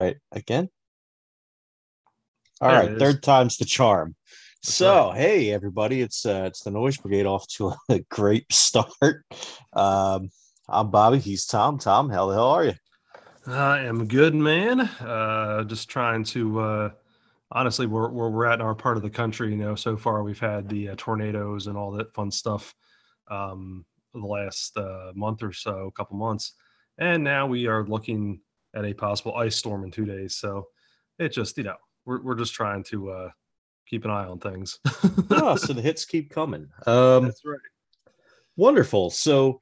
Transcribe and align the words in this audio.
right 0.00 0.16
again. 0.32 0.68
All 2.60 2.68
right, 2.68 2.86
There 2.86 2.94
is. 2.94 3.02
third 3.02 3.22
time's 3.22 3.56
the 3.56 3.64
charm. 3.64 4.14
That's 4.62 4.74
so, 4.74 5.12
hey 5.14 5.52
everybody, 5.52 6.00
it's 6.00 6.24
uh, 6.24 6.44
it's 6.46 6.62
the 6.62 6.70
Noise 6.70 6.96
Brigade 6.96 7.26
off 7.26 7.46
to 7.56 7.74
a 7.90 8.00
great 8.10 8.50
start. 8.52 9.24
Um, 9.72 10.30
I'm 10.68 10.90
Bobby. 10.90 11.18
He's 11.18 11.44
Tom. 11.46 11.78
Tom, 11.78 12.08
how 12.08 12.26
the 12.26 12.34
hell 12.34 12.48
are 12.48 12.64
you? 12.64 12.74
I 13.46 13.80
am 13.80 14.06
good, 14.08 14.34
man. 14.34 14.80
Uh, 14.80 15.64
just 15.64 15.88
trying 15.88 16.24
to. 16.24 16.60
Uh, 16.60 16.90
honestly, 17.52 17.86
where, 17.86 18.08
where 18.08 18.30
we're 18.30 18.46
at 18.46 18.60
in 18.60 18.66
our 18.66 18.74
part 18.74 18.96
of 18.96 19.02
the 19.02 19.10
country, 19.10 19.50
you 19.50 19.56
know, 19.56 19.74
so 19.74 19.96
far 19.96 20.22
we've 20.22 20.40
had 20.40 20.68
the 20.68 20.88
uh, 20.88 20.94
tornadoes 20.96 21.66
and 21.66 21.76
all 21.76 21.92
that 21.92 22.12
fun 22.14 22.30
stuff 22.30 22.74
um, 23.30 23.84
the 24.14 24.20
last 24.26 24.76
uh, 24.76 25.12
month 25.14 25.42
or 25.42 25.52
so, 25.52 25.90
couple 25.96 26.16
months, 26.16 26.52
and 26.98 27.22
now 27.22 27.46
we 27.46 27.66
are 27.66 27.84
looking 27.84 28.40
at 28.74 28.84
a 28.84 28.92
possible 28.92 29.34
ice 29.36 29.56
storm 29.56 29.84
in 29.84 29.90
two 29.90 30.04
days. 30.04 30.36
So 30.36 30.66
it 31.18 31.30
just, 31.30 31.56
you 31.58 31.64
know, 31.64 31.76
we're 32.04 32.22
we're 32.22 32.34
just 32.34 32.54
trying 32.54 32.82
to 32.84 33.10
uh, 33.10 33.30
keep 33.88 34.04
an 34.04 34.10
eye 34.10 34.24
on 34.26 34.38
things. 34.38 34.78
oh, 35.30 35.56
so 35.56 35.72
the 35.72 35.82
hits 35.82 36.04
keep 36.04 36.30
coming. 36.30 36.68
Um, 36.86 37.24
That's 37.24 37.42
right. 37.44 37.58
wonderful. 38.56 39.10
So, 39.10 39.60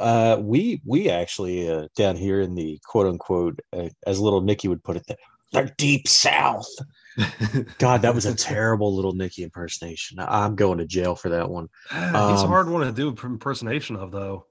uh, 0.00 0.38
we 0.40 0.80
we 0.84 1.08
actually 1.10 1.70
uh, 1.70 1.88
down 1.96 2.16
here 2.16 2.40
in 2.40 2.54
the 2.54 2.78
quote 2.84 3.06
unquote, 3.06 3.60
uh, 3.72 3.88
as 4.06 4.18
little 4.18 4.40
Nicky 4.40 4.68
would 4.68 4.82
put 4.82 4.96
it, 4.96 5.06
the, 5.06 5.16
the 5.52 5.72
deep 5.76 6.08
south. 6.08 6.68
God, 7.78 8.02
that 8.02 8.14
was 8.14 8.24
a 8.26 8.34
terrible 8.34 8.94
little 8.94 9.12
Nicky 9.12 9.42
impersonation. 9.42 10.18
I'm 10.20 10.54
going 10.56 10.78
to 10.78 10.86
jail 10.86 11.14
for 11.14 11.28
that 11.30 11.50
one. 11.50 11.68
It's 11.92 12.14
a 12.14 12.16
Um, 12.18 12.48
hard 12.48 12.68
one 12.68 12.86
to 12.86 12.92
do 12.92 13.08
impersonation 13.08 13.96
of, 13.96 14.10
though. 14.10 14.46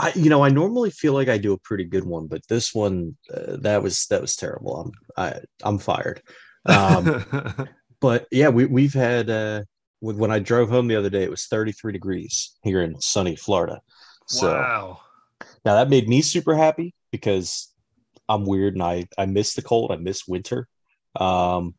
I, 0.00 0.12
you 0.14 0.30
know, 0.30 0.44
I 0.44 0.48
normally 0.48 0.90
feel 0.90 1.12
like 1.12 1.28
I 1.28 1.38
do 1.38 1.52
a 1.52 1.58
pretty 1.58 1.84
good 1.84 2.04
one, 2.04 2.28
but 2.28 2.46
this 2.48 2.72
one, 2.72 3.16
uh, 3.32 3.56
that 3.60 3.82
was 3.82 4.06
that 4.10 4.20
was 4.20 4.36
terrible. 4.36 4.76
I'm 4.76 4.92
I, 5.16 5.40
I'm 5.62 5.78
fired. 5.78 6.22
Um, 6.66 7.24
but 8.00 8.26
yeah, 8.30 8.48
we 8.48 8.66
we've 8.66 8.94
had 8.94 9.28
uh, 9.28 9.62
when 10.00 10.18
when 10.18 10.30
I 10.30 10.38
drove 10.38 10.70
home 10.70 10.86
the 10.86 10.96
other 10.96 11.10
day, 11.10 11.24
it 11.24 11.30
was 11.30 11.46
33 11.46 11.92
degrees 11.92 12.56
here 12.62 12.82
in 12.82 13.00
sunny 13.00 13.34
Florida. 13.34 13.80
So 14.26 14.52
wow. 14.52 15.00
now 15.64 15.74
that 15.74 15.90
made 15.90 16.08
me 16.08 16.22
super 16.22 16.54
happy 16.54 16.94
because 17.10 17.72
I'm 18.28 18.44
weird 18.44 18.74
and 18.74 18.82
I 18.82 19.06
I 19.16 19.26
miss 19.26 19.54
the 19.54 19.62
cold. 19.62 19.90
I 19.90 19.96
miss 19.96 20.28
winter. 20.28 20.68
Um, 21.16 21.74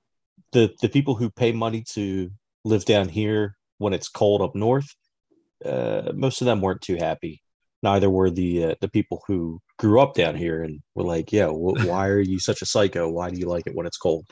the 0.51 0.73
the 0.81 0.89
people 0.89 1.15
who 1.15 1.29
pay 1.29 1.51
money 1.51 1.83
to 1.93 2.31
live 2.65 2.85
down 2.85 3.07
here 3.07 3.55
when 3.77 3.93
it's 3.93 4.09
cold 4.09 4.41
up 4.41 4.55
north, 4.55 4.93
uh, 5.63 6.11
most 6.13 6.41
of 6.41 6.45
them 6.45 6.59
weren't 6.59 6.81
too 6.81 6.97
happy. 6.97 7.41
Neither 7.83 8.09
were 8.09 8.29
the 8.29 8.65
uh, 8.65 8.75
the 8.81 8.89
people 8.89 9.23
who 9.27 9.61
grew 9.77 9.99
up 10.01 10.13
down 10.13 10.35
here 10.35 10.63
and 10.63 10.81
were 10.95 11.03
like, 11.03 11.31
"Yeah, 11.31 11.47
wh- 11.47 11.79
why 11.87 12.07
are 12.09 12.19
you 12.19 12.39
such 12.39 12.61
a 12.61 12.65
psycho? 12.65 13.09
Why 13.09 13.29
do 13.29 13.39
you 13.39 13.47
like 13.47 13.67
it 13.67 13.75
when 13.75 13.85
it's 13.87 13.97
cold?" 13.97 14.25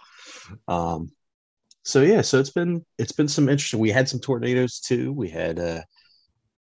Um, 0.67 1.11
so 1.83 2.01
yeah, 2.01 2.21
so 2.21 2.39
it's 2.39 2.49
been 2.51 2.85
it's 2.97 3.13
been 3.13 3.27
some 3.29 3.49
interesting. 3.49 3.79
We 3.79 3.91
had 3.91 4.09
some 4.09 4.19
tornadoes 4.19 4.79
too. 4.79 5.13
We 5.13 5.29
had 5.29 5.59
uh, 5.59 5.81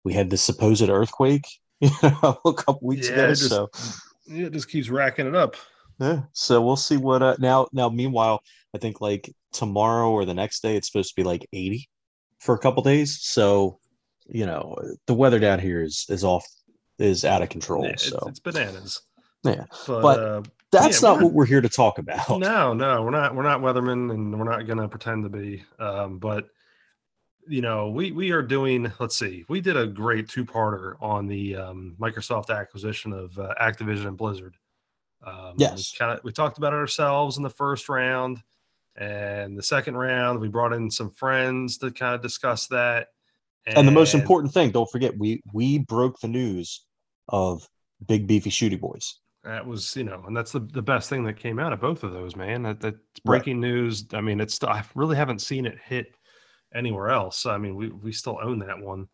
we 0.04 0.12
had 0.12 0.30
the 0.30 0.36
supposed 0.36 0.88
earthquake, 0.88 1.46
you 1.80 1.90
know, 2.02 2.38
a 2.44 2.52
couple 2.54 2.80
weeks 2.82 3.08
Yeah, 3.08 3.12
ago. 3.12 3.28
just- 3.28 3.48
so 3.48 3.68
Yeah, 4.26 4.46
it 4.46 4.52
just 4.52 4.68
keeps 4.70 4.88
racking 4.88 5.26
it 5.26 5.34
up. 5.34 5.56
yeah, 6.00 6.22
so 6.32 6.62
we'll 6.62 6.76
see 6.76 6.96
what 6.96 7.22
uh, 7.22 7.36
now. 7.38 7.66
Now, 7.72 7.88
meanwhile, 7.88 8.40
I 8.74 8.78
think 8.78 9.00
like 9.00 9.32
tomorrow 9.52 10.10
or 10.10 10.24
the 10.24 10.34
next 10.34 10.60
day, 10.62 10.76
it's 10.76 10.86
supposed 10.90 11.10
to 11.10 11.16
be 11.20 11.24
like 11.24 11.46
eighty 11.52 11.88
for 12.40 12.54
a 12.54 12.58
couple 12.58 12.82
days. 12.82 13.18
So, 13.22 13.80
you 14.28 14.46
know, 14.46 14.76
the 15.06 15.14
weather 15.14 15.38
down 15.40 15.58
here 15.58 15.82
is 15.82 16.06
is 16.08 16.24
off 16.24 16.46
is 16.98 17.24
out 17.24 17.42
of 17.42 17.48
control. 17.48 17.84
Yeah, 17.84 17.90
it's, 17.90 18.08
so 18.08 18.18
it's 18.26 18.40
bananas. 18.40 19.02
Yeah, 19.44 19.64
but, 19.86 20.02
but 20.02 20.20
uh, 20.20 20.42
that's 20.72 21.02
yeah, 21.02 21.10
not 21.10 21.22
what 21.22 21.32
we're 21.32 21.46
here 21.46 21.60
to 21.60 21.68
talk 21.68 21.98
about. 21.98 22.28
no, 22.40 22.74
no, 22.74 23.02
we're 23.02 23.10
not. 23.10 23.34
We're 23.34 23.42
not 23.42 23.60
weathermen, 23.60 24.12
and 24.12 24.38
we're 24.38 24.50
not 24.50 24.66
going 24.66 24.78
to 24.78 24.88
pretend 24.88 25.24
to 25.24 25.30
be. 25.30 25.64
Um, 25.78 26.18
but 26.18 26.48
you 27.46 27.62
know, 27.62 27.88
we 27.88 28.12
we 28.12 28.32
are 28.32 28.42
doing. 28.42 28.92
Let's 28.98 29.16
see, 29.16 29.44
we 29.48 29.60
did 29.60 29.76
a 29.76 29.86
great 29.86 30.28
two-parter 30.28 31.00
on 31.00 31.26
the 31.26 31.56
um, 31.56 31.96
Microsoft 31.98 32.50
acquisition 32.50 33.12
of 33.12 33.38
uh, 33.38 33.54
Activision 33.60 34.08
and 34.08 34.16
Blizzard. 34.16 34.56
Um, 35.24 35.54
Yes. 35.56 35.92
we, 35.92 35.98
kinda, 35.98 36.20
we 36.22 36.32
talked 36.32 36.58
about 36.58 36.72
it 36.72 36.76
ourselves 36.76 37.38
in 37.38 37.42
the 37.42 37.50
first 37.50 37.88
round, 37.88 38.42
and 38.96 39.56
the 39.56 39.62
second 39.62 39.96
round 39.96 40.40
we 40.40 40.48
brought 40.48 40.72
in 40.72 40.90
some 40.90 41.10
friends 41.10 41.78
to 41.78 41.90
kind 41.90 42.14
of 42.14 42.22
discuss 42.22 42.66
that. 42.68 43.08
And 43.66 43.86
the 43.86 43.92
most 43.92 44.14
important 44.14 44.52
thing, 44.52 44.70
don't 44.70 44.90
forget, 44.90 45.16
we 45.16 45.42
we 45.52 45.78
broke 45.78 46.20
the 46.20 46.28
news 46.28 46.84
of 47.28 47.68
Big 48.06 48.26
Beefy 48.26 48.50
Shootie 48.50 48.80
Bois. 48.80 48.98
That 49.44 49.66
was, 49.66 49.96
you 49.96 50.04
know, 50.04 50.24
and 50.26 50.36
that's 50.36 50.52
the, 50.52 50.60
the 50.60 50.82
best 50.82 51.08
thing 51.08 51.24
that 51.24 51.38
came 51.38 51.58
out 51.58 51.72
of 51.72 51.80
both 51.80 52.02
of 52.02 52.12
those, 52.12 52.36
man. 52.36 52.62
That 52.62 52.80
that's 52.80 52.96
breaking 53.24 53.60
news. 53.60 54.06
I 54.12 54.20
mean, 54.20 54.40
it's 54.40 54.62
I 54.62 54.84
really 54.94 55.16
haven't 55.16 55.40
seen 55.40 55.64
it 55.64 55.78
hit 55.82 56.14
anywhere 56.74 57.08
else. 57.08 57.46
I 57.46 57.56
mean, 57.56 57.74
we 57.76 57.88
we 57.88 58.12
still 58.12 58.38
own 58.42 58.58
that 58.60 58.78
one. 58.80 59.06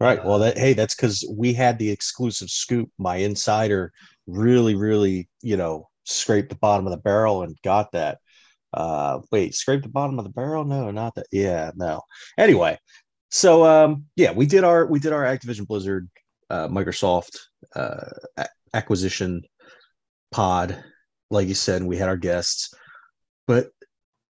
Right. 0.00 0.22
Well, 0.24 0.34
Uh, 0.34 0.38
that 0.38 0.58
hey, 0.58 0.74
that's 0.74 0.94
because 0.94 1.24
we 1.30 1.52
had 1.52 1.78
the 1.78 1.90
exclusive 1.90 2.50
scoop. 2.50 2.90
My 2.98 3.16
insider 3.16 3.92
really, 4.26 4.74
really, 4.74 5.28
you 5.42 5.56
know, 5.56 5.88
scraped 6.04 6.50
the 6.50 6.56
bottom 6.56 6.86
of 6.86 6.90
the 6.90 6.98
barrel 6.98 7.42
and 7.42 7.56
got 7.62 7.92
that. 7.92 8.18
Uh, 8.74 9.20
wait, 9.32 9.54
scraped 9.54 9.84
the 9.84 9.88
bottom 9.88 10.18
of 10.18 10.24
the 10.24 10.30
barrel? 10.30 10.64
No, 10.64 10.90
not 10.90 11.14
that. 11.14 11.26
Yeah, 11.32 11.70
no. 11.74 12.02
Anyway, 12.36 12.78
so 13.30 13.64
um, 13.64 14.04
yeah, 14.16 14.32
we 14.32 14.46
did 14.46 14.64
our 14.64 14.86
we 14.86 14.98
did 14.98 15.12
our 15.12 15.24
Activision 15.24 15.66
Blizzard, 15.66 16.08
uh, 16.50 16.68
Microsoft 16.68 17.38
uh, 17.74 18.10
acquisition 18.74 19.42
pod. 20.30 20.82
Like 21.30 21.48
you 21.48 21.54
said, 21.54 21.82
we 21.82 21.96
had 21.96 22.08
our 22.08 22.16
guests, 22.16 22.72
but 23.46 23.68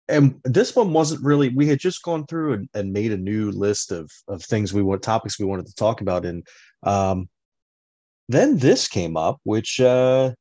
and 0.09 0.41
this 0.45 0.75
one 0.75 0.93
wasn't 0.93 1.23
really 1.23 1.51
we 1.51 1.67
had 1.67 1.79
just 1.79 2.03
gone 2.03 2.27
through 2.27 2.55
and, 2.55 2.69
and 2.75 2.93
made 2.93 3.13
a 3.13 3.17
new 3.17 3.51
list 3.51 3.93
of 3.93 4.11
of 4.27 4.43
things 4.43 4.73
we 4.73 4.83
want 4.83 5.03
topics 5.03 5.39
we 5.39 5.45
wanted 5.45 5.67
to 5.67 5.75
talk 5.75 6.01
about. 6.01 6.25
And 6.25 6.47
um 6.83 7.29
then 8.31 8.57
this 8.57 8.89
came 8.89 9.17
up 9.17 9.39
which 9.45 9.81
uh 9.81 10.33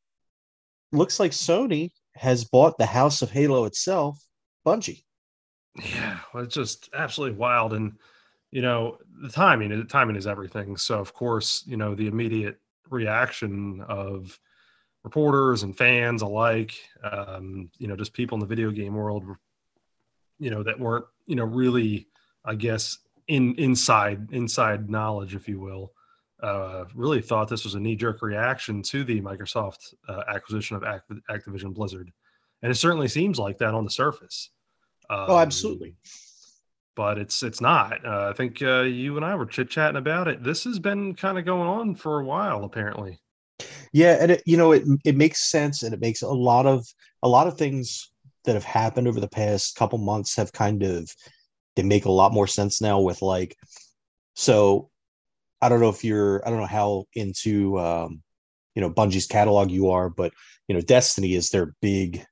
looks 0.94 1.20
like 1.20 1.32
sony 1.32 1.90
has 2.16 2.46
bought 2.46 2.78
the 2.78 2.86
house 2.86 3.22
of 3.22 3.30
halo 3.30 3.66
itself 3.66 4.18
bungie. 4.66 5.04
Yeah, 5.76 6.20
well, 6.34 6.44
it's 6.44 6.56
just 6.56 6.90
absolutely 6.94 7.38
wild, 7.38 7.74
and 7.74 7.94
you 8.52 8.62
know, 8.62 8.98
the 9.22 9.30
timing. 9.30 9.70
The 9.70 9.84
timing 9.84 10.16
is 10.16 10.28
everything. 10.28 10.78
So, 10.78 11.00
of 11.00 11.14
course, 11.14 11.64
you 11.68 11.78
know, 11.78 11.96
the 11.96 12.08
immediate 12.08 12.60
reaction 12.90 13.84
of 13.88 14.40
reporters 15.04 15.64
and 15.64 15.78
fans 15.78 16.22
alike, 16.22 16.74
um, 17.04 17.70
you 17.78 17.88
know, 17.88 17.96
just 17.96 18.14
people 18.14 18.36
in 18.36 18.40
the 18.40 18.46
video 18.46 18.72
game 18.72 18.96
world, 18.96 19.24
you 20.40 20.50
know, 20.50 20.64
that 20.64 20.80
weren't, 20.80 21.06
you 21.26 21.36
know, 21.36 21.46
really, 21.46 22.08
I 22.46 22.56
guess, 22.56 22.98
in 23.28 23.56
inside 23.56 24.28
inside 24.32 24.90
knowledge, 24.90 25.36
if 25.36 25.48
you 25.50 25.60
will, 25.60 25.92
uh, 26.42 26.86
really 26.96 27.22
thought 27.22 27.50
this 27.50 27.66
was 27.66 27.76
a 27.76 27.80
knee 27.80 27.96
jerk 27.96 28.22
reaction 28.22 28.82
to 28.84 29.04
the 29.04 29.20
Microsoft 29.22 29.94
uh, 30.08 30.24
acquisition 30.30 30.78
of 30.78 30.84
Act- 30.84 31.12
Activision 31.30 31.74
Blizzard, 31.74 32.12
and 32.62 32.72
it 32.72 32.76
certainly 32.76 33.10
seems 33.10 33.38
like 33.40 33.58
that 33.58 33.74
on 33.74 33.84
the 33.84 33.92
surface. 33.92 34.52
oh 35.10 35.36
Um, 35.36 35.40
absolutely 35.40 35.96
but 36.98 37.18
it's 37.18 37.44
it's 37.44 37.62
not. 37.62 38.06
Uh, 38.06 38.30
I 38.30 38.34
think 38.34 38.62
uh, 38.62 38.82
you 38.82 39.16
and 39.18 39.26
I 39.26 39.36
were 39.36 39.46
chit 39.46 39.70
chatting 39.70 39.98
about 39.98 40.28
it. 40.28 40.44
This 40.44 40.66
has 40.66 40.80
been 40.80 41.16
kind 41.16 41.38
of 41.40 41.46
going 41.46 41.70
on 41.70 41.96
for 41.96 42.20
a 42.20 42.26
while, 42.26 42.66
apparently. 42.66 43.22
yeah 43.94 44.18
and 44.20 44.32
it 44.32 44.44
you 44.46 44.58
know 44.58 44.72
it 44.72 44.84
it 45.06 45.16
makes 45.16 45.50
sense 45.50 45.84
and 45.84 45.94
it 45.94 46.02
makes 46.02 46.22
a 46.22 46.28
lot 46.28 46.66
of 46.66 46.86
a 47.24 47.28
lot 47.30 47.48
of 47.48 47.58
things 47.58 48.12
that 48.46 48.54
have 48.54 48.64
happened 48.64 49.08
over 49.08 49.20
the 49.20 49.28
past 49.28 49.76
couple 49.76 49.98
months 49.98 50.36
have 50.36 50.52
kind 50.52 50.84
of 50.84 51.10
they 51.76 51.84
make 51.84 52.06
a 52.06 52.12
lot 52.12 52.34
more 52.34 52.48
sense 52.48 52.82
now 52.82 53.00
with 53.00 53.22
like 53.22 53.56
so 54.36 54.90
i 55.62 55.70
don't 55.70 55.80
know 55.80 55.90
if 55.90 56.04
you're 56.04 56.46
i 56.46 56.50
don't 56.50 56.60
know 56.60 56.66
how 56.66 57.06
into 57.14 57.78
um 57.80 58.22
you 58.76 58.82
know 58.82 58.90
bungie's 58.90 59.28
catalog 59.28 59.72
you 59.72 59.90
are 59.90 60.10
but 60.10 60.32
you 60.68 60.76
know 60.76 60.82
destiny 60.82 61.34
is 61.34 61.50
their 61.50 61.74
big 61.82 62.24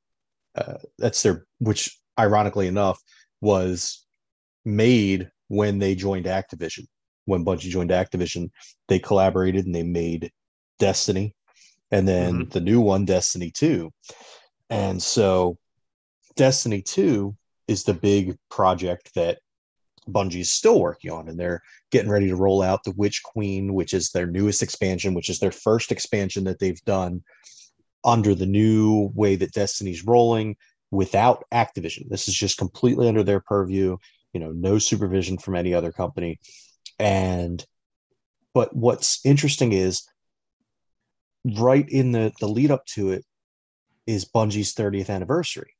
uh 0.55 0.77
that's 0.97 1.23
their 1.23 1.45
which 1.59 1.97
ironically 2.19 2.67
enough 2.67 3.01
was 3.41 4.04
made 4.65 5.29
when 5.47 5.79
they 5.79 5.95
joined 5.95 6.25
activision. 6.25 6.85
When 7.25 7.45
bungie 7.45 7.69
joined 7.69 7.89
activision 7.89 8.51
they 8.87 8.99
collaborated 8.99 9.65
and 9.65 9.73
they 9.73 9.83
made 9.83 10.31
destiny 10.77 11.33
and 11.91 12.07
then 12.07 12.33
mm-hmm. 12.33 12.49
the 12.49 12.59
new 12.59 12.81
one 12.81 13.05
destiny 13.05 13.49
2 13.51 13.91
and 14.69 15.01
so 15.01 15.57
destiny 16.35 16.81
2 16.81 17.35
is 17.67 17.83
the 17.83 17.93
big 17.93 18.37
project 18.49 19.11
that 19.15 19.39
Bungie's 20.07 20.53
still 20.53 20.79
working 20.79 21.11
on, 21.11 21.29
and 21.29 21.39
they're 21.39 21.61
getting 21.91 22.11
ready 22.11 22.27
to 22.27 22.35
roll 22.35 22.61
out 22.61 22.83
the 22.83 22.93
Witch 22.95 23.23
Queen, 23.23 23.73
which 23.73 23.93
is 23.93 24.09
their 24.09 24.27
newest 24.27 24.61
expansion, 24.61 25.13
which 25.13 25.29
is 25.29 25.39
their 25.39 25.51
first 25.51 25.91
expansion 25.91 26.43
that 26.43 26.59
they've 26.59 26.83
done 26.85 27.23
under 28.03 28.35
the 28.35 28.45
new 28.45 29.11
way 29.15 29.35
that 29.35 29.53
Destiny's 29.53 30.05
rolling 30.05 30.55
without 30.91 31.43
Activision. 31.51 32.07
This 32.09 32.27
is 32.27 32.35
just 32.35 32.57
completely 32.57 33.07
under 33.07 33.23
their 33.23 33.39
purview, 33.39 33.97
you 34.35 34.41
know, 34.41 34.51
no 34.51 34.77
supervision 34.77 35.37
from 35.37 35.55
any 35.55 35.73
other 35.73 35.91
company. 35.91 36.39
And 36.99 37.65
but 38.53 38.75
what's 38.75 39.25
interesting 39.25 39.71
is 39.73 40.07
right 41.43 41.87
in 41.89 42.11
the 42.11 42.33
the 42.39 42.47
lead 42.47 42.69
up 42.69 42.85
to 42.87 43.11
it, 43.11 43.25
is 44.05 44.25
Bungie's 44.25 44.73
30th 44.75 45.09
anniversary. 45.09 45.71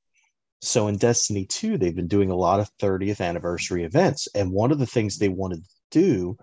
So 0.62 0.88
in 0.88 0.98
Destiny 0.98 1.46
2, 1.46 1.78
they've 1.78 1.96
been 1.96 2.08
doing 2.08 2.32
a 2.32 2.36
lot 2.36 2.60
of 2.60 2.72
30th 2.82 3.22
anniversary 3.22 3.84
events. 3.84 4.28
And 4.34 4.52
one 4.52 4.72
of 4.72 4.80
the 4.80 4.86
things 4.86 5.18
they 5.18 5.30
wanted 5.30 5.64
to 5.64 5.70
do 5.92 6.38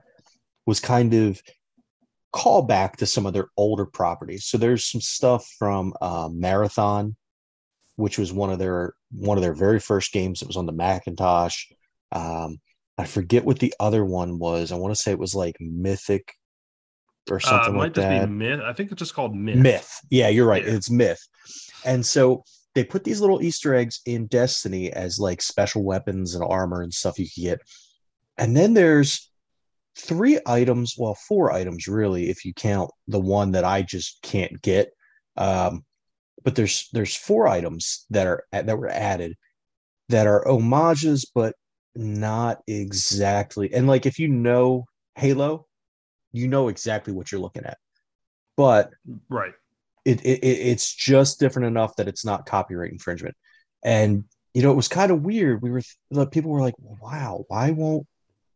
was 0.66 0.78
kind 0.78 1.14
of 1.14 1.42
call 2.32 2.62
back 2.62 2.98
to 2.98 3.06
some 3.06 3.26
of 3.26 3.32
their 3.32 3.48
older 3.56 3.84
properties. 3.84 4.44
So 4.44 4.58
there's 4.58 4.84
some 4.84 5.00
stuff 5.00 5.46
from 5.58 5.94
uh, 6.00 6.28
Marathon, 6.30 7.16
which 7.96 8.18
was 8.18 8.32
one 8.32 8.50
of 8.50 8.58
their 8.58 8.94
one 9.10 9.38
of 9.38 9.42
their 9.42 9.54
very 9.54 9.80
first 9.80 10.12
games. 10.12 10.40
It 10.40 10.48
was 10.48 10.56
on 10.56 10.66
the 10.66 10.72
Macintosh. 10.72 11.66
Um, 12.12 12.58
I 12.98 13.06
forget 13.06 13.44
what 13.44 13.58
the 13.58 13.74
other 13.80 14.04
one 14.04 14.38
was. 14.38 14.70
I 14.70 14.76
want 14.76 14.94
to 14.94 15.00
say 15.00 15.10
it 15.10 15.18
was 15.18 15.34
like 15.34 15.56
Mythic 15.60 16.32
or 17.30 17.40
something 17.40 17.74
uh, 17.74 17.78
like 17.78 17.94
that. 17.94 18.28
Myth. 18.28 18.60
I 18.60 18.72
think 18.72 18.92
it's 18.92 18.98
just 18.98 19.14
called 19.14 19.34
Myth. 19.34 19.56
Myth. 19.56 20.00
Yeah, 20.10 20.28
you're 20.28 20.46
right. 20.46 20.64
Yeah. 20.64 20.74
It's 20.74 20.90
Myth. 20.90 21.20
And 21.84 22.04
so 22.04 22.44
they 22.74 22.84
put 22.84 23.04
these 23.04 23.20
little 23.20 23.42
Easter 23.42 23.74
eggs 23.74 24.00
in 24.06 24.26
Destiny 24.26 24.92
as 24.92 25.18
like 25.18 25.42
special 25.42 25.84
weapons 25.84 26.34
and 26.34 26.44
armor 26.44 26.82
and 26.82 26.92
stuff 26.92 27.18
you 27.18 27.26
can 27.34 27.44
get. 27.44 27.60
And 28.38 28.56
then 28.56 28.74
there's 28.74 29.30
three 29.96 30.38
items, 30.46 30.94
well, 30.98 31.14
four 31.14 31.52
items 31.52 31.86
really, 31.86 32.30
if 32.30 32.44
you 32.44 32.54
count 32.54 32.90
the 33.08 33.20
one 33.20 33.52
that 33.52 33.64
I 33.64 33.82
just 33.82 34.20
can't 34.22 34.60
get. 34.62 34.90
Um, 35.36 35.84
but 36.44 36.56
there's 36.56 36.88
there's 36.92 37.14
four 37.14 37.46
items 37.46 38.06
that 38.10 38.26
are 38.26 38.44
that 38.52 38.78
were 38.78 38.88
added 38.88 39.36
that 40.08 40.26
are 40.26 40.44
homages, 40.46 41.30
but 41.34 41.54
not 41.94 42.62
exactly. 42.66 43.72
And 43.72 43.86
like 43.86 44.06
if 44.06 44.18
you 44.18 44.28
know 44.28 44.86
Halo, 45.16 45.66
you 46.32 46.48
know 46.48 46.68
exactly 46.68 47.12
what 47.12 47.30
you're 47.30 47.40
looking 47.40 47.64
at. 47.64 47.78
But 48.56 48.90
right, 49.28 49.54
it, 50.04 50.20
it 50.22 50.44
it's 50.44 50.94
just 50.94 51.40
different 51.40 51.66
enough 51.66 51.96
that 51.96 52.08
it's 52.08 52.24
not 52.24 52.46
copyright 52.46 52.92
infringement. 52.92 53.36
And 53.84 54.24
you 54.54 54.62
know, 54.62 54.70
it 54.70 54.76
was 54.76 54.88
kind 54.88 55.10
of 55.10 55.22
weird. 55.22 55.62
We 55.62 55.70
were 55.70 55.82
people 56.26 56.50
were 56.50 56.60
like, 56.60 56.74
"Wow, 56.78 57.44
why 57.48 57.70
won't 57.70 58.06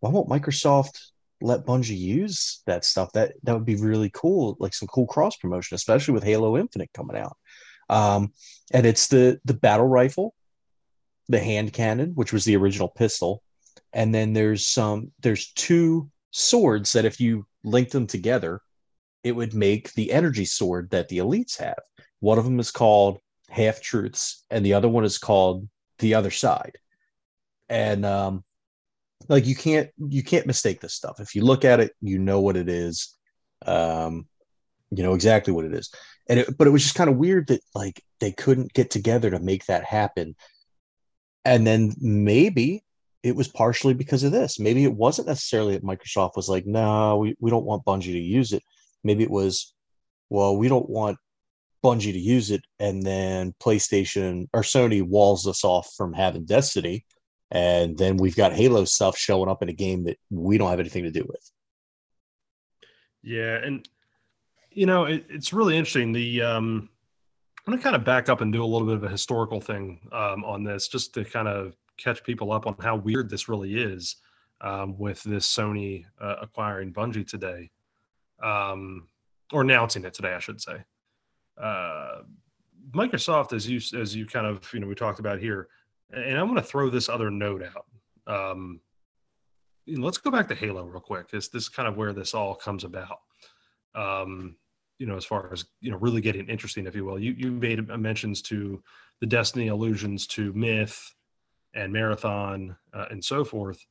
why 0.01 0.11
won't 0.11 0.29
Microsoft 0.29 0.99
let 1.41 1.65
Bungie 1.65 1.99
use 1.99 2.63
that 2.67 2.85
stuff? 2.85 3.13
That 3.13 3.33
that 3.45 3.55
would 3.55 3.65
be 3.65 3.77
really 3.77 4.11
cool, 4.11 4.57
like 4.61 4.75
some 4.75 4.89
cool 4.89 5.07
cross 5.07 5.37
promotion, 5.37 5.75
especially 5.75 6.15
with 6.15 6.25
Halo 6.25 6.57
Infinite 6.57 6.91
coming 6.95 7.17
out." 7.17 7.37
Um, 7.89 8.33
and 8.73 8.85
it's 8.87 9.07
the 9.09 9.41
the 9.45 9.55
battle 9.55 9.87
rifle, 9.87 10.35
the 11.29 11.41
hand 11.41 11.73
cannon, 11.73 12.13
which 12.15 12.33
was 12.33 12.45
the 12.45 12.57
original 12.57 12.89
pistol, 12.89 13.43
and 13.93 14.15
then 14.15 14.33
there's 14.33 14.67
some 14.67 15.13
there's 15.21 15.53
two 15.53 16.11
swords 16.31 16.93
that 16.93 17.05
if 17.05 17.21
you 17.21 17.47
link 17.65 17.91
them 17.91 18.07
together, 18.07 18.61
it 19.25 19.33
would 19.33 19.55
make 19.55 19.93
the 19.95 20.13
energy 20.13 20.45
sword 20.45 20.91
that 20.91 21.09
the 21.09 21.19
elites 21.19 21.59
have. 21.59 21.79
One 22.21 22.39
of 22.39 22.45
them 22.45 22.61
is 22.61 22.71
called 22.71 23.19
Half 23.49 23.81
Truths, 23.81 24.45
and 24.51 24.65
the 24.65 24.75
other 24.75 24.89
one 24.89 25.05
is 25.05 25.19
called 25.19 25.69
The 25.99 26.15
Other 26.15 26.31
Side. 26.31 26.77
And 27.69 28.07
um, 28.07 28.45
like 29.29 29.47
you 29.47 29.57
can't 29.57 29.91
you 29.99 30.23
can't 30.23 30.47
mistake 30.47 30.81
this 30.81 30.95
stuff. 30.95 31.21
If 31.21 31.35
you 31.35 31.45
look 31.45 31.65
at 31.65 31.81
it, 31.81 31.93
you 32.01 32.19
know 32.19 32.41
what 32.41 32.57
it 32.57 32.69
is. 32.69 33.15
Um, 33.67 34.27
you 34.91 35.03
know 35.03 35.15
exactly 35.15 35.53
what 35.53 35.65
it 35.65 35.75
is. 35.75 35.93
And 36.29 36.41
it, 36.41 36.57
but 36.57 36.67
it 36.67 36.71
was 36.71 36.83
just 36.83 36.95
kind 36.95 37.11
of 37.11 37.17
weird 37.17 37.49
that 37.49 37.61
like 37.75 38.03
they 38.21 38.33
couldn't 38.33 38.73
get 38.73 38.91
together 38.91 39.31
to 39.31 39.41
make 39.41 39.67
that 39.67 39.85
happen. 39.85 40.37
And 41.47 41.65
then 41.65 41.95
maybe 42.01 42.83
it 43.23 43.37
was 43.37 43.47
partially 43.47 43.95
because 43.95 44.25
of 44.25 44.33
this. 44.33 44.59
Maybe 44.59 44.83
it 44.83 44.93
wasn't 44.93 45.29
necessarily 45.29 45.75
that 45.75 45.85
Microsoft 45.85 46.35
was 46.35 46.49
like, 46.49 46.67
no, 46.67 47.19
we, 47.19 47.37
we 47.39 47.51
don't 47.51 47.65
want 47.65 47.85
Bungie 47.85 48.13
to 48.13 48.19
use 48.19 48.53
it. 48.53 48.65
Maybe 49.05 49.23
it 49.23 49.31
was, 49.31 49.73
well, 50.29 50.57
we 50.57 50.67
don't 50.67 50.91
want 50.91 51.19
Bungie 51.85 52.13
to 52.13 52.19
use 52.19 52.51
it. 52.51 52.63
And 52.81 53.01
then 53.01 53.55
PlayStation 53.63 54.49
or 54.53 54.63
Sony 54.63 55.03
walls 55.03 55.47
us 55.47 55.63
off 55.63 55.89
from 55.97 56.13
having 56.13 56.47
Destiny. 56.47 57.07
And 57.53 57.97
then 57.97 58.17
we've 58.17 58.35
got 58.35 58.53
Halo 58.53 58.85
stuff 58.85 59.17
showing 59.17 59.49
up 59.49 59.63
in 59.63 59.69
a 59.69 59.73
game 59.73 60.05
that 60.05 60.19
we 60.31 60.59
don't 60.59 60.71
have 60.71 60.81
anything 60.81 61.05
to 61.05 61.13
do 61.13 61.25
with. 61.29 61.53
Yeah. 63.23 63.55
And, 63.57 63.89
you 64.73 64.87
know, 64.87 65.05
it, 65.05 65.27
it's 65.29 65.53
really 65.53 65.77
interesting. 65.77 66.13
The, 66.13 66.43
um, 66.43 66.89
I'm 67.67 67.73
going 67.73 67.81
to 67.81 67.83
kind 67.83 67.97
of 67.97 68.05
back 68.05 68.29
up 68.29 68.43
and 68.43 68.53
do 68.53 68.63
a 68.63 68.65
little 68.65 68.87
bit 68.87 68.97
of 68.97 69.03
a 69.03 69.09
historical 69.09 69.61
thing 69.61 69.99
um, 70.13 70.45
on 70.45 70.63
this 70.63 70.87
just 70.87 71.13
to 71.15 71.25
kind 71.25 71.49
of 71.49 71.75
catch 71.97 72.23
people 72.23 72.53
up 72.53 72.65
on 72.65 72.77
how 72.79 72.95
weird 72.95 73.29
this 73.29 73.49
really 73.49 73.83
is 73.83 74.17
um, 74.61 74.97
with 74.99 75.21
this 75.25 75.53
Sony 75.53 76.05
uh, 76.21 76.37
acquiring 76.43 76.93
Bungie 76.93 77.27
today, 77.27 77.71
um, 78.41 79.09
or 79.53 79.63
announcing 79.63 80.05
it 80.05 80.15
today, 80.15 80.35
I 80.35 80.39
should 80.39 80.61
say. 80.61 80.77
Uh, 81.61 82.23
Microsoft, 82.93 83.53
as 83.53 83.69
you 83.69 83.81
as 84.01 84.15
you 84.15 84.27
kind 84.27 84.47
of 84.47 84.73
you 84.73 84.79
know 84.79 84.87
we 84.87 84.95
talked 84.95 85.19
about 85.19 85.41
here, 85.41 85.67
and 86.13 86.39
I'm 86.39 86.47
going 86.47 86.55
to 86.55 86.63
throw 86.63 86.89
this 86.89 87.09
other 87.09 87.33
note 87.33 87.65
out. 87.65 87.87
Um, 88.33 88.81
let's 89.89 90.19
go 90.19 90.31
back 90.31 90.47
to 90.49 90.55
Halo 90.55 90.85
real 90.85 91.01
quick. 91.01 91.29
This 91.31 91.49
this 91.49 91.65
is 91.65 91.69
kind 91.69 91.89
of 91.89 91.97
where 91.97 92.13
this 92.13 92.33
all 92.33 92.55
comes 92.55 92.85
about. 92.85 93.19
Um, 93.97 94.55
you 94.99 95.07
know, 95.07 95.17
as 95.17 95.25
far 95.25 95.53
as 95.53 95.65
you 95.81 95.91
know, 95.91 95.99
really 95.99 96.21
getting 96.21 96.49
interesting, 96.49 96.87
if 96.87 96.95
you 96.95 97.05
will. 97.05 97.19
You 97.19 97.33
you 97.33 97.51
made 97.51 97.87
mentions 97.89 98.43
to 98.43 98.83
the 99.21 99.27
Destiny 99.27 99.69
allusions 99.69 100.27
to 100.29 100.53
Myth 100.53 101.15
and 101.75 101.93
marathon 101.93 102.77
uh, 102.95 103.07
and 103.11 103.25
so 103.25 103.45
forth. 103.45 103.85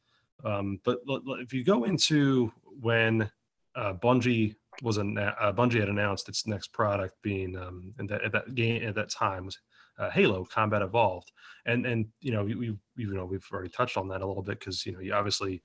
Um, 0.43 0.79
but 0.83 0.99
l- 1.09 1.21
l- 1.27 1.35
if 1.35 1.53
you 1.53 1.63
go 1.63 1.85
into 1.85 2.51
when 2.81 3.29
uh, 3.75 3.93
Bungie 3.93 4.55
was 4.81 4.97
an, 4.97 5.17
uh, 5.17 5.53
Bungie 5.53 5.79
had 5.79 5.89
announced 5.89 6.27
its 6.29 6.45
next 6.47 6.73
product 6.73 7.15
being 7.21 7.55
um, 7.55 7.93
and 7.97 8.09
that, 8.09 8.23
at 8.23 8.31
that 8.33 8.55
game 8.55 8.87
at 8.87 8.95
that 8.95 9.09
time 9.09 9.45
was 9.45 9.57
uh, 9.97 10.09
Halo 10.09 10.43
Combat 10.45 10.81
Evolved, 10.81 11.31
and 11.65 11.85
and 11.85 12.07
you 12.19 12.31
know 12.31 12.43
we, 12.43 12.55
we 12.55 12.77
you 12.97 13.13
know 13.13 13.25
we've 13.25 13.47
already 13.53 13.69
touched 13.69 13.97
on 13.97 14.07
that 14.09 14.21
a 14.21 14.27
little 14.27 14.43
bit 14.43 14.59
because 14.59 14.85
you 14.85 14.91
know 14.91 14.99
you 14.99 15.13
obviously 15.13 15.61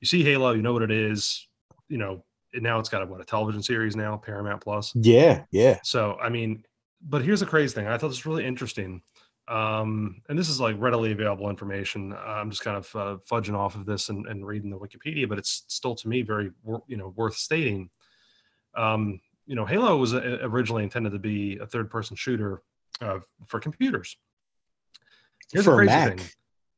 you 0.00 0.06
see 0.06 0.22
Halo, 0.22 0.52
you 0.52 0.62
know 0.62 0.72
what 0.72 0.82
it 0.82 0.90
is, 0.90 1.46
you 1.88 1.98
know 1.98 2.24
now 2.54 2.78
it's 2.78 2.88
got 2.88 3.02
a, 3.02 3.06
what 3.06 3.20
a 3.20 3.24
television 3.24 3.62
series 3.62 3.96
now 3.96 4.16
Paramount 4.16 4.62
Plus. 4.62 4.92
Yeah, 4.94 5.44
yeah. 5.50 5.78
So 5.82 6.16
I 6.20 6.28
mean, 6.28 6.64
but 7.02 7.22
here's 7.22 7.40
the 7.40 7.46
crazy 7.46 7.74
thing. 7.74 7.86
I 7.86 7.98
thought 7.98 8.08
this 8.08 8.18
was 8.18 8.26
really 8.26 8.46
interesting 8.46 9.02
um, 9.48 10.20
and 10.28 10.38
this 10.38 10.50
is 10.50 10.60
like 10.60 10.76
readily 10.78 11.12
available 11.12 11.48
information. 11.48 12.14
I'm 12.14 12.50
just 12.50 12.62
kind 12.62 12.76
of 12.76 12.86
uh, 12.94 13.16
fudging 13.30 13.56
off 13.56 13.76
of 13.76 13.86
this 13.86 14.10
and, 14.10 14.26
and, 14.26 14.46
reading 14.46 14.68
the 14.70 14.76
Wikipedia, 14.76 15.26
but 15.26 15.38
it's 15.38 15.64
still 15.68 15.94
to 15.94 16.08
me 16.08 16.20
very 16.20 16.50
you 16.86 16.96
know 16.98 17.14
worth 17.16 17.34
stating. 17.34 17.88
Um, 18.76 19.20
you 19.46 19.54
know, 19.54 19.64
Halo 19.64 19.96
was 19.96 20.12
uh, 20.12 20.38
originally 20.42 20.82
intended 20.82 21.12
to 21.12 21.18
be 21.18 21.56
a 21.56 21.66
third-person 21.66 22.14
shooter 22.14 22.62
uh, 23.00 23.20
for 23.46 23.58
computers. 23.58 24.18
Here's 25.50 25.64
for 25.64 25.76
crazy 25.76 25.92
Mac. 25.92 26.18
thing. 26.18 26.28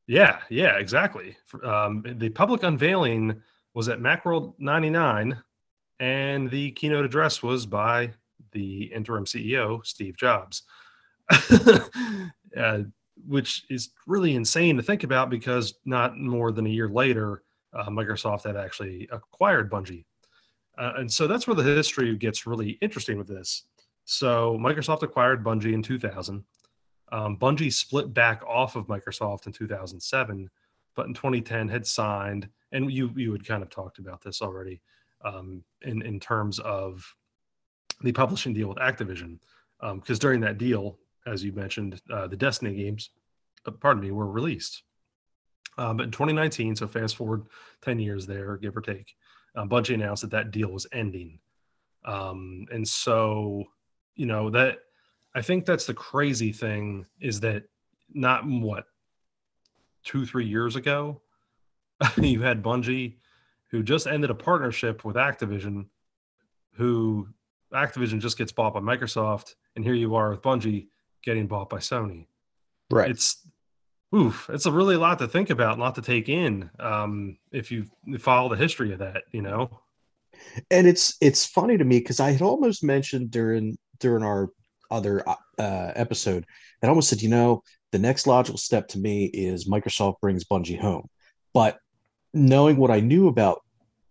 Yeah, 0.06 0.38
yeah, 0.48 0.76
exactly. 0.76 1.36
Um, 1.64 2.04
the 2.06 2.28
public 2.28 2.62
unveiling 2.62 3.42
was 3.74 3.88
at 3.88 3.98
Macworld 3.98 4.54
99, 4.58 5.36
and 6.00 6.50
the 6.50 6.72
keynote 6.72 7.04
address 7.04 7.42
was 7.42 7.66
by 7.66 8.10
the 8.52 8.84
interim 8.84 9.26
CEO, 9.26 9.86
Steve 9.86 10.16
Jobs. 10.16 10.62
uh, 12.56 12.80
which 13.26 13.64
is 13.68 13.90
really 14.06 14.34
insane 14.34 14.76
to 14.76 14.82
think 14.82 15.04
about 15.04 15.30
because 15.30 15.74
not 15.84 16.16
more 16.16 16.50
than 16.52 16.66
a 16.66 16.70
year 16.70 16.88
later, 16.88 17.42
uh, 17.74 17.88
Microsoft 17.88 18.44
had 18.44 18.56
actually 18.56 19.08
acquired 19.12 19.70
Bungie. 19.70 20.04
Uh, 20.78 20.94
and 20.96 21.12
so 21.12 21.26
that's 21.26 21.46
where 21.46 21.54
the 21.54 21.62
history 21.62 22.16
gets 22.16 22.46
really 22.46 22.70
interesting 22.80 23.18
with 23.18 23.28
this. 23.28 23.64
So 24.06 24.58
Microsoft 24.58 25.02
acquired 25.02 25.44
Bungie 25.44 25.74
in 25.74 25.82
2000. 25.82 26.42
Um, 27.12 27.36
Bungie 27.36 27.72
split 27.72 28.14
back 28.14 28.42
off 28.46 28.74
of 28.74 28.86
Microsoft 28.86 29.46
in 29.46 29.52
2007, 29.52 30.48
but 30.96 31.06
in 31.06 31.14
2010 31.14 31.68
had 31.68 31.86
signed, 31.86 32.48
and 32.72 32.90
you 32.90 33.12
you 33.16 33.32
had 33.32 33.44
kind 33.44 33.62
of 33.62 33.68
talked 33.68 33.98
about 33.98 34.22
this 34.22 34.40
already 34.40 34.80
um, 35.24 35.62
in 35.82 36.02
in 36.02 36.20
terms 36.20 36.58
of 36.60 37.04
the 38.02 38.12
publishing 38.12 38.54
deal 38.54 38.68
with 38.68 38.78
Activision, 38.78 39.38
because 39.80 40.18
um, 40.18 40.20
during 40.20 40.40
that 40.40 40.58
deal, 40.58 40.98
as 41.26 41.44
you 41.44 41.52
mentioned, 41.52 42.00
uh, 42.10 42.26
the 42.26 42.36
Destiny 42.36 42.74
games, 42.74 43.10
uh, 43.66 43.70
pardon 43.70 44.02
me, 44.02 44.10
were 44.10 44.30
released. 44.30 44.82
Uh, 45.78 45.94
but 45.94 46.04
in 46.04 46.10
2019, 46.10 46.76
so 46.76 46.86
fast 46.86 47.16
forward 47.16 47.44
10 47.82 47.98
years 47.98 48.26
there, 48.26 48.56
give 48.56 48.76
or 48.76 48.80
take, 48.80 49.14
um, 49.54 49.68
Bungie 49.68 49.94
announced 49.94 50.22
that 50.22 50.30
that 50.30 50.50
deal 50.50 50.70
was 50.70 50.86
ending. 50.92 51.38
Um, 52.04 52.66
and 52.72 52.86
so, 52.86 53.64
you 54.14 54.26
know, 54.26 54.50
that 54.50 54.78
I 55.34 55.42
think 55.42 55.64
that's 55.64 55.86
the 55.86 55.94
crazy 55.94 56.52
thing 56.52 57.06
is 57.20 57.40
that 57.40 57.64
not 58.12 58.46
what 58.46 58.84
two, 60.04 60.26
three 60.26 60.46
years 60.46 60.76
ago, 60.76 61.20
you 62.16 62.42
had 62.42 62.62
Bungie 62.62 63.16
who 63.70 63.82
just 63.82 64.06
ended 64.06 64.30
a 64.30 64.34
partnership 64.34 65.04
with 65.04 65.16
Activision, 65.16 65.86
who 66.74 67.28
Activision 67.72 68.20
just 68.20 68.38
gets 68.38 68.52
bought 68.52 68.74
by 68.74 68.80
Microsoft, 68.80 69.54
and 69.76 69.84
here 69.84 69.94
you 69.94 70.14
are 70.14 70.30
with 70.30 70.42
Bungie 70.42 70.88
getting 71.22 71.46
bought 71.46 71.70
by 71.70 71.78
Sony. 71.78 72.26
Right. 72.90 73.10
It's 73.10 73.46
oof, 74.14 74.50
it's 74.52 74.66
a 74.66 74.72
really 74.72 74.96
lot 74.96 75.18
to 75.20 75.28
think 75.28 75.50
about, 75.50 75.78
a 75.78 75.80
lot 75.80 75.94
to 75.94 76.02
take 76.02 76.28
in. 76.28 76.68
Um, 76.78 77.38
if 77.52 77.70
you 77.70 77.86
follow 78.18 78.48
the 78.48 78.56
history 78.56 78.92
of 78.92 78.98
that, 78.98 79.22
you 79.32 79.42
know. 79.42 79.80
And 80.70 80.86
it's 80.86 81.16
it's 81.20 81.46
funny 81.46 81.76
to 81.76 81.84
me 81.84 81.98
because 81.98 82.18
I 82.18 82.32
had 82.32 82.42
almost 82.42 82.82
mentioned 82.82 83.30
during 83.30 83.76
during 83.98 84.24
our 84.24 84.48
other 84.90 85.22
uh, 85.28 85.92
episode 85.94 86.44
I 86.82 86.88
almost 86.88 87.08
said, 87.08 87.22
you 87.22 87.28
know, 87.28 87.62
the 87.92 87.98
next 87.98 88.26
logical 88.26 88.58
step 88.58 88.88
to 88.88 88.98
me 88.98 89.26
is 89.26 89.68
Microsoft 89.68 90.20
brings 90.20 90.44
Bungie 90.44 90.80
home. 90.80 91.08
But 91.52 91.78
knowing 92.32 92.76
what 92.76 92.90
I 92.90 93.00
knew 93.00 93.28
about 93.28 93.62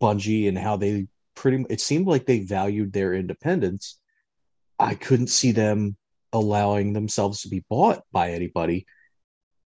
Bungie 0.02 0.48
and 0.48 0.58
how 0.58 0.78
they 0.78 1.08
pretty, 1.36 1.66
it 1.70 1.82
seemed 1.82 2.08
like 2.08 2.26
they 2.26 2.40
valued 2.40 2.94
their 2.94 3.14
independence. 3.14 4.00
I 4.78 4.96
couldn't 4.96 5.28
see 5.28 5.52
them 5.52 5.98
allowing 6.32 6.94
themselves 6.94 7.42
to 7.42 7.50
be 7.50 7.64
bought 7.70 8.04
by 8.12 8.32
anybody. 8.32 8.86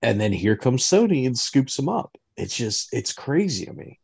And 0.01 0.19
then 0.19 0.31
here 0.31 0.55
comes 0.55 0.83
Sony 0.83 1.25
and 1.25 1.37
scoops 1.37 1.75
them 1.75 1.89
up. 1.89 2.15
It's 2.37 2.55
just, 2.55 2.89
it's 2.93 3.13
crazy 3.13 3.65
to 3.65 3.73
me. 3.73 3.99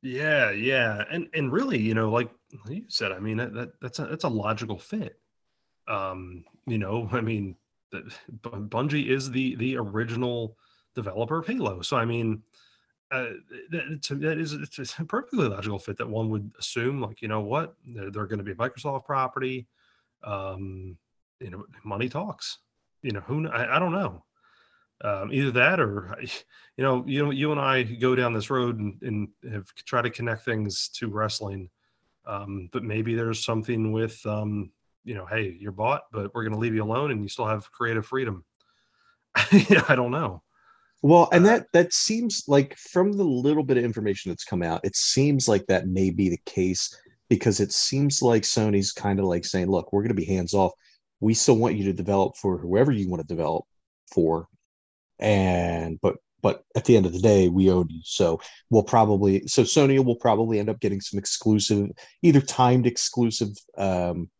Yeah, 0.00 0.52
yeah, 0.52 1.02
and 1.10 1.28
and 1.34 1.52
really, 1.52 1.78
you 1.78 1.94
know, 1.94 2.10
like 2.10 2.30
you 2.68 2.84
said, 2.88 3.10
I 3.10 3.18
mean, 3.18 3.38
that, 3.38 3.52
that 3.54 3.68
that's 3.80 3.98
a 3.98 4.06
that's 4.06 4.24
a 4.24 4.28
logical 4.28 4.78
fit. 4.78 5.18
Um, 5.88 6.44
you 6.66 6.78
know, 6.78 7.08
I 7.12 7.20
mean, 7.20 7.56
Bungie 7.92 9.08
is 9.08 9.30
the 9.30 9.56
the 9.56 9.76
original 9.76 10.56
developer 10.94 11.38
of 11.38 11.46
Halo, 11.46 11.82
so 11.82 11.96
I 11.96 12.04
mean, 12.04 12.42
uh, 13.10 13.30
that, 13.70 14.18
that 14.20 14.38
is 14.38 14.52
it's 14.52 14.98
a 14.98 15.04
perfectly 15.04 15.48
logical 15.48 15.78
fit 15.78 15.96
that 15.98 16.08
one 16.08 16.28
would 16.30 16.50
assume, 16.58 17.00
like, 17.00 17.22
you 17.22 17.28
know 17.28 17.40
what, 17.40 17.74
they're, 17.86 18.10
they're 18.10 18.26
going 18.26 18.38
to 18.38 18.44
be 18.44 18.54
Microsoft 18.54 19.04
property. 19.04 19.66
Um, 20.22 20.96
you 21.40 21.50
know, 21.50 21.64
money 21.84 22.08
talks. 22.08 22.58
You 23.02 23.12
know, 23.12 23.20
who 23.20 23.48
I, 23.48 23.76
I 23.76 23.78
don't 23.78 23.92
know. 23.92 24.24
Um, 25.02 25.32
either 25.32 25.52
that 25.52 25.78
or 25.78 26.18
you 26.76 26.84
know 26.84 27.04
you 27.06 27.24
know 27.24 27.30
you 27.30 27.52
and 27.52 27.60
i 27.60 27.84
go 27.84 28.16
down 28.16 28.32
this 28.32 28.50
road 28.50 28.80
and, 28.80 29.00
and 29.02 29.28
have 29.52 29.72
tried 29.86 30.02
to 30.02 30.10
connect 30.10 30.44
things 30.44 30.88
to 30.94 31.08
wrestling 31.08 31.70
um, 32.26 32.68
but 32.72 32.82
maybe 32.82 33.14
there's 33.14 33.44
something 33.44 33.92
with 33.92 34.20
um, 34.26 34.72
you 35.04 35.14
know 35.14 35.24
hey 35.24 35.56
you're 35.60 35.70
bought 35.70 36.02
but 36.10 36.34
we're 36.34 36.42
going 36.42 36.52
to 36.52 36.58
leave 36.58 36.74
you 36.74 36.82
alone 36.82 37.12
and 37.12 37.22
you 37.22 37.28
still 37.28 37.46
have 37.46 37.70
creative 37.70 38.06
freedom 38.06 38.44
i 39.36 39.94
don't 39.94 40.10
know 40.10 40.42
well 41.02 41.28
and 41.32 41.44
uh, 41.44 41.48
that 41.48 41.66
that 41.72 41.92
seems 41.92 42.44
like 42.48 42.76
from 42.76 43.12
the 43.12 43.24
little 43.24 43.62
bit 43.62 43.76
of 43.76 43.84
information 43.84 44.30
that's 44.30 44.44
come 44.44 44.62
out 44.62 44.80
it 44.84 44.96
seems 44.96 45.48
like 45.48 45.66
that 45.66 45.86
may 45.86 46.10
be 46.10 46.28
the 46.28 46.40
case 46.44 46.96
because 47.28 47.60
it 47.60 47.72
seems 47.72 48.22
like 48.22 48.42
sony's 48.42 48.92
kind 48.92 49.18
of 49.18 49.26
like 49.26 49.44
saying 49.44 49.70
look 49.70 49.92
we're 49.92 50.02
going 50.02 50.08
to 50.08 50.14
be 50.14 50.24
hands 50.24 50.54
off. 50.54 50.72
We 51.20 51.34
still 51.34 51.56
want 51.56 51.76
you 51.76 51.84
to 51.84 51.92
develop 51.92 52.36
for 52.36 52.58
whoever 52.58 52.92
you 52.92 53.08
want 53.08 53.20
to 53.20 53.26
develop 53.26 53.64
for 54.12 54.48
and 55.18 55.98
but 56.00 56.16
but 56.40 56.62
at 56.76 56.84
the 56.84 56.96
end 56.96 57.04
of 57.04 57.12
the 57.12 57.18
day 57.18 57.48
we 57.48 57.70
own 57.70 57.88
you. 57.90 58.00
So 58.04 58.40
we'll 58.70 58.84
probably 58.84 59.46
so 59.46 59.62
sony 59.62 60.02
will 60.04 60.16
probably 60.16 60.58
end 60.58 60.70
up 60.70 60.80
getting 60.80 61.00
some 61.00 61.18
exclusive 61.18 61.90
either 62.22 62.40
timed 62.40 62.86
exclusive 62.86 63.50
um 63.76 64.30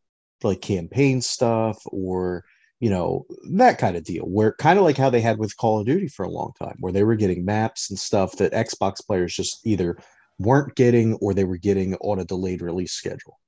like 0.43 0.61
campaign 0.61 1.21
stuff 1.21 1.79
or 1.87 2.45
you 2.81 2.91
know 2.91 3.27
that 3.53 3.79
kind 3.79 3.97
of 3.97 4.05
deal 4.05 4.25
where 4.25 4.53
kind 4.55 4.79
of 4.79 4.85
like 4.85 4.97
how 4.97 5.11
they 5.11 5.21
had 5.21 5.39
with 5.39 5.57
call 5.57 5.81
of 5.81 5.87
duty 5.87 6.07
for 6.09 6.25
a 6.25 6.31
long 6.31 6.53
time 6.59 6.77
where 6.79 6.93
they 6.93 7.03
were 7.03 7.17
getting 7.17 7.45
maps 7.45 7.91
and 7.91 7.99
stuff 7.99 8.37
that 8.37 8.53
xbox 8.53 9.05
players 9.05 9.35
just 9.35 9.67
either 9.67 9.99
weren't 10.39 10.75
getting 10.77 11.15
or 11.15 11.35
they 11.35 11.45
were 11.45 11.57
getting 11.57 11.95
on 11.97 12.21
a 12.21 12.25
delayed 12.25 12.63
release 12.63 12.93
schedule. 12.93 13.39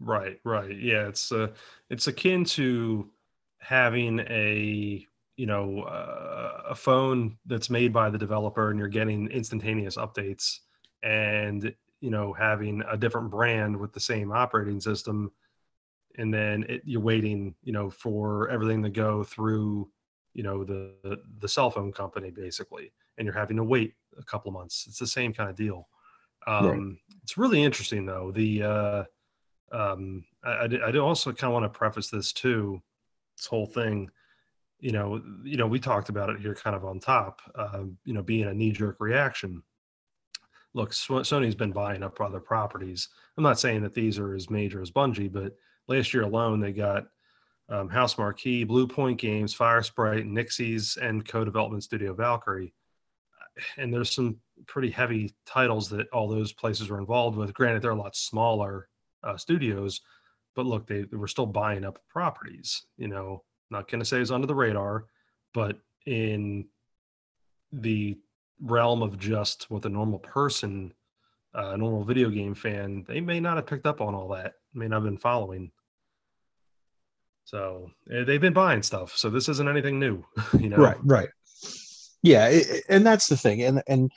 Right 0.00 0.38
right. 0.44 0.78
Yeah 0.78 1.08
it's 1.08 1.32
uh 1.32 1.48
it's 1.90 2.06
akin 2.06 2.44
to 2.44 3.10
having 3.58 4.20
a 4.20 5.04
you 5.36 5.46
know 5.46 5.82
uh, 5.82 6.62
a 6.68 6.74
phone 6.74 7.36
that's 7.46 7.70
made 7.70 7.92
by 7.92 8.10
the 8.10 8.18
developer 8.18 8.70
and 8.70 8.78
you're 8.78 8.88
getting 8.88 9.28
instantaneous 9.28 9.96
updates 9.96 10.58
and 11.02 11.74
you 12.00 12.10
know 12.10 12.32
having 12.32 12.82
a 12.88 12.96
different 12.96 13.30
brand 13.30 13.76
with 13.76 13.92
the 13.92 14.00
same 14.00 14.30
operating 14.30 14.80
system 14.80 15.32
and 16.18 16.32
then 16.32 16.64
it, 16.68 16.82
you're 16.84 17.00
waiting 17.00 17.54
you 17.62 17.72
know 17.72 17.88
for 17.88 18.48
everything 18.48 18.82
to 18.82 18.90
go 18.90 19.24
through 19.24 19.88
you 20.34 20.42
know 20.42 20.64
the, 20.64 20.92
the, 21.02 21.18
the 21.40 21.48
cell 21.48 21.70
phone 21.70 21.92
company 21.92 22.30
basically 22.30 22.92
and 23.16 23.24
you're 23.24 23.34
having 23.34 23.56
to 23.56 23.64
wait 23.64 23.94
a 24.18 24.24
couple 24.24 24.48
of 24.50 24.54
months 24.54 24.84
it's 24.86 24.98
the 24.98 25.06
same 25.06 25.32
kind 25.32 25.48
of 25.48 25.56
deal 25.56 25.88
um, 26.46 26.66
right. 26.66 27.16
it's 27.22 27.38
really 27.38 27.62
interesting 27.62 28.04
though 28.04 28.30
the 28.34 28.62
uh, 28.62 29.04
um, 29.72 30.24
I, 30.44 30.50
I, 30.50 30.90
I 30.90 30.96
also 30.98 31.32
kind 31.32 31.50
of 31.50 31.60
want 31.60 31.72
to 31.72 31.78
preface 31.78 32.10
this 32.10 32.32
too 32.32 32.82
this 33.36 33.46
whole 33.46 33.66
thing 33.66 34.10
you 34.80 34.92
know, 34.92 35.20
you 35.42 35.56
know, 35.56 35.66
we 35.66 35.80
talked 35.80 36.08
about 36.08 36.30
it 36.30 36.40
here 36.40 36.54
kind 36.54 36.76
of 36.76 36.84
on 36.84 37.00
top, 37.00 37.40
uh, 37.54 37.82
you 38.04 38.14
know, 38.14 38.22
being 38.22 38.46
a 38.46 38.54
knee 38.54 38.70
jerk 38.70 38.96
reaction. 39.00 39.62
Look, 40.74 40.92
Sony's 40.92 41.54
been 41.54 41.72
buying 41.72 42.02
up 42.02 42.20
other 42.20 42.40
properties. 42.40 43.08
I'm 43.36 43.42
not 43.42 43.58
saying 43.58 43.82
that 43.82 43.94
these 43.94 44.18
are 44.18 44.34
as 44.34 44.50
major 44.50 44.80
as 44.80 44.90
Bungie, 44.90 45.32
but 45.32 45.56
last 45.88 46.14
year 46.14 46.22
alone, 46.22 46.60
they 46.60 46.72
got 46.72 47.06
um, 47.68 47.88
Bluepoint 47.88 49.18
Games, 49.18 49.54
Firesprite, 49.54 50.26
Nixxes, 50.26 50.96
and 50.96 51.26
co 51.26 51.44
development 51.44 51.82
studio 51.82 52.14
Valkyrie. 52.14 52.72
And 53.76 53.92
there's 53.92 54.12
some 54.12 54.36
pretty 54.66 54.90
heavy 54.90 55.34
titles 55.44 55.88
that 55.90 56.08
all 56.12 56.28
those 56.28 56.52
places 56.52 56.88
were 56.88 57.00
involved 57.00 57.36
with. 57.36 57.52
Granted, 57.52 57.82
they're 57.82 57.90
a 57.90 57.96
lot 57.96 58.14
smaller 58.14 58.88
uh, 59.24 59.36
studios, 59.36 60.00
but 60.54 60.64
look, 60.64 60.86
they, 60.86 61.02
they 61.02 61.16
were 61.16 61.26
still 61.26 61.46
buying 61.46 61.84
up 61.84 61.98
properties, 62.08 62.86
you 62.96 63.08
know 63.08 63.42
not 63.70 63.90
going 63.90 64.00
to 64.00 64.04
say 64.04 64.20
it's 64.20 64.30
under 64.30 64.46
the 64.46 64.54
radar, 64.54 65.06
but 65.54 65.78
in 66.06 66.66
the 67.72 68.16
realm 68.60 69.02
of 69.02 69.18
just 69.18 69.70
what 69.70 69.82
the 69.82 69.88
normal 69.88 70.18
person, 70.20 70.92
a 71.54 71.68
uh, 71.68 71.76
normal 71.76 72.04
video 72.04 72.30
game 72.30 72.54
fan, 72.54 73.04
they 73.06 73.20
may 73.20 73.40
not 73.40 73.56
have 73.56 73.66
picked 73.66 73.86
up 73.86 74.00
on 74.00 74.14
all 74.14 74.28
that, 74.28 74.54
may 74.74 74.88
not 74.88 74.96
have 74.96 75.04
been 75.04 75.18
following. 75.18 75.70
So 77.48 77.90
eh, 78.12 78.24
they've 78.24 78.40
been 78.40 78.52
buying 78.52 78.82
stuff. 78.82 79.16
So 79.16 79.30
this 79.30 79.48
isn't 79.48 79.68
anything 79.68 79.98
new, 79.98 80.22
you 80.58 80.68
know? 80.68 80.76
Right, 80.76 80.98
right. 81.02 81.28
Yeah. 82.22 82.48
It, 82.48 82.84
and 82.90 83.06
that's 83.06 83.28
the 83.28 83.38
thing. 83.38 83.62
And, 83.62 83.82
and, 83.88 84.10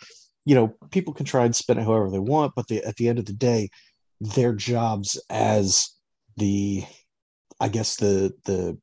you 0.43 0.53
know, 0.53 0.75
people 0.91 1.13
can 1.13 1.25
try 1.25 1.45
and 1.45 1.55
spin 1.55 1.77
it 1.79 1.85
however 1.85 2.09
they 2.09 2.19
want, 2.19 2.53
but 2.57 2.67
the, 2.67 2.83
at 2.83 2.97
the 2.97 3.07
end 3.07 3.19
of 3.19 3.25
the 3.25 3.33
day, 3.33 3.69
their 4.19 4.53
jobs 4.53 5.17
as 5.29 5.91
the, 6.35 6.83
I 7.57 7.69
guess 7.69 7.95
the, 7.95 8.33
the 8.43 8.77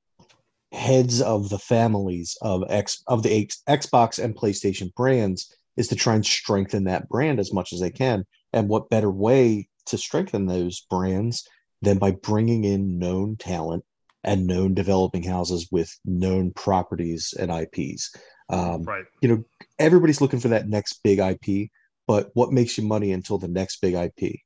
heads 0.72 1.20
of 1.20 1.50
the 1.50 1.58
families 1.58 2.38
of 2.40 2.64
X 2.70 3.02
of 3.06 3.22
the 3.22 3.42
X, 3.42 3.62
Xbox 3.68 4.22
and 4.22 4.34
PlayStation 4.34 4.94
brands 4.94 5.54
is 5.76 5.88
to 5.88 5.96
try 5.96 6.14
and 6.14 6.24
strengthen 6.24 6.84
that 6.84 7.08
brand 7.08 7.38
as 7.38 7.52
much 7.52 7.74
as 7.74 7.80
they 7.80 7.90
can. 7.90 8.24
And 8.54 8.68
what 8.68 8.88
better 8.88 9.10
way 9.10 9.68
to 9.86 9.98
strengthen 9.98 10.46
those 10.46 10.86
brands 10.88 11.46
than 11.82 11.98
by 11.98 12.12
bringing 12.12 12.64
in 12.64 12.98
known 12.98 13.36
talent 13.36 13.84
and 14.25 14.46
known 14.46 14.75
developing 14.75 15.22
houses 15.22 15.68
with 15.70 15.94
known 16.04 16.52
properties 16.52 17.34
and 17.38 17.50
IPs. 17.50 18.14
Um, 18.48 18.82
right. 18.82 19.04
You 19.20 19.28
know, 19.28 19.44
everybody's 19.78 20.20
looking 20.20 20.40
for 20.40 20.48
that 20.48 20.68
next 20.68 21.00
big 21.04 21.18
IP, 21.18 21.70
but 22.06 22.30
what 22.34 22.52
makes 22.52 22.78
you 22.78 22.84
money 22.84 23.12
until 23.12 23.38
the 23.38 23.48
next 23.48 23.80
big 23.80 23.94
IP? 23.94 24.40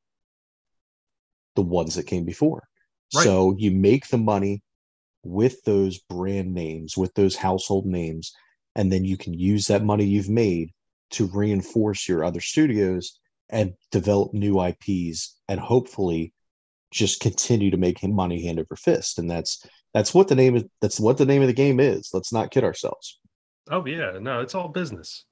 The 1.54 1.62
ones 1.62 1.94
that 1.94 2.06
came 2.06 2.24
before. 2.24 2.68
Right. 3.14 3.24
So 3.24 3.54
you 3.58 3.70
make 3.70 4.08
the 4.08 4.18
money 4.18 4.62
with 5.22 5.62
those 5.64 5.98
brand 5.98 6.52
names, 6.52 6.96
with 6.96 7.14
those 7.14 7.36
household 7.36 7.86
names, 7.86 8.32
and 8.74 8.90
then 8.90 9.04
you 9.04 9.16
can 9.16 9.34
use 9.34 9.66
that 9.66 9.84
money 9.84 10.04
you've 10.04 10.30
made 10.30 10.72
to 11.10 11.26
reinforce 11.26 12.08
your 12.08 12.24
other 12.24 12.40
studios 12.40 13.18
and 13.50 13.74
develop 13.90 14.32
new 14.32 14.62
IPs 14.62 15.36
and 15.48 15.60
hopefully 15.60 16.32
just 16.92 17.20
continue 17.20 17.70
to 17.70 17.76
make 17.76 18.02
money 18.02 18.44
hand 18.44 18.60
over 18.60 18.76
fist. 18.76 19.18
And 19.18 19.30
that's 19.30 19.66
that's 19.94 20.14
what 20.14 20.28
the 20.28 20.34
name 20.34 20.56
is 20.56 20.64
that's 20.80 21.00
what 21.00 21.18
the 21.18 21.26
name 21.26 21.42
of 21.42 21.48
the 21.48 21.54
game 21.54 21.80
is. 21.80 22.10
Let's 22.12 22.32
not 22.32 22.50
kid 22.50 22.64
ourselves. 22.64 23.18
Oh 23.70 23.84
yeah, 23.86 24.18
no, 24.20 24.40
it's 24.40 24.54
all 24.54 24.68
business. 24.68 25.24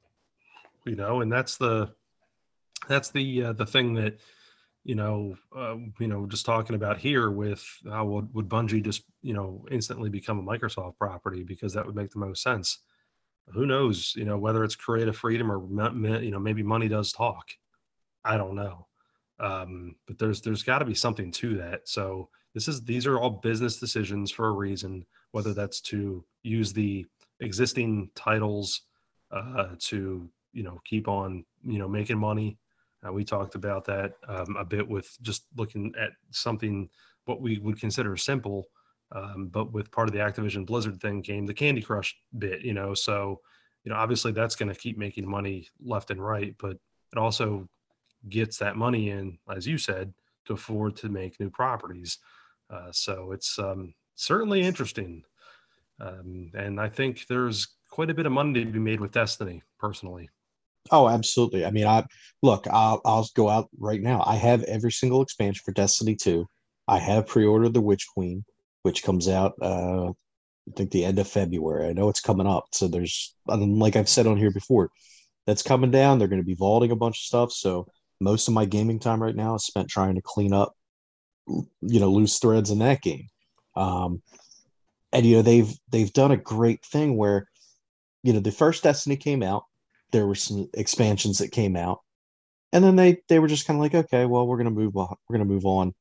You 0.87 0.97
know, 0.97 1.21
and 1.21 1.31
that's 1.31 1.57
the 1.57 1.93
that's 2.88 3.11
the 3.11 3.45
uh, 3.45 3.52
the 3.52 3.67
thing 3.67 3.95
that 3.95 4.19
you 4.85 4.95
know, 4.95 5.37
uh, 5.57 5.76
you 5.99 6.07
know, 6.07 6.26
just 6.26 6.47
talking 6.47 6.75
about 6.75 6.99
here 6.99 7.31
with 7.31 7.64
how 7.88 8.07
would, 8.07 8.33
would 8.35 8.49
Bungie 8.49 8.83
just, 8.83 9.02
you 9.23 9.35
know, 9.35 9.67
instantly 9.71 10.09
become 10.09 10.38
a 10.38 10.43
Microsoft 10.43 10.97
property 10.97 11.43
because 11.43 11.75
that 11.75 11.85
would 11.85 11.95
make 11.95 12.11
the 12.11 12.19
most 12.19 12.43
sense. 12.43 12.79
Who 13.52 13.67
knows, 13.67 14.14
you 14.17 14.25
know, 14.25 14.38
whether 14.38 14.64
it's 14.64 14.76
creative 14.76 15.17
freedom 15.17 15.52
or, 15.52 15.61
you 16.23 16.31
know, 16.31 16.38
maybe 16.38 16.62
money 16.62 16.88
does 16.88 17.12
talk. 17.12 17.50
I 18.25 18.37
don't 18.37 18.55
know. 18.55 18.87
Um, 19.40 19.97
but 20.06 20.18
there's, 20.18 20.40
there's 20.40 20.62
gotta 20.62 20.85
be 20.85 20.94
something 20.94 21.32
to 21.32 21.56
that. 21.56 21.88
So 21.88 22.28
this 22.54 22.68
is, 22.68 22.85
these 22.85 23.06
are 23.06 23.18
all 23.18 23.30
business 23.30 23.78
decisions 23.78 24.30
for 24.30 24.49
a 24.49 24.52
reason, 24.52 25.04
whether 25.32 25.54
that's 25.54 25.80
to 25.82 26.25
use 26.42 26.73
the 26.73 27.06
existing 27.40 28.11
titles, 28.14 28.82
uh, 29.30 29.68
to, 29.78 30.28
you 30.52 30.62
know, 30.62 30.80
keep 30.85 31.09
on, 31.09 31.44
you 31.64 31.78
know, 31.78 31.88
making 31.88 32.18
money 32.18 32.59
uh, 33.06 33.12
we 33.12 33.25
talked 33.25 33.54
about 33.54 33.85
that 33.87 34.12
um, 34.28 34.56
a 34.59 34.64
bit 34.64 34.87
with 34.87 35.16
just 35.23 35.44
looking 35.56 35.92
at 35.99 36.11
something 36.30 36.88
what 37.25 37.40
we 37.40 37.59
would 37.59 37.80
consider 37.80 38.16
simple, 38.16 38.66
um, 39.12 39.49
but 39.49 39.73
with 39.73 39.90
part 39.90 40.09
of 40.09 40.12
the 40.12 40.20
Activision 40.20 40.66
Blizzard 40.66 41.00
thing 41.00 41.23
came 41.23 41.47
the 41.47 41.54
Candy 41.54 41.82
Crush 41.82 42.16
bit, 42.38 42.62
you 42.62 42.75
know. 42.75 42.94
So, 42.94 43.40
you 43.85 43.90
know, 43.90 43.97
obviously 43.97 44.32
that's 44.32 44.56
going 44.56 44.73
to 44.73 44.78
keep 44.78 44.99
making 44.99 45.28
money 45.28 45.68
left 45.80 46.11
and 46.11 46.23
right, 46.23 46.54
but 46.59 46.76
it 47.12 47.18
also 47.18 47.68
gets 48.28 48.58
that 48.58 48.76
money 48.76 49.10
in, 49.10 49.38
as 49.54 49.66
you 49.66 49.78
said, 49.78 50.12
to 50.46 50.54
afford 50.54 50.96
to 50.96 51.08
make 51.08 51.40
new 51.40 51.50
properties. 51.50 52.18
Uh, 52.68 52.92
so 52.92 53.32
it's 53.32 53.58
um, 53.58 53.94
certainly 54.14 54.62
interesting. 54.62 55.22
Um, 56.00 56.50
and 56.54 56.80
I 56.80 56.88
think 56.88 57.26
there's 57.26 57.68
quite 57.90 58.10
a 58.10 58.14
bit 58.14 58.26
of 58.26 58.32
money 58.32 58.64
to 58.64 58.70
be 58.70 58.78
made 58.78 59.00
with 59.00 59.12
Destiny, 59.12 59.62
personally. 59.78 60.28
Oh, 60.90 61.08
absolutely. 61.08 61.64
I 61.64 61.70
mean, 61.70 61.86
I 61.86 62.04
look, 62.42 62.66
I'll, 62.70 63.00
I'll 63.04 63.28
go 63.34 63.48
out 63.48 63.68
right 63.78 64.00
now. 64.00 64.22
I 64.26 64.36
have 64.36 64.62
every 64.64 64.92
single 64.92 65.22
expansion 65.22 65.62
for 65.64 65.72
Destiny 65.72 66.16
2. 66.16 66.46
I 66.88 66.98
have 66.98 67.26
pre-ordered 67.26 67.74
the 67.74 67.80
Witch 67.80 68.06
Queen, 68.12 68.44
which 68.82 69.02
comes 69.02 69.28
out 69.28 69.54
uh 69.60 70.12
I 70.68 70.72
think 70.76 70.90
the 70.90 71.04
end 71.04 71.18
of 71.18 71.26
February. 71.26 71.88
I 71.88 71.92
know 71.92 72.08
it's 72.08 72.20
coming 72.20 72.46
up. 72.46 72.66
So 72.72 72.86
there's 72.88 73.34
like 73.46 73.96
I've 73.96 74.08
said 74.08 74.26
on 74.26 74.36
here 74.36 74.50
before, 74.50 74.90
that's 75.46 75.62
coming 75.62 75.90
down. 75.90 76.18
They're 76.18 76.28
going 76.28 76.42
to 76.42 76.46
be 76.46 76.54
vaulting 76.54 76.90
a 76.92 76.96
bunch 76.96 77.18
of 77.18 77.22
stuff. 77.22 77.52
So 77.52 77.86
most 78.20 78.48
of 78.48 78.54
my 78.54 78.64
gaming 78.64 78.98
time 78.98 79.22
right 79.22 79.36
now 79.36 79.54
is 79.54 79.64
spent 79.64 79.88
trying 79.88 80.14
to 80.14 80.22
clean 80.22 80.52
up 80.52 80.74
you 81.46 81.98
know, 81.98 82.10
loose 82.10 82.38
threads 82.38 82.70
in 82.70 82.78
that 82.78 83.02
game. 83.02 83.26
Um 83.76 84.22
and 85.12 85.26
you 85.26 85.36
know 85.36 85.42
they've 85.42 85.72
they've 85.90 86.12
done 86.12 86.30
a 86.30 86.36
great 86.36 86.84
thing 86.84 87.16
where 87.16 87.48
you 88.22 88.32
know 88.32 88.40
the 88.40 88.52
first 88.52 88.82
Destiny 88.82 89.16
came 89.16 89.42
out 89.42 89.64
there 90.12 90.26
were 90.26 90.34
some 90.34 90.68
expansions 90.74 91.38
that 91.38 91.52
came 91.52 91.76
out 91.76 92.00
and 92.72 92.84
then 92.84 92.96
they 92.96 93.18
they 93.28 93.38
were 93.38 93.48
just 93.48 93.66
kind 93.66 93.78
of 93.78 93.82
like 93.82 93.94
okay 93.94 94.26
well 94.26 94.46
we're 94.46 94.56
gonna 94.56 94.70
move 94.70 94.96
on 94.96 95.14
we're 95.28 95.34
gonna 95.34 95.44
move 95.44 95.66
on 95.66 95.94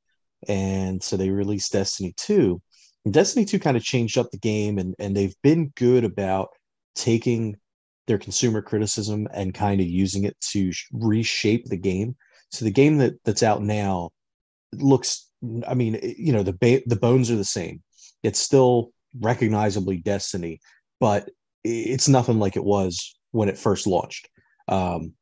and 0.48 1.02
so 1.04 1.18
they 1.18 1.30
released 1.30 1.72
destiny 1.72 2.14
2 2.18 2.62
and 3.06 3.14
destiny 3.14 3.46
2 3.46 3.60
kind 3.60 3.78
of 3.78 3.84
changed 3.84 4.18
up 4.18 4.30
the 4.32 4.38
game 4.38 4.78
and 4.78 4.96
and 5.00 5.16
they've 5.16 5.36
been 5.44 5.72
good 5.76 6.04
about 6.04 6.50
taking 6.96 7.56
their 8.10 8.18
consumer 8.18 8.62
criticism 8.62 9.26
and 9.34 9.54
kind 9.54 9.80
of 9.80 9.88
using 9.88 10.26
it 10.26 10.36
to 10.42 10.74
reshape 10.92 11.66
the 11.68 11.78
game 11.78 12.18
so 12.52 12.66
the 12.66 12.72
game 12.72 12.98
that 12.98 13.14
that's 13.24 13.44
out 13.44 13.62
now 13.62 14.10
looks 14.74 15.30
i 15.66 15.74
mean 15.74 15.98
you 16.18 16.34
know 16.34 16.44
the 16.44 16.58
ba- 16.60 16.82
the 16.88 16.98
bones 16.98 17.32
are 17.32 17.38
the 17.38 17.46
same 17.46 17.82
it's 18.24 18.42
still 18.42 18.92
recognizably 19.22 19.96
destiny 19.98 20.60
but 21.00 21.30
it's 21.64 22.08
nothing 22.08 22.40
like 22.40 22.56
it 22.56 22.64
was 22.64 23.18
when 23.32 23.50
it 23.50 23.58
first 23.58 23.88
launched. 23.88 24.30
Um, 24.68 25.14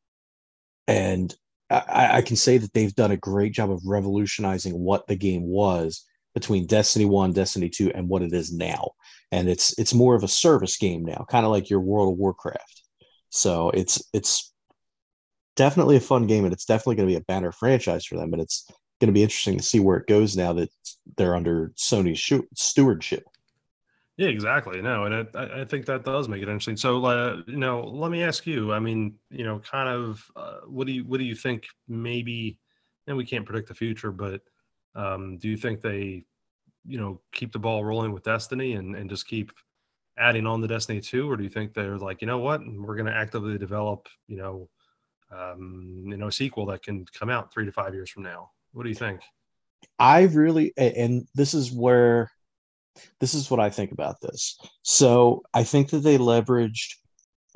and 0.88 1.34
I, 1.70 2.18
I, 2.18 2.22
can 2.22 2.36
say 2.36 2.58
that 2.58 2.74
they've 2.74 2.96
done 2.96 3.12
a 3.12 3.18
great 3.18 3.54
job 3.54 3.72
of 3.72 3.82
revolutionizing 3.86 4.78
what 4.78 5.08
the 5.08 5.16
game 5.16 5.44
was 5.44 6.06
between 6.34 6.66
Destiny 6.66 7.06
1, 7.06 7.34
Destiny 7.34 7.70
2, 7.70 7.92
and 7.94 8.08
what 8.08 8.22
it 8.22 8.34
is 8.34 8.54
now. 8.54 8.92
And 9.32 9.50
it's 9.50 9.78
it's 9.78 9.94
more 9.94 10.16
of 10.16 10.24
a 10.24 10.28
service 10.28 10.78
game 10.78 11.04
now, 11.04 11.26
kind 11.30 11.46
of 11.46 11.52
like 11.52 11.70
your 11.70 11.82
World 11.82 12.14
of 12.14 12.18
Warcraft. 12.18 12.82
So 13.30 13.72
it's 13.72 14.02
it's 14.14 14.54
definitely 15.56 15.98
a 15.98 16.02
fun 16.02 16.28
game, 16.28 16.46
and 16.46 16.54
it's 16.54 16.66
definitely 16.66 16.96
going 16.96 17.10
to 17.10 17.14
be 17.14 17.18
a 17.18 17.26
banner 17.26 17.52
franchise 17.52 18.06
for 18.06 18.16
them. 18.16 18.32
But 18.32 18.40
it's 18.40 18.66
going 19.02 19.08
to 19.08 19.14
be 19.14 19.24
interesting 19.24 19.58
to 19.58 19.64
see 19.64 19.80
where 19.80 19.98
it 19.98 20.08
goes 20.08 20.38
now 20.38 20.54
that 20.54 20.70
they're 21.18 21.36
under 21.36 21.74
Sony's 21.76 22.42
stewardship. 22.56 23.24
Yeah, 24.18 24.30
exactly. 24.30 24.82
No, 24.82 25.04
and 25.04 25.28
I, 25.36 25.62
I 25.62 25.66
think 25.66 25.86
that 25.86 26.04
does 26.04 26.28
make 26.28 26.42
it 26.42 26.48
interesting. 26.48 26.76
So, 26.76 27.06
uh, 27.06 27.42
you 27.46 27.58
know, 27.58 27.84
let 27.84 28.10
me 28.10 28.24
ask 28.24 28.48
you. 28.48 28.74
I 28.74 28.80
mean, 28.80 29.14
you 29.30 29.44
know, 29.44 29.60
kind 29.60 29.88
of, 29.88 30.24
uh, 30.36 30.62
what 30.66 30.88
do 30.88 30.94
you 30.94 31.04
what 31.04 31.20
do 31.20 31.24
you 31.24 31.36
think? 31.36 31.68
Maybe, 31.88 32.58
and 33.06 33.16
we 33.16 33.26
can't 33.26 33.46
predict 33.46 33.68
the 33.68 33.76
future, 33.76 34.12
but 34.12 34.42
um, 34.96 35.38
do 35.38 35.48
you 35.48 35.56
think 35.56 35.82
they, 35.82 36.26
you 36.88 36.98
know, 36.98 37.20
keep 37.32 37.52
the 37.52 37.60
ball 37.60 37.84
rolling 37.84 38.14
with 38.14 38.24
Destiny 38.24 38.74
and 38.74 38.96
and 38.96 39.10
just 39.10 39.28
keep 39.28 39.52
adding 40.18 40.48
on 40.48 40.62
the 40.62 40.68
Destiny 40.68 41.02
two, 41.02 41.30
or 41.30 41.38
do 41.38 41.44
you 41.44 41.50
think 41.50 41.74
they're 41.74 41.98
like, 41.98 42.22
you 42.22 42.28
know 42.28 42.40
what, 42.40 42.62
we're 42.66 42.96
going 42.96 43.06
to 43.06 43.14
actively 43.14 43.58
develop, 43.58 44.08
you 44.28 44.38
know, 44.38 44.70
um, 45.32 46.04
you 46.08 46.18
know, 46.18 46.28
a 46.28 46.32
sequel 46.32 46.66
that 46.68 46.84
can 46.84 47.06
come 47.14 47.30
out 47.30 47.54
three 47.54 47.66
to 47.66 47.72
five 47.72 47.94
years 47.94 48.10
from 48.10 48.24
now? 48.24 48.50
What 48.74 48.84
do 48.84 48.90
you 48.90 48.96
think? 48.96 49.22
I 50.00 50.24
really, 50.24 50.74
and 50.78 51.28
this 51.36 51.54
is 51.54 51.72
where 51.72 52.32
this 53.20 53.34
is 53.34 53.52
what 53.52 53.60
I 53.60 53.70
think 53.70 53.92
about 53.92 54.20
this. 54.22 54.58
So 54.82 55.44
I 55.54 55.64
think 55.64 55.90
that 55.92 56.00
they 56.00 56.18
leveraged 56.18 56.96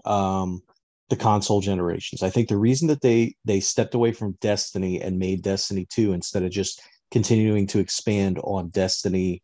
um, 0.06 0.62
the 1.10 1.16
console 1.16 1.62
generations. 1.62 2.24
I 2.24 2.30
think 2.30 2.48
the 2.48 2.58
reason 2.58 2.88
that 2.90 3.02
they 3.02 3.36
they 3.46 3.60
stepped 3.60 3.96
away 3.96 4.12
from 4.12 4.38
Destiny 4.42 5.02
and 5.02 5.18
made 5.18 5.42
Destiny 5.42 5.88
2 5.90 6.14
instead 6.14 6.44
of 6.44 6.52
just 6.52 6.82
continuing 7.12 7.68
to 7.68 7.80
expand 7.80 8.40
on 8.40 8.70
Destiny 8.70 9.44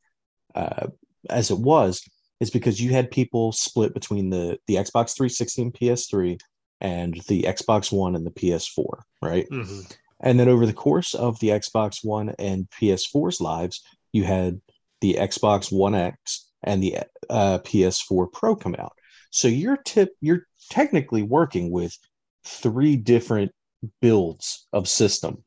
uh, 0.55 0.87
as 1.29 1.51
it 1.51 1.59
was 1.59 2.03
is 2.39 2.49
because 2.49 2.81
you 2.81 2.91
had 2.91 3.11
people 3.11 3.51
split 3.51 3.93
between 3.93 4.29
the 4.29 4.57
the 4.67 4.75
Xbox 4.75 5.15
360 5.15 5.61
and 5.61 5.73
PS3 5.73 6.39
and 6.81 7.13
the 7.27 7.43
Xbox 7.43 7.91
One 7.91 8.15
and 8.15 8.25
the 8.25 8.31
PS4, 8.31 9.01
right? 9.21 9.47
Mm-hmm. 9.51 9.81
And 10.19 10.39
then 10.39 10.49
over 10.49 10.65
the 10.65 10.73
course 10.73 11.13
of 11.13 11.39
the 11.39 11.49
Xbox 11.49 12.03
One 12.03 12.33
and 12.39 12.69
PS4's 12.69 13.41
lives, 13.41 13.83
you 14.13 14.23
had 14.23 14.61
the 15.01 15.15
Xbox 15.15 15.71
One 15.71 15.95
X 15.95 16.49
and 16.63 16.81
the 16.81 16.99
uh, 17.29 17.59
PS4 17.59 18.31
Pro 18.31 18.55
come 18.55 18.75
out. 18.77 18.93
So 19.31 19.47
you're 19.47 19.77
tip 19.77 20.15
you're 20.21 20.47
technically 20.69 21.23
working 21.23 21.71
with 21.71 21.95
three 22.45 22.95
different 22.95 23.51
builds 24.01 24.67
of 24.73 24.87
system, 24.87 25.43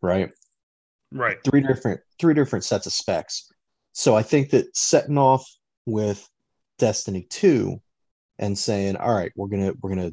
right? 0.00 0.30
Right. 1.12 1.38
Three 1.44 1.60
different 1.60 2.00
three 2.18 2.34
different 2.34 2.64
sets 2.64 2.86
of 2.86 2.92
specs. 2.92 3.52
So 3.92 4.16
I 4.16 4.22
think 4.22 4.50
that 4.50 4.74
setting 4.76 5.18
off 5.18 5.46
with 5.86 6.26
Destiny 6.78 7.26
2 7.28 7.80
and 8.38 8.58
saying, 8.58 8.96
all 8.96 9.14
right, 9.14 9.32
we're 9.36 9.48
gonna 9.48 9.72
we're 9.80 9.90
gonna 9.90 10.12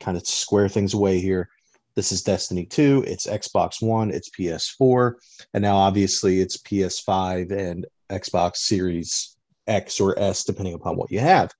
kind 0.00 0.16
of 0.16 0.26
square 0.26 0.68
things 0.68 0.94
away 0.94 1.20
here. 1.20 1.48
This 1.94 2.12
is 2.12 2.22
Destiny 2.22 2.66
2, 2.66 3.04
it's 3.06 3.26
Xbox 3.26 3.82
One, 3.82 4.10
it's 4.10 4.30
PS4, 4.30 5.14
and 5.54 5.62
now 5.62 5.76
obviously 5.76 6.40
it's 6.40 6.56
PS5 6.58 7.50
and 7.52 7.86
Xbox 8.10 8.58
Series 8.58 9.36
X 9.66 10.00
or 10.00 10.18
S, 10.18 10.44
depending 10.44 10.74
upon 10.74 10.96
what 10.96 11.10
you 11.10 11.20
have. 11.20 11.52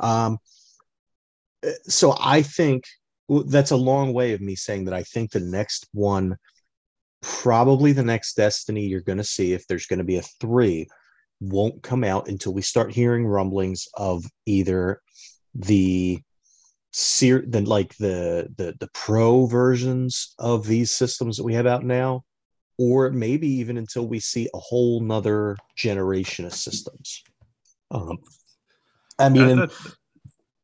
Um, 0.00 0.38
so 1.84 2.16
I 2.20 2.42
think 2.42 2.84
that's 3.28 3.70
a 3.70 3.76
long 3.76 4.12
way 4.12 4.32
of 4.32 4.40
me 4.40 4.54
saying 4.54 4.84
that 4.84 4.94
I 4.94 5.02
think 5.02 5.30
the 5.30 5.40
next 5.40 5.88
one, 5.92 6.36
probably 7.26 7.90
the 7.92 8.04
next 8.04 8.34
Destiny 8.34 8.86
you're 8.86 9.00
going 9.00 9.18
to 9.18 9.24
see, 9.24 9.52
if 9.52 9.66
there's 9.66 9.86
going 9.86 9.98
to 9.98 10.04
be 10.04 10.18
a 10.18 10.22
three, 10.22 10.86
won't 11.40 11.82
come 11.82 12.04
out 12.04 12.28
until 12.28 12.54
we 12.54 12.62
start 12.62 12.92
hearing 12.92 13.26
rumblings 13.26 13.88
of 13.94 14.24
either 14.46 15.02
the 15.54 16.20
ser- 16.92 17.44
the 17.46 17.62
like 17.62 17.96
the 17.96 18.48
the 18.56 18.74
the 18.78 18.88
pro 18.94 19.46
versions 19.46 20.34
of 20.38 20.66
these 20.66 20.92
systems 20.92 21.36
that 21.36 21.44
we 21.44 21.54
have 21.54 21.66
out 21.66 21.84
now 21.84 22.24
or 22.78 23.10
maybe 23.10 23.48
even 23.48 23.76
until 23.76 24.06
we 24.06 24.20
see 24.20 24.48
a 24.54 24.58
whole 24.58 25.00
nother 25.00 25.56
generation 25.76 26.44
of 26.44 26.52
systems. 26.52 27.24
Um, 27.90 28.18
I 29.18 29.30
mean, 29.30 29.56
that, 29.56 29.72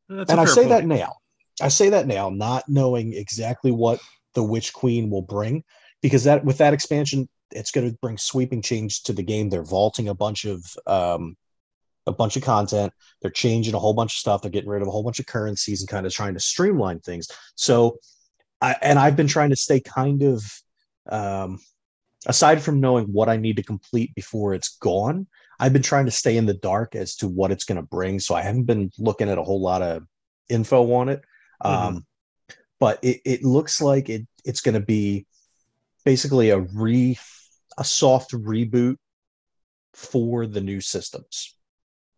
and 0.08 0.40
I 0.40 0.44
say 0.44 0.62
point. 0.62 0.68
that 0.70 0.86
now. 0.86 1.14
I 1.60 1.68
say 1.68 1.90
that 1.90 2.06
now, 2.06 2.28
not 2.28 2.64
knowing 2.68 3.14
exactly 3.14 3.72
what 3.72 4.00
the 4.34 4.42
Witch 4.42 4.72
Queen 4.72 5.10
will 5.10 5.22
bring, 5.22 5.64
because 6.02 6.24
that 6.24 6.44
with 6.44 6.58
that 6.58 6.74
expansion, 6.74 7.28
it's 7.50 7.70
going 7.70 7.90
to 7.90 7.96
bring 8.02 8.18
sweeping 8.18 8.62
change 8.62 9.04
to 9.04 9.12
the 9.12 9.22
game. 9.22 9.48
They're 9.48 9.62
vaulting 9.62 10.08
a 10.08 10.14
bunch 10.14 10.44
of 10.44 10.64
um, 10.86 11.36
a 12.06 12.12
bunch 12.12 12.36
of 12.36 12.42
content. 12.42 12.92
They're 13.20 13.30
changing 13.30 13.74
a 13.74 13.78
whole 13.78 13.94
bunch 13.94 14.14
of 14.14 14.18
stuff. 14.18 14.42
They're 14.42 14.50
getting 14.50 14.70
rid 14.70 14.82
of 14.82 14.88
a 14.88 14.90
whole 14.90 15.04
bunch 15.04 15.20
of 15.20 15.26
currencies 15.26 15.80
and 15.80 15.88
kind 15.88 16.06
of 16.06 16.12
trying 16.12 16.34
to 16.34 16.40
streamline 16.40 17.00
things. 17.00 17.28
So, 17.54 17.98
I 18.60 18.76
and 18.82 18.98
I've 18.98 19.16
been 19.16 19.28
trying 19.28 19.50
to 19.50 19.56
stay 19.56 19.80
kind 19.80 20.22
of 20.22 20.44
um, 21.08 21.58
aside 22.26 22.62
from 22.62 22.80
knowing 22.80 23.06
what 23.06 23.28
I 23.28 23.36
need 23.36 23.56
to 23.56 23.62
complete 23.62 24.14
before 24.14 24.54
it's 24.54 24.76
gone, 24.78 25.26
I've 25.58 25.72
been 25.72 25.82
trying 25.82 26.06
to 26.06 26.10
stay 26.10 26.36
in 26.36 26.46
the 26.46 26.54
dark 26.54 26.94
as 26.94 27.16
to 27.16 27.28
what 27.28 27.50
it's 27.50 27.64
going 27.64 27.76
to 27.76 27.82
bring. 27.86 28.18
So 28.20 28.34
I 28.34 28.42
haven't 28.42 28.64
been 28.64 28.90
looking 28.98 29.28
at 29.28 29.38
a 29.38 29.42
whole 29.42 29.60
lot 29.60 29.82
of 29.82 30.04
info 30.48 30.92
on 30.92 31.08
it. 31.08 31.22
Mm-hmm. 31.64 31.96
Um, 31.96 32.06
but 32.80 32.98
it, 33.02 33.20
it 33.24 33.44
looks 33.44 33.80
like 33.80 34.08
it 34.08 34.26
it's 34.44 34.60
going 34.60 34.74
to 34.74 34.80
be 34.80 35.26
basically 36.04 36.50
a 36.50 36.58
re 36.58 37.18
a 37.78 37.84
soft 37.84 38.32
reboot 38.32 38.96
for 39.94 40.46
the 40.46 40.60
new 40.60 40.80
systems 40.80 41.56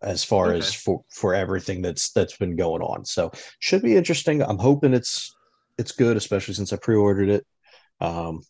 as 0.02 0.22
far 0.22 0.48
okay. 0.48 0.58
as 0.58 0.74
for 0.74 1.02
for 1.10 1.34
everything 1.34 1.82
that's 1.82 2.10
that's 2.12 2.36
been 2.36 2.56
going 2.56 2.82
on 2.82 3.04
so 3.04 3.30
should 3.58 3.82
be 3.82 3.96
interesting 3.96 4.42
i'm 4.42 4.58
hoping 4.58 4.94
it's 4.94 5.34
it's 5.78 5.92
good 5.92 6.16
especially 6.16 6.54
since 6.54 6.72
i 6.72 6.76
pre-ordered 6.76 7.28
it 7.28 7.46
um 8.00 8.40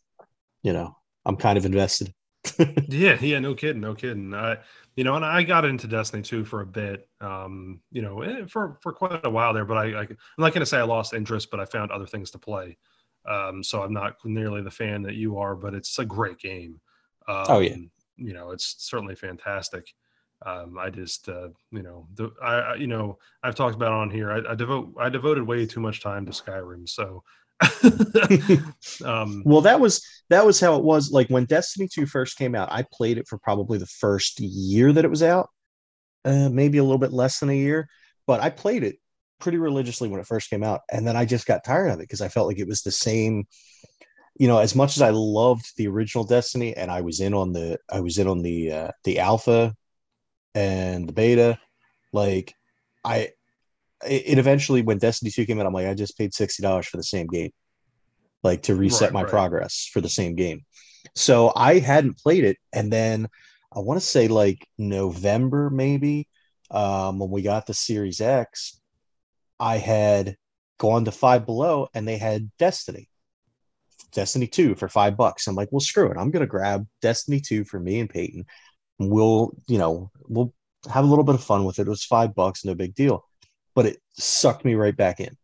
you 0.63 0.73
know 0.73 0.97
I'm 1.25 1.37
kind 1.37 1.59
of 1.59 1.65
invested. 1.65 2.13
yeah, 2.89 3.17
yeah, 3.21 3.39
no 3.39 3.55
kidding, 3.55 3.81
no 3.81 3.95
kidding. 3.95 4.35
I, 4.35 4.59
you 4.97 5.05
know, 5.05 5.15
and 5.15 5.25
I 5.25 5.43
got 5.43 5.65
into 5.65 5.87
Destiny 5.87 6.23
2 6.23 6.45
for 6.45 6.61
a 6.61 6.67
bit, 6.67 7.09
um, 7.21 7.81
you 7.91 8.03
know, 8.03 8.21
eh, 8.21 8.45
for 8.47 8.79
for 8.83 8.93
quite 8.93 9.25
a 9.25 9.31
while 9.31 9.55
there. 9.55 9.65
But 9.65 9.79
I, 9.79 9.85
I 9.85 10.01
am 10.03 10.17
not 10.39 10.53
going 10.53 10.61
to 10.61 10.67
say 10.67 10.79
I 10.79 10.83
lost 10.83 11.15
interest, 11.15 11.51
but 11.51 11.61
I 11.61 11.65
found 11.65 11.91
other 11.91 12.07
things 12.07 12.31
to 12.33 12.39
play. 12.39 12.77
Um, 13.29 13.63
so 13.63 13.83
I'm 13.83 13.93
not 13.93 14.17
nearly 14.25 14.63
the 14.63 14.71
fan 14.71 15.03
that 15.03 15.15
you 15.15 15.39
are, 15.39 15.55
but 15.57 15.75
it's 15.75 15.99
a 15.99 16.05
great 16.05 16.39
game. 16.39 16.81
Um, 17.29 17.37
oh 17.49 17.61
yeah, 17.61 17.77
you 18.17 18.33
know, 18.35 18.51
it's 18.51 18.77
certainly 18.79 19.15
fantastic. 19.15 19.95
Um, 20.45 20.77
I 20.79 20.91
just, 20.91 21.29
uh, 21.29 21.49
you 21.71 21.83
know, 21.83 22.07
the, 22.15 22.31
I, 22.43 22.75
you 22.75 22.87
know, 22.87 23.19
I've 23.43 23.55
talked 23.55 23.77
about 23.77 23.93
on 23.93 24.11
here. 24.11 24.31
I, 24.31 24.53
I 24.53 24.55
devote, 24.55 24.95
I 25.01 25.09
devoted 25.09 25.45
way 25.47 25.65
too 25.67 25.81
much 25.81 26.03
time 26.03 26.27
to 26.27 26.33
Skyrim, 26.33 26.89
so 26.89 27.23
um, 29.05 29.43
well, 29.45 29.61
that 29.63 29.81
was 29.81 30.05
that 30.31 30.45
was 30.45 30.61
how 30.61 30.77
it 30.77 30.85
was. 30.85 31.11
Like 31.13 31.29
when 31.29 31.45
Destiny 31.47 31.89
2 31.89 32.07
first 32.07 32.37
came 32.37 32.55
out, 32.55 32.71
I 32.73 32.85
played 32.93 33.19
it 33.19 33.29
for 33.29 33.39
probably 33.39 33.79
the 33.79 33.87
first 33.87 34.41
year 34.41 34.93
that 34.93 35.05
it 35.05 35.11
was 35.11 35.23
out. 35.23 35.49
uh, 36.25 36.49
maybe 36.51 36.79
a 36.79 36.85
little 36.85 36.99
bit 36.99 37.13
less 37.13 37.41
than 37.41 37.51
a 37.51 37.57
year, 37.57 37.89
but 38.27 38.41
I 38.41 38.51
played 38.51 38.85
it 38.85 38.97
pretty 39.45 39.59
religiously 39.59 40.09
when 40.09 40.19
it 40.19 40.27
first 40.27 40.49
came 40.49 40.65
out, 40.65 40.81
and 40.91 41.07
then 41.07 41.17
I 41.17 41.27
just 41.27 41.47
got 41.47 41.65
tired 41.65 41.91
of 41.91 42.01
it 42.01 42.05
because 42.05 42.23
I 42.23 42.29
felt 42.29 42.49
like 42.49 42.59
it 42.59 42.67
was 42.67 42.81
the 42.81 42.91
same. 42.91 43.47
You 44.37 44.49
know, 44.49 44.59
as 44.59 44.75
much 44.75 44.97
as 44.97 45.03
I 45.03 45.11
loved 45.11 45.77
the 45.77 45.87
original 45.87 46.25
Destiny, 46.25 46.75
and 46.75 46.91
I 46.91 47.03
was 47.03 47.21
in 47.21 47.35
on 47.35 47.53
the 47.53 47.79
I 47.93 48.01
was 48.01 48.19
in 48.19 48.27
on 48.27 48.43
the 48.43 48.73
uh, 48.73 48.91
the 49.05 49.21
alpha 49.21 49.75
and 50.55 51.07
the 51.07 51.13
beta, 51.13 51.59
like 52.13 52.55
I 53.05 53.29
it 54.07 54.39
eventually 54.39 54.81
when 54.83 54.99
Destiny 54.99 55.31
2 55.31 55.47
came 55.47 55.61
out, 55.61 55.67
I'm 55.67 55.73
like, 55.73 55.87
I 55.87 55.95
just 55.95 56.19
paid 56.19 56.33
$60 56.33 56.85
for 56.87 56.97
the 56.97 57.03
same 57.03 57.27
game. 57.27 57.51
Like 58.43 58.63
to 58.65 58.75
reset 58.75 59.09
right, 59.09 59.13
my 59.13 59.23
right. 59.23 59.31
progress 59.31 59.89
for 59.93 60.01
the 60.01 60.09
same 60.09 60.35
game. 60.35 60.65
So 61.15 61.53
I 61.55 61.79
hadn't 61.79 62.19
played 62.19 62.45
it. 62.45 62.57
And 62.73 62.93
then 62.93 63.29
I 63.73 63.81
want 63.81 64.01
to 64.01 64.07
say 64.07 64.29
like 64.29 64.67
November, 64.79 65.71
maybe, 65.71 66.29
um, 66.71 67.19
when 67.19 67.31
we 67.31 67.43
got 67.43 67.67
the 67.67 67.75
Series 67.75 68.21
X, 68.21 68.81
I 69.59 69.79
had 69.79 70.37
gone 70.79 71.05
to 71.05 71.13
Five 71.13 71.47
Below 71.47 71.89
and 71.95 72.07
they 72.07 72.19
had 72.19 72.51
Destiny, 72.59 73.09
Destiny 74.13 74.47
2 74.47 74.75
for 74.75 74.89
five 74.89 75.17
bucks. 75.17 75.47
I'm 75.47 75.55
like, 75.55 75.69
well, 75.71 75.81
screw 75.81 76.11
it. 76.11 76.17
I'm 76.17 76.31
going 76.31 76.43
to 76.43 76.47
grab 76.47 76.87
Destiny 77.01 77.41
2 77.41 77.65
for 77.65 77.79
me 77.79 78.01
and 78.01 78.11
Peyton. 78.11 78.45
We'll, 78.99 79.53
you 79.67 79.79
know, 79.79 80.11
we'll 80.29 80.53
have 80.93 81.05
a 81.05 81.07
little 81.07 81.25
bit 81.25 81.35
of 81.35 81.45
fun 81.45 81.65
with 81.65 81.79
it. 81.79 81.87
It 81.87 81.91
was 81.91 82.05
five 82.05 82.35
bucks, 82.35 82.65
no 82.65 82.75
big 82.75 82.95
deal. 82.95 83.25
But 83.75 83.87
it 83.87 83.99
sucked 84.15 84.65
me 84.65 84.75
right 84.75 84.97
back 84.97 85.21
in. 85.21 85.37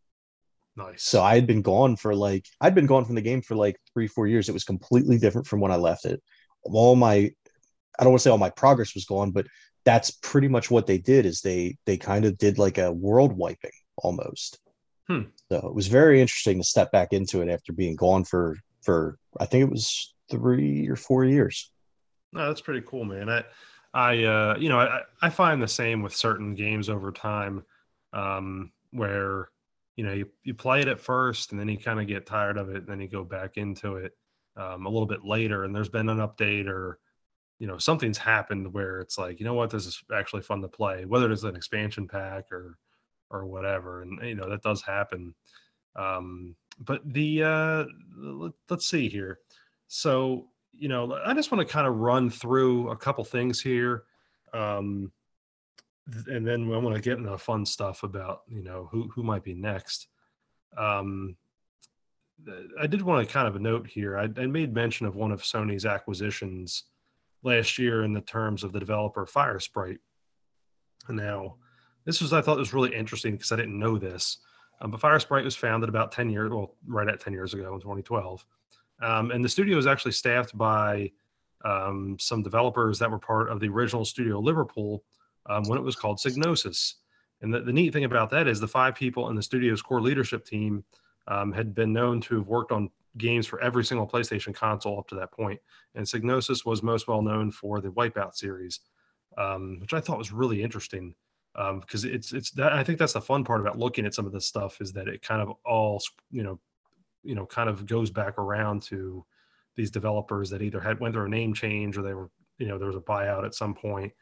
Nice. 0.76 1.02
So 1.02 1.22
I 1.22 1.34
had 1.34 1.46
been 1.46 1.62
gone 1.62 1.96
for 1.96 2.14
like 2.14 2.46
I'd 2.60 2.74
been 2.74 2.86
gone 2.86 3.04
from 3.04 3.16
the 3.16 3.22
game 3.22 3.42
for 3.42 3.56
like 3.56 3.76
three, 3.92 4.06
four 4.06 4.26
years. 4.26 4.48
It 4.48 4.52
was 4.52 4.64
completely 4.64 5.18
different 5.18 5.46
from 5.46 5.60
when 5.60 5.72
I 5.72 5.76
left 5.76 6.04
it. 6.04 6.22
All 6.62 6.94
my 6.94 7.30
I 7.98 8.04
don't 8.04 8.12
want 8.12 8.20
to 8.20 8.22
say 8.22 8.30
all 8.30 8.38
my 8.38 8.50
progress 8.50 8.94
was 8.94 9.04
gone, 9.04 9.32
but 9.32 9.46
that's 9.84 10.10
pretty 10.10 10.48
much 10.48 10.70
what 10.70 10.86
they 10.86 10.98
did 10.98 11.26
is 11.26 11.40
they 11.40 11.76
they 11.86 11.96
kind 11.96 12.24
of 12.24 12.38
did 12.38 12.58
like 12.58 12.78
a 12.78 12.92
world 12.92 13.32
wiping 13.36 13.72
almost. 14.02 14.58
Hmm. 15.08 15.22
So 15.50 15.56
it 15.66 15.74
was 15.74 15.88
very 15.88 16.20
interesting 16.20 16.58
to 16.58 16.64
step 16.64 16.92
back 16.92 17.12
into 17.12 17.42
it 17.42 17.48
after 17.48 17.72
being 17.72 17.96
gone 17.96 18.24
for 18.24 18.56
for 18.82 19.18
I 19.38 19.46
think 19.46 19.62
it 19.64 19.70
was 19.70 20.14
three 20.30 20.88
or 20.88 20.96
four 20.96 21.24
years. 21.24 21.72
No, 22.32 22.46
that's 22.46 22.60
pretty 22.60 22.86
cool, 22.86 23.04
man. 23.04 23.28
I 23.28 23.44
I 23.92 24.24
uh 24.24 24.56
you 24.58 24.68
know 24.68 24.78
I 24.78 25.00
I 25.20 25.30
find 25.30 25.60
the 25.60 25.68
same 25.68 26.02
with 26.02 26.14
certain 26.14 26.54
games 26.54 26.88
over 26.88 27.10
time, 27.10 27.64
um, 28.12 28.72
where 28.92 29.50
you 29.96 30.04
know 30.04 30.12
you, 30.12 30.28
you 30.44 30.54
play 30.54 30.80
it 30.80 30.88
at 30.88 31.00
first 31.00 31.50
and 31.50 31.60
then 31.60 31.68
you 31.68 31.76
kind 31.76 32.00
of 32.00 32.06
get 32.06 32.26
tired 32.26 32.56
of 32.56 32.70
it 32.70 32.76
and 32.76 32.86
then 32.86 33.00
you 33.00 33.08
go 33.08 33.24
back 33.24 33.56
into 33.56 33.96
it 33.96 34.12
um, 34.56 34.86
a 34.86 34.88
little 34.88 35.06
bit 35.06 35.24
later 35.24 35.64
and 35.64 35.74
there's 35.74 35.88
been 35.88 36.08
an 36.08 36.18
update 36.18 36.66
or 36.68 36.98
you 37.58 37.66
know 37.66 37.78
something's 37.78 38.16
happened 38.16 38.72
where 38.72 39.00
it's 39.00 39.18
like 39.18 39.38
you 39.38 39.44
know 39.44 39.54
what 39.54 39.70
this 39.70 39.86
is 39.86 40.02
actually 40.14 40.42
fun 40.42 40.62
to 40.62 40.68
play 40.68 41.04
whether 41.04 41.30
it's 41.30 41.42
an 41.42 41.54
expansion 41.54 42.08
pack 42.08 42.50
or 42.50 42.78
or 43.30 43.46
whatever 43.46 44.02
and 44.02 44.18
you 44.22 44.34
know 44.34 44.48
that 44.48 44.62
does 44.62 44.82
happen. 44.82 45.34
Um 45.96 46.56
but 46.78 47.02
the 47.12 47.42
uh 47.42 47.84
let, 48.16 48.52
let's 48.68 48.86
see 48.88 49.08
here. 49.08 49.38
So 49.88 50.48
you 50.72 50.88
know 50.88 51.18
i 51.24 51.34
just 51.34 51.50
want 51.50 51.66
to 51.66 51.72
kind 51.72 51.86
of 51.86 51.96
run 51.96 52.30
through 52.30 52.90
a 52.90 52.96
couple 52.96 53.24
things 53.24 53.60
here 53.60 54.04
um 54.54 55.10
and 56.28 56.46
then 56.46 56.72
i 56.72 56.78
want 56.78 56.94
to 56.94 57.02
get 57.02 57.18
into 57.18 57.36
fun 57.36 57.66
stuff 57.66 58.02
about 58.02 58.42
you 58.48 58.62
know 58.62 58.88
who 58.90 59.08
who 59.14 59.22
might 59.22 59.44
be 59.44 59.54
next. 59.54 60.08
Um 60.76 61.36
i 62.80 62.86
did 62.86 63.02
want 63.02 63.26
to 63.26 63.32
kind 63.32 63.46
of 63.46 63.60
note 63.60 63.86
here 63.86 64.16
I, 64.18 64.28
I 64.40 64.46
made 64.46 64.72
mention 64.72 65.06
of 65.06 65.16
one 65.16 65.32
of 65.32 65.42
sony's 65.42 65.84
acquisitions 65.84 66.84
last 67.42 67.78
year 67.78 68.04
in 68.04 68.12
the 68.12 68.20
terms 68.20 68.64
of 68.64 68.72
the 68.72 68.80
developer 68.80 69.26
Firesprite. 69.26 69.98
Now, 71.08 71.56
this 72.04 72.20
was 72.20 72.32
I 72.32 72.40
thought 72.40 72.58
was 72.58 72.74
really 72.74 72.94
interesting 72.94 73.32
because 73.32 73.52
I 73.52 73.56
didn't 73.56 73.78
know 73.78 73.98
this. 73.98 74.38
Um, 74.80 74.90
but 74.90 75.00
Firesprite 75.00 75.44
was 75.44 75.56
founded 75.56 75.88
about 75.88 76.12
10 76.12 76.30
years, 76.30 76.50
well, 76.50 76.74
right 76.86 77.08
at 77.08 77.20
10 77.20 77.32
years 77.32 77.54
ago 77.54 77.74
in 77.74 77.80
2012. 77.80 78.44
Um, 79.02 79.30
and 79.30 79.44
the 79.44 79.48
studio 79.48 79.78
is 79.78 79.86
actually 79.86 80.12
staffed 80.12 80.56
by 80.56 81.10
um, 81.64 82.16
some 82.18 82.42
developers 82.42 82.98
that 82.98 83.10
were 83.10 83.18
part 83.18 83.50
of 83.50 83.60
the 83.60 83.68
original 83.68 84.04
studio 84.04 84.38
Liverpool 84.38 85.04
um, 85.46 85.64
when 85.64 85.78
it 85.78 85.84
was 85.84 85.96
called 85.96 86.18
Psygnosis. 86.18 86.94
And 87.42 87.52
the, 87.52 87.60
the, 87.60 87.72
neat 87.72 87.92
thing 87.92 88.04
about 88.04 88.30
that 88.30 88.48
is 88.48 88.60
the 88.60 88.68
five 88.68 88.94
people 88.94 89.28
in 89.28 89.36
the 89.36 89.42
studio's 89.42 89.82
core 89.82 90.00
leadership 90.00 90.44
team 90.44 90.84
um, 91.28 91.52
had 91.52 91.74
been 91.74 91.92
known 91.92 92.20
to 92.22 92.36
have 92.36 92.48
worked 92.48 92.72
on 92.72 92.90
games 93.16 93.46
for 93.46 93.60
every 93.60 93.84
single 93.84 94.06
PlayStation 94.06 94.54
console 94.54 94.98
up 94.98 95.08
to 95.08 95.14
that 95.16 95.32
point. 95.32 95.60
And 95.94 96.06
Psygnosis 96.06 96.64
was 96.64 96.82
most 96.82 97.08
well 97.08 97.22
known 97.22 97.50
for 97.50 97.80
the 97.80 97.88
Wipeout 97.88 98.34
series, 98.34 98.80
um, 99.36 99.78
which 99.80 99.94
I 99.94 100.00
thought 100.00 100.18
was 100.18 100.32
really 100.32 100.62
interesting 100.62 101.14
because 101.54 102.04
um, 102.04 102.10
it's 102.12 102.32
it's 102.32 102.50
that 102.52 102.72
I 102.72 102.84
think 102.84 102.98
that's 102.98 103.12
the 103.12 103.20
fun 103.20 103.44
part 103.44 103.60
about 103.60 103.78
looking 103.78 104.06
at 104.06 104.14
some 104.14 104.26
of 104.26 104.32
this 104.32 104.46
stuff 104.46 104.80
is 104.80 104.92
that 104.92 105.08
it 105.08 105.22
kind 105.22 105.42
of 105.42 105.56
all 105.64 106.02
you 106.30 106.42
know 106.42 106.60
you 107.22 107.34
know 107.34 107.46
kind 107.46 107.68
of 107.68 107.86
goes 107.86 108.10
back 108.10 108.38
around 108.38 108.82
to 108.84 109.24
these 109.76 109.90
developers 109.90 110.50
that 110.50 110.62
either 110.62 110.80
had 110.80 111.00
went 111.00 111.14
through 111.14 111.26
a 111.26 111.28
name 111.28 111.52
change 111.54 111.96
or 111.96 112.02
they 112.02 112.14
were 112.14 112.30
you 112.58 112.66
know 112.66 112.78
there 112.78 112.86
was 112.86 112.96
a 112.96 113.00
buyout 113.00 113.44
at 113.44 113.54
some 113.54 113.74
point. 113.74 114.12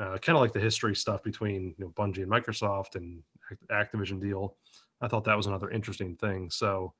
Uh, 0.00 0.16
kind 0.16 0.36
of 0.36 0.40
like 0.40 0.54
the 0.54 0.60
history 0.60 0.96
stuff 0.96 1.22
between 1.22 1.74
you 1.76 1.84
know, 1.84 1.90
Bungie 1.90 2.22
and 2.22 2.30
Microsoft 2.30 2.94
and 2.94 3.22
Activision 3.70 4.20
deal. 4.20 4.56
I 5.02 5.08
thought 5.08 5.24
that 5.24 5.36
was 5.36 5.46
another 5.46 5.70
interesting 5.70 6.16
thing. 6.16 6.48
So, 6.48 6.94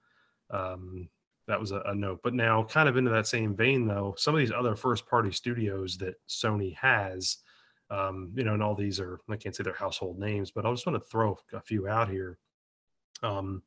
um, 0.50 1.08
that 1.48 1.58
was 1.58 1.72
a, 1.72 1.80
a, 1.86 1.94
note. 1.94 2.20
But 2.22 2.34
now, 2.34 2.64
kind 2.64 2.88
of 2.88 2.96
into 2.96 3.10
that 3.10 3.26
same 3.26 3.56
vein, 3.56 3.86
though, 3.86 4.14
some 4.18 4.34
of 4.34 4.40
these 4.40 4.52
other 4.52 4.76
first 4.76 5.06
party 5.06 5.32
studios 5.32 5.96
that 5.98 6.14
Sony 6.28 6.74
has, 6.76 7.38
um, 7.92 8.32
you 8.34 8.42
know, 8.42 8.54
and 8.54 8.62
all 8.62 8.74
these 8.74 8.98
are, 8.98 9.20
I 9.28 9.36
can't 9.36 9.54
say 9.54 9.62
they're 9.62 9.74
household 9.74 10.18
names, 10.18 10.50
but 10.50 10.64
I 10.64 10.70
just 10.70 10.86
want 10.86 11.00
to 11.00 11.10
throw 11.10 11.36
a 11.52 11.60
few 11.60 11.88
out 11.88 12.08
here. 12.08 12.38
Um, 13.22 13.62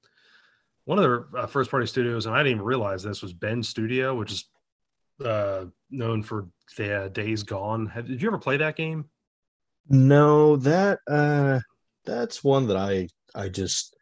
one 0.85 0.97
of 0.97 1.03
their 1.03 1.27
uh, 1.37 1.45
first 1.45 1.69
party 1.69 1.85
studios, 1.85 2.25
and 2.25 2.35
I 2.35 2.39
didn't 2.39 2.53
even 2.53 2.65
realize 2.65 3.03
this 3.03 3.21
was 3.21 3.33
Bend 3.33 3.65
Studio, 3.65 4.15
which 4.15 4.31
is 4.31 4.45
uh, 5.23 5.65
known 5.91 6.23
for 6.23 6.47
the 6.75 7.03
uh, 7.03 7.07
Days 7.09 7.43
Gone. 7.43 7.85
Have, 7.87 8.07
did 8.07 8.21
you 8.21 8.27
ever 8.27 8.39
play 8.39 8.57
that 8.57 8.75
game? 8.75 9.05
No, 9.89 10.55
that 10.57 10.99
uh, 11.07 11.59
that's 12.03 12.43
one 12.43 12.67
that 12.67 12.77
I 12.77 13.07
I 13.35 13.49
just 13.49 13.95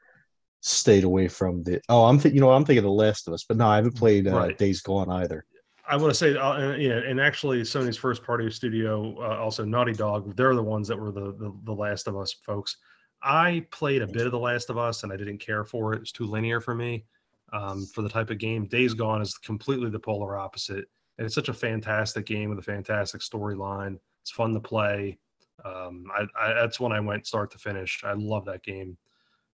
stayed 0.61 1.03
away 1.03 1.27
from 1.27 1.63
the. 1.63 1.81
Oh, 1.89 2.05
I'm 2.05 2.19
th- 2.19 2.33
you 2.33 2.39
know 2.39 2.51
I'm 2.51 2.63
thinking 2.63 2.83
The 2.83 2.89
Last 2.89 3.27
of 3.27 3.33
Us, 3.33 3.43
but 3.43 3.57
no, 3.57 3.67
I 3.67 3.75
haven't 3.75 3.97
played 3.97 4.27
uh, 4.27 4.35
right. 4.35 4.57
Days 4.57 4.81
Gone 4.81 5.09
either. 5.09 5.45
I 5.85 5.97
want 5.97 6.11
to 6.11 6.15
say, 6.15 6.37
uh, 6.37 6.75
yeah, 6.75 6.99
and 6.99 7.19
actually, 7.19 7.61
Sony's 7.61 7.97
first 7.97 8.23
party 8.23 8.49
studio, 8.49 9.17
uh, 9.21 9.37
also 9.37 9.65
Naughty 9.65 9.93
Dog, 9.93 10.35
they're 10.35 10.55
the 10.55 10.63
ones 10.63 10.87
that 10.87 10.97
were 10.97 11.11
the, 11.11 11.33
the, 11.33 11.53
the 11.63 11.73
Last 11.73 12.07
of 12.07 12.17
Us 12.17 12.33
folks. 12.45 12.77
I 13.21 13.65
played 13.71 14.01
a 14.01 14.07
bit 14.07 14.25
of 14.25 14.31
The 14.31 14.39
Last 14.39 14.69
of 14.69 14.77
Us, 14.77 15.03
and 15.03 15.11
I 15.11 15.17
didn't 15.17 15.39
care 15.39 15.63
for 15.63 15.93
it. 15.93 16.01
It's 16.01 16.11
too 16.11 16.25
linear 16.25 16.61
for 16.61 16.73
me 16.73 17.05
um, 17.51 17.85
for 17.85 18.01
the 18.01 18.09
type 18.09 18.29
of 18.29 18.37
game. 18.37 18.65
Days 18.65 18.93
Gone 18.93 19.21
is 19.21 19.37
completely 19.37 19.89
the 19.89 19.99
polar 19.99 20.37
opposite, 20.37 20.85
and 21.17 21.25
it's 21.25 21.35
such 21.35 21.49
a 21.49 21.53
fantastic 21.53 22.25
game 22.25 22.49
with 22.49 22.59
a 22.59 22.63
fantastic 22.63 23.21
storyline. 23.21 23.97
It's 24.21 24.31
fun 24.31 24.53
to 24.53 24.59
play. 24.59 25.17
Um, 25.63 26.05
I, 26.13 26.25
I, 26.39 26.53
that's 26.53 26.79
when 26.79 26.91
I 26.91 26.99
went 26.99 27.27
start 27.27 27.51
to 27.51 27.57
finish. 27.57 28.03
I 28.05 28.13
love 28.13 28.45
that 28.45 28.63
game. 28.63 28.97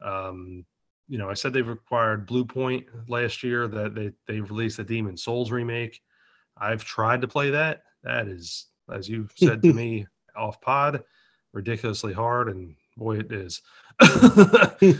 Um, 0.01 0.65
you 1.07 1.17
know, 1.17 1.29
I 1.29 1.33
said 1.33 1.53
they've 1.53 1.67
acquired 1.67 2.27
Bluepoint 2.27 2.86
last 3.07 3.43
year 3.43 3.67
that 3.67 3.93
they 3.93 4.12
they 4.25 4.39
released 4.39 4.77
the 4.77 4.83
Demon 4.83 5.17
Souls 5.17 5.51
remake. 5.51 6.01
I've 6.57 6.83
tried 6.83 7.21
to 7.21 7.27
play 7.27 7.51
that. 7.51 7.83
That 8.03 8.27
is, 8.27 8.67
as 8.91 9.09
you 9.09 9.27
said 9.35 9.61
to 9.63 9.73
me 9.73 10.07
off 10.35 10.61
pod, 10.61 11.03
ridiculously 11.53 12.13
hard, 12.13 12.49
and 12.49 12.75
boy, 12.97 13.19
it 13.19 13.31
is. 13.31 13.61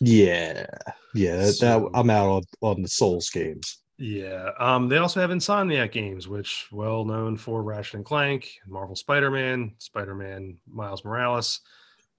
yeah, 0.00 0.66
yeah. 1.14 1.50
So, 1.50 1.80
that, 1.80 1.90
I'm 1.98 2.10
out 2.10 2.28
on, 2.28 2.42
on 2.60 2.82
the 2.82 2.88
Souls 2.88 3.30
games. 3.30 3.78
Yeah. 3.96 4.50
Um, 4.58 4.88
they 4.88 4.98
also 4.98 5.20
have 5.20 5.30
Insomniac 5.30 5.92
games, 5.92 6.26
which 6.26 6.66
well 6.72 7.04
known 7.04 7.36
for 7.36 7.62
Ratchet 7.62 7.94
and 7.94 8.04
Clank, 8.04 8.50
Marvel 8.66 8.96
Spider-Man, 8.96 9.74
Spider-Man 9.78 10.58
Miles 10.66 11.04
Morales. 11.04 11.60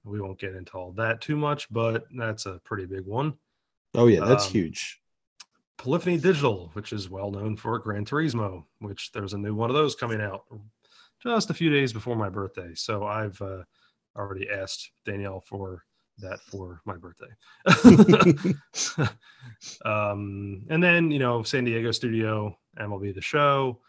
We 0.04 0.21
won't 0.21 0.39
get 0.39 0.56
into 0.56 0.74
all 0.78 0.91
that 0.93 1.21
too 1.21 1.36
much, 1.36 1.67
but 1.71 2.06
that's 2.15 2.45
a 2.45 2.62
pretty 2.63 2.86
big 2.86 3.06
one. 3.06 3.34
Oh 3.93 4.08
yeah, 4.08 4.24
that's 4.24 4.45
um, 4.45 4.52
huge. 4.52 5.02
Polyphony 5.78 6.18
Digital, 6.18 6.70
which 6.74 6.94
is 6.94 7.10
well 7.10 7.32
known 7.32 7.56
for 7.58 7.78
Gran 7.80 8.06
Turismo, 8.06 8.64
which 8.80 9.12
there's 9.12 9.34
a 9.34 9.38
new 9.38 9.54
one 9.54 9.70
of 9.70 9.76
those 9.76 9.96
coming 9.96 10.22
out 10.22 10.46
just 11.22 11.50
a 11.50 11.54
few 11.54 11.70
days 11.70 11.92
before 11.92 12.16
my 12.16 12.30
birthday. 12.30 12.74
So 12.76 13.06
I've 13.06 13.42
uh, 13.42 13.64
already 14.16 14.50
asked 14.50 14.92
Danielle 15.06 15.42
for 15.42 15.84
that 16.20 16.40
for 16.42 16.82
my 16.86 16.96
birthday. 16.96 17.28
um, 19.86 20.64
and 20.70 20.82
then, 20.82 21.12
you 21.12 21.20
know, 21.20 21.44
San 21.44 21.66
Diego 21.66 21.92
Studio, 21.92 22.58
MLB 22.80 23.14
The 23.14 23.22
Show, 23.22 23.82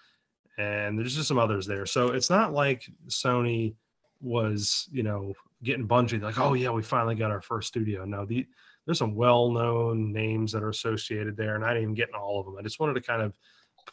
and 0.59 0.99
there's 0.99 1.15
just 1.15 1.29
some 1.29 1.39
others 1.39 1.67
there. 1.67 1.87
So 1.87 2.09
it's 2.09 2.31
not 2.31 2.53
like 2.53 2.85
Sony 3.09 3.75
was, 4.21 4.89
you 4.91 5.03
know, 5.03 5.35
getting 5.63 5.87
Bungie, 5.87 6.21
like, 6.21 6.39
oh 6.39 6.55
yeah, 6.55 6.71
we 6.71 6.83
finally 6.83 7.15
got 7.15 7.31
our 7.31 7.43
first 7.43 7.69
studio. 7.69 8.05
No, 8.05 8.25
the 8.25 8.47
there's 8.87 8.99
some 8.99 9.15
well-known 9.15 10.13
names 10.13 10.53
that 10.53 10.63
are 10.63 10.71
associated 10.71 11.37
there, 11.37 11.57
and 11.57 11.65
I 11.65 11.69
didn't 11.69 11.83
even 11.83 11.95
get 11.95 12.09
in 12.09 12.15
all 12.15 12.41
of 12.41 12.47
them. 12.47 12.57
I 12.59 12.63
just 12.63 12.81
wanted 12.81 12.95
to 12.95 13.01
kind 13.01 13.21
of 13.21 13.37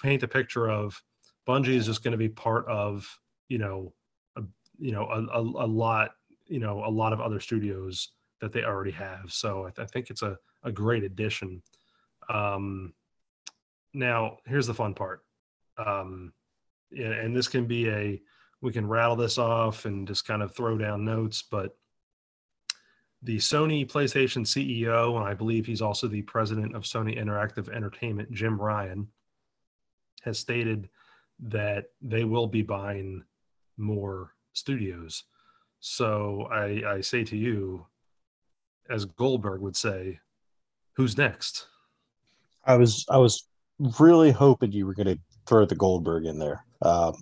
paint 0.01 0.23
a 0.23 0.27
picture 0.27 0.69
of 0.69 1.01
Bungie 1.47 1.75
is 1.75 1.88
just 1.88 2.03
going 2.03 2.13
to 2.13 2.17
be 2.17 2.29
part 2.29 2.67
of, 2.67 3.06
you 3.49 3.58
know, 3.58 3.93
a, 4.38 4.43
you 4.77 4.91
know, 4.91 5.06
a, 5.06 5.39
a, 5.39 5.41
a 5.41 5.67
lot 5.67 6.12
you 6.47 6.60
know 6.60 6.84
a 6.86 6.89
lot 6.89 7.13
of 7.13 7.21
other 7.21 7.39
studios 7.39 8.10
that 8.41 8.51
they 8.51 8.63
already 8.63 8.91
have. 8.91 9.25
So 9.32 9.65
I, 9.65 9.71
th- 9.71 9.88
I 9.88 9.91
think 9.91 10.10
it's 10.10 10.21
a 10.21 10.38
a 10.63 10.71
great 10.71 11.03
addition. 11.03 11.62
Um, 12.29 12.93
now 13.93 14.38
here's 14.45 14.67
the 14.67 14.73
fun 14.73 14.93
part, 14.93 15.23
um, 15.77 16.34
and 16.91 17.36
this 17.36 17.47
can 17.47 17.65
be 17.65 17.89
a 17.89 18.21
we 18.62 18.71
can 18.71 18.88
rattle 18.88 19.15
this 19.15 19.38
off 19.38 19.86
and 19.86 20.08
just 20.08 20.25
kind 20.25 20.41
of 20.41 20.56
throw 20.56 20.77
down 20.77 21.03
notes, 21.03 21.43
but 21.49 21.75
the 23.23 23.38
Sony 23.38 23.89
PlayStation 23.89 24.45
CEO, 24.45 25.15
and 25.15 25.25
I 25.25 25.33
believe 25.33 25.65
he's 25.65 25.81
also 25.81 26.07
the 26.07 26.21
president 26.23 26.75
of 26.75 26.83
Sony 26.83 27.17
Interactive 27.17 27.73
Entertainment, 27.73 28.31
Jim 28.31 28.59
Ryan, 28.59 29.07
has 30.23 30.38
stated 30.38 30.89
that 31.39 31.86
they 32.01 32.25
will 32.25 32.47
be 32.47 32.62
buying 32.62 33.23
more 33.77 34.33
studios. 34.53 35.23
So 35.79 36.47
I, 36.51 36.81
I 36.86 37.01
say 37.01 37.23
to 37.25 37.38
you, 37.38 37.86
as 38.89 39.05
Goldberg 39.05 39.62
would 39.62 39.75
say, 39.75 40.19
who's 40.93 41.17
next? 41.17 41.67
I 42.65 42.75
was 42.75 43.05
I 43.09 43.17
was 43.17 43.47
really 43.99 44.31
hoping 44.31 44.71
you 44.71 44.86
were 44.86 44.93
going 44.93 45.07
to 45.07 45.19
throw 45.45 45.65
the 45.65 45.75
Goldberg 45.75 46.25
in 46.25 46.39
there. 46.39 46.63
Um, 46.81 47.15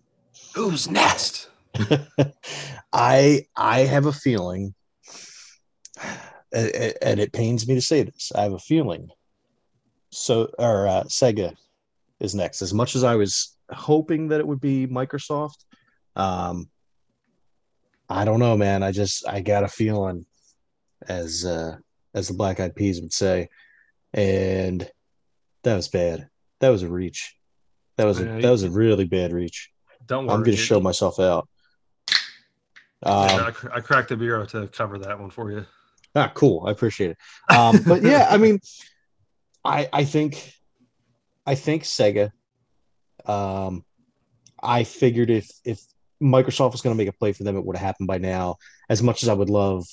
who's 0.54 0.90
next? 0.90 1.50
I 2.94 3.46
I 3.56 3.80
have 3.80 4.06
a 4.06 4.14
feeling, 4.14 4.74
and 6.54 7.20
it 7.20 7.32
pains 7.32 7.68
me 7.68 7.76
to 7.76 7.82
say 7.82 8.04
this. 8.04 8.32
I 8.36 8.44
have 8.44 8.54
a 8.54 8.60
feeling. 8.60 9.10
So 10.10 10.50
or 10.60 10.88
uh, 10.88 11.04
Sega 11.04 11.56
is 12.20 12.36
next. 12.36 12.62
As 12.62 12.74
much 12.74 12.96
as 12.96 13.04
I 13.04 13.16
was 13.16 13.56
hoping 13.72 14.28
that 14.30 14.40
it 14.40 14.48
would 14.48 14.62
be 14.62 14.88
Microsoft, 14.88 15.66
um, 16.16 16.70
I 18.10 18.26
don't 18.26 18.40
know, 18.40 18.58
man. 18.58 18.84
I 18.84 18.92
just 18.92 19.28
I 19.28 19.40
got 19.42 19.64
a 19.64 19.70
feeling, 19.70 20.26
as 21.08 21.46
uh, 21.46 21.78
as 22.14 22.28
the 22.28 22.34
Black 22.34 22.60
Eyed 22.60 22.76
Peas 22.76 23.00
would 23.02 23.14
say, 23.14 23.50
and 24.14 24.90
that 25.64 25.76
was 25.76 25.88
bad. 25.88 26.28
That 26.60 26.70
was 26.70 26.84
a 26.84 26.90
reach. 26.90 27.36
That 27.98 28.06
was 28.06 28.20
a 28.20 28.26
that 28.26 28.52
was 28.52 28.64
a 28.64 28.70
really 28.70 29.06
bad 29.06 29.32
reach. 29.32 29.72
Don't 30.08 30.26
worry. 30.26 30.36
I'm 30.36 30.44
going 30.44 30.58
to 30.58 30.62
show 30.62 30.82
myself 30.82 31.20
out. 31.20 31.48
Um, 33.04 33.30
yeah, 33.30 33.52
I, 33.74 33.78
I, 33.78 33.80
cracked 33.80 34.10
the 34.10 34.18
bureau 34.18 34.46
to 34.46 34.68
cover 34.68 35.00
that 35.00 35.20
one 35.20 35.32
for 35.32 35.52
you. 35.52 35.66
Ah, 36.16 36.32
cool. 36.34 36.66
I 36.68 36.72
appreciate 36.72 37.12
it. 37.12 37.56
Um, 37.56 37.84
but 37.88 38.04
yeah, 38.04 38.28
I 38.30 38.38
mean, 38.38 38.60
I 39.66 39.88
I 39.92 40.04
think 40.04 40.54
I 41.46 41.56
think 41.56 41.84
Sega. 41.84 42.32
Um, 43.26 43.86
I 44.62 44.84
figured 44.84 45.30
if 45.30 45.50
if 45.64 45.82
Microsoft 46.22 46.74
was 46.74 46.82
going 46.82 46.96
to 46.96 46.98
make 46.98 47.08
a 47.08 47.18
play 47.18 47.34
for 47.34 47.44
them, 47.44 47.58
it 47.58 47.66
would 47.66 47.76
have 47.76 47.86
happened 47.86 48.08
by 48.08 48.18
now. 48.18 48.58
As 48.90 49.02
much 49.02 49.24
as 49.24 49.30
I 49.30 49.34
would 49.34 49.50
love 49.50 49.86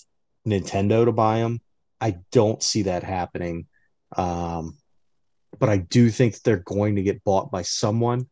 Nintendo 0.47 1.05
to 1.05 1.13
buy 1.13 1.39
them, 1.39 1.61
I 2.01 2.17
don't 2.33 2.63
see 2.63 2.83
that 2.83 3.03
happening. 3.03 3.67
Um, 4.17 4.77
but 5.59 5.69
I 5.69 5.79
do 5.79 6.11
think 6.11 6.35
that 6.35 6.45
they're 6.45 6.57
going 6.59 6.97
to 6.97 7.03
get 7.03 7.25
bought 7.25 7.51
by 7.51 7.63
someone. 7.63 8.27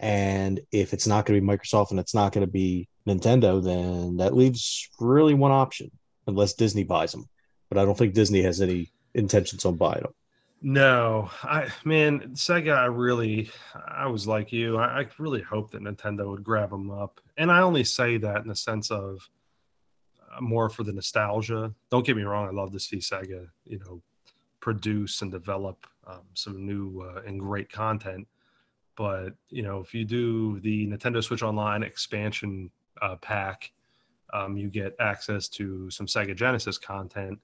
And 0.00 0.60
if 0.70 0.92
it's 0.92 1.06
not 1.06 1.26
going 1.26 1.40
to 1.40 1.44
be 1.44 1.52
Microsoft 1.52 1.90
and 1.90 1.98
it's 1.98 2.14
not 2.14 2.32
going 2.32 2.46
to 2.46 2.52
be 2.52 2.88
Nintendo, 3.06 3.62
then 3.62 4.18
that 4.18 4.36
leaves 4.36 4.88
really 5.00 5.34
one 5.34 5.50
option, 5.50 5.90
unless 6.28 6.52
Disney 6.52 6.84
buys 6.84 7.10
them. 7.10 7.28
But 7.68 7.78
I 7.78 7.84
don't 7.84 7.98
think 7.98 8.14
Disney 8.14 8.42
has 8.42 8.60
any 8.60 8.92
intentions 9.14 9.64
on 9.64 9.76
buying 9.76 10.02
them. 10.02 10.14
No, 10.60 11.30
I 11.42 11.68
man, 11.84 12.32
Sega. 12.34 12.76
I 12.76 12.86
really, 12.86 13.50
I 13.86 14.06
was 14.06 14.26
like 14.26 14.52
you. 14.52 14.76
I, 14.76 15.00
I 15.00 15.06
really 15.18 15.42
hope 15.42 15.70
that 15.70 15.82
Nintendo 15.82 16.28
would 16.28 16.42
grab 16.42 16.70
them 16.70 16.90
up, 16.90 17.20
and 17.36 17.50
I 17.50 17.60
only 17.60 17.84
say 17.84 18.16
that 18.18 18.42
in 18.42 18.48
the 18.48 18.56
sense 18.56 18.90
of 18.90 19.28
uh, 20.34 20.40
more 20.40 20.68
for 20.68 20.82
the 20.82 20.92
nostalgia. 20.92 21.72
Don't 21.90 22.04
get 22.04 22.16
me 22.16 22.24
wrong. 22.24 22.48
I 22.48 22.50
love 22.50 22.72
to 22.72 22.80
see 22.80 22.96
Sega, 22.96 23.46
you 23.66 23.78
know, 23.78 24.02
produce 24.58 25.22
and 25.22 25.30
develop 25.30 25.86
um, 26.08 26.22
some 26.34 26.66
new 26.66 27.02
uh, 27.02 27.22
and 27.24 27.38
great 27.38 27.70
content. 27.70 28.26
But 28.96 29.34
you 29.50 29.62
know, 29.62 29.78
if 29.78 29.94
you 29.94 30.04
do 30.04 30.58
the 30.58 30.88
Nintendo 30.88 31.22
Switch 31.22 31.44
Online 31.44 31.84
expansion 31.84 32.68
uh, 33.00 33.14
pack, 33.14 33.70
um, 34.32 34.56
you 34.56 34.68
get 34.68 34.94
access 35.00 35.48
to 35.48 35.90
some 35.90 36.06
Sega 36.06 36.34
Genesis 36.34 36.78
content 36.78 37.38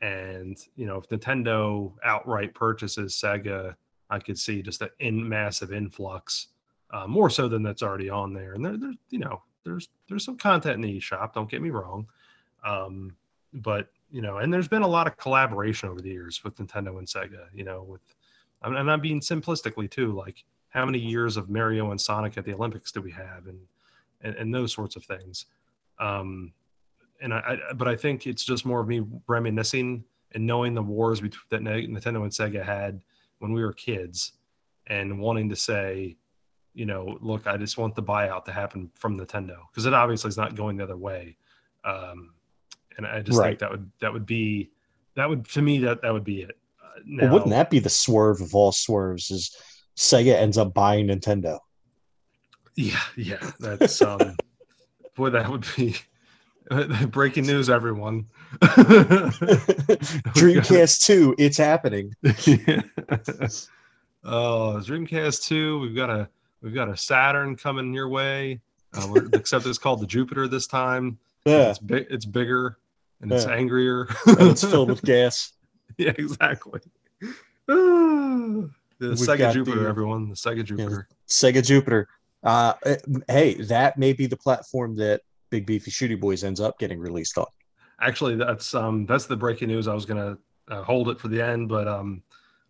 and 0.00 0.58
you 0.76 0.86
know, 0.86 0.96
if 0.96 1.08
Nintendo 1.08 1.92
outright 2.04 2.54
purchases 2.54 3.14
Sega, 3.14 3.74
I 4.10 4.18
could 4.18 4.38
see 4.38 4.62
just 4.62 4.82
an 4.82 4.90
in 5.00 5.28
massive 5.28 5.72
influx, 5.72 6.48
uh, 6.92 7.06
more 7.06 7.30
so 7.30 7.48
than 7.48 7.62
that's 7.62 7.82
already 7.82 8.08
on 8.08 8.32
there. 8.32 8.54
And 8.54 8.64
there, 8.64 8.76
there's 8.76 8.96
you 9.10 9.18
know, 9.18 9.42
there's 9.64 9.88
there's 10.08 10.24
some 10.24 10.36
content 10.36 10.76
in 10.76 10.80
the 10.82 10.98
eShop. 10.98 11.34
Don't 11.34 11.50
get 11.50 11.62
me 11.62 11.70
wrong, 11.70 12.06
um, 12.64 13.16
but 13.52 13.88
you 14.10 14.22
know, 14.22 14.38
and 14.38 14.52
there's 14.52 14.68
been 14.68 14.82
a 14.82 14.88
lot 14.88 15.06
of 15.06 15.16
collaboration 15.16 15.88
over 15.88 16.00
the 16.00 16.10
years 16.10 16.42
with 16.44 16.56
Nintendo 16.56 16.98
and 16.98 17.06
Sega. 17.06 17.46
You 17.52 17.64
know, 17.64 17.82
with 17.82 18.00
and 18.62 18.90
I'm 18.90 19.00
being 19.00 19.20
simplistically 19.20 19.90
too, 19.90 20.12
like 20.12 20.44
how 20.68 20.84
many 20.84 20.98
years 20.98 21.36
of 21.36 21.50
Mario 21.50 21.90
and 21.90 22.00
Sonic 22.00 22.38
at 22.38 22.44
the 22.44 22.54
Olympics 22.54 22.92
do 22.92 23.02
we 23.02 23.10
have, 23.12 23.48
and 23.48 23.58
and, 24.20 24.36
and 24.36 24.54
those 24.54 24.72
sorts 24.72 24.94
of 24.94 25.04
things. 25.04 25.46
Um, 26.00 26.52
and 27.20 27.34
I, 27.34 27.58
I, 27.70 27.72
but 27.72 27.88
I 27.88 27.96
think 27.96 28.26
it's 28.26 28.44
just 28.44 28.64
more 28.64 28.80
of 28.80 28.88
me 28.88 29.02
reminiscing 29.26 30.04
and 30.32 30.46
knowing 30.46 30.74
the 30.74 30.82
wars 30.82 31.20
between 31.20 31.42
that 31.50 31.62
Nintendo 31.62 32.22
and 32.22 32.30
Sega 32.30 32.64
had 32.64 33.00
when 33.38 33.52
we 33.52 33.62
were 33.62 33.72
kids, 33.72 34.32
and 34.88 35.18
wanting 35.18 35.48
to 35.48 35.56
say, 35.56 36.16
you 36.74 36.86
know, 36.86 37.18
look, 37.20 37.46
I 37.46 37.56
just 37.56 37.78
want 37.78 37.94
the 37.94 38.02
buyout 38.02 38.44
to 38.46 38.52
happen 38.52 38.90
from 38.94 39.18
Nintendo 39.18 39.56
because 39.70 39.86
it 39.86 39.94
obviously 39.94 40.28
is 40.28 40.36
not 40.36 40.54
going 40.54 40.76
the 40.76 40.84
other 40.84 40.96
way. 40.96 41.36
Um, 41.84 42.34
and 42.96 43.06
I 43.06 43.20
just 43.20 43.38
right. 43.38 43.48
think 43.48 43.60
that 43.60 43.70
would 43.70 43.90
that 44.00 44.12
would 44.12 44.26
be 44.26 44.70
that 45.14 45.28
would 45.28 45.44
to 45.50 45.62
me 45.62 45.78
that 45.80 46.02
that 46.02 46.12
would 46.12 46.24
be 46.24 46.42
it. 46.42 46.58
Uh, 46.82 47.00
now, 47.04 47.24
well, 47.24 47.34
wouldn't 47.34 47.50
that 47.50 47.70
be 47.70 47.78
the 47.78 47.88
swerve 47.88 48.40
of 48.40 48.54
all 48.54 48.72
swerves? 48.72 49.30
Is 49.30 49.56
Sega 49.96 50.34
ends 50.34 50.58
up 50.58 50.74
buying 50.74 51.08
Nintendo? 51.08 51.58
Yeah, 52.76 53.00
yeah, 53.16 53.50
that's 53.58 54.00
um, 54.02 54.36
boy, 55.18 55.30
that 55.30 55.50
would 55.50 55.66
be 55.76 55.96
Breaking 57.10 57.46
news, 57.46 57.68
everyone. 57.68 58.26
Dreamcast 60.36 61.04
2, 61.04 61.34
it's 61.38 61.56
happening. 61.56 62.14
yeah. 62.22 62.82
Oh, 64.24 64.80
Dreamcast 64.80 65.46
2, 65.46 65.80
we've 65.80 65.96
got 65.96 66.10
a 66.10 66.28
we've 66.62 66.74
got 66.74 66.88
a 66.88 66.96
Saturn 66.96 67.56
coming 67.56 67.92
your 67.92 68.08
way. 68.08 68.60
Uh, 68.94 69.20
except 69.32 69.66
it's 69.66 69.78
called 69.78 70.00
the 70.00 70.06
Jupiter 70.06 70.48
this 70.48 70.66
time. 70.66 71.18
Yeah. 71.44 71.70
It's 71.70 71.78
big 71.78 72.06
it's 72.10 72.24
bigger 72.24 72.78
and 73.20 73.30
yeah. 73.30 73.36
it's 73.38 73.46
angrier. 73.46 74.08
and 74.26 74.50
it's 74.50 74.62
filled 74.62 74.90
with 74.90 75.02
gas. 75.02 75.52
Yeah, 75.96 76.12
exactly. 76.16 76.80
the 77.66 78.70
we've 79.00 79.12
Sega 79.14 79.52
Jupiter, 79.52 79.82
the, 79.84 79.88
everyone. 79.88 80.28
The 80.28 80.34
Sega 80.36 80.64
Jupiter. 80.64 81.08
Yeah, 81.10 81.16
Sega 81.28 81.64
Jupiter. 81.64 82.08
Uh, 82.42 82.74
hey, 83.28 83.54
that 83.54 83.98
may 83.98 84.12
be 84.12 84.26
the 84.26 84.36
platform 84.36 84.94
that 84.96 85.22
Big 85.50 85.66
Beefy 85.66 85.90
Shootie 85.90 86.20
Bois 86.20 86.36
ends 86.44 86.60
up 86.60 86.78
getting 86.78 86.98
released 87.00 87.38
on. 87.38 87.46
Actually, 88.00 88.36
that's 88.36 88.74
um 88.74 89.06
that's 89.06 89.26
the 89.26 89.36
breaking 89.36 89.68
news. 89.68 89.88
I 89.88 89.94
was 89.94 90.06
gonna 90.06 90.38
uh, 90.68 90.82
hold 90.82 91.08
it 91.08 91.18
for 91.18 91.28
the 91.28 91.42
end, 91.42 91.68
but 91.68 91.88
um 91.88 92.22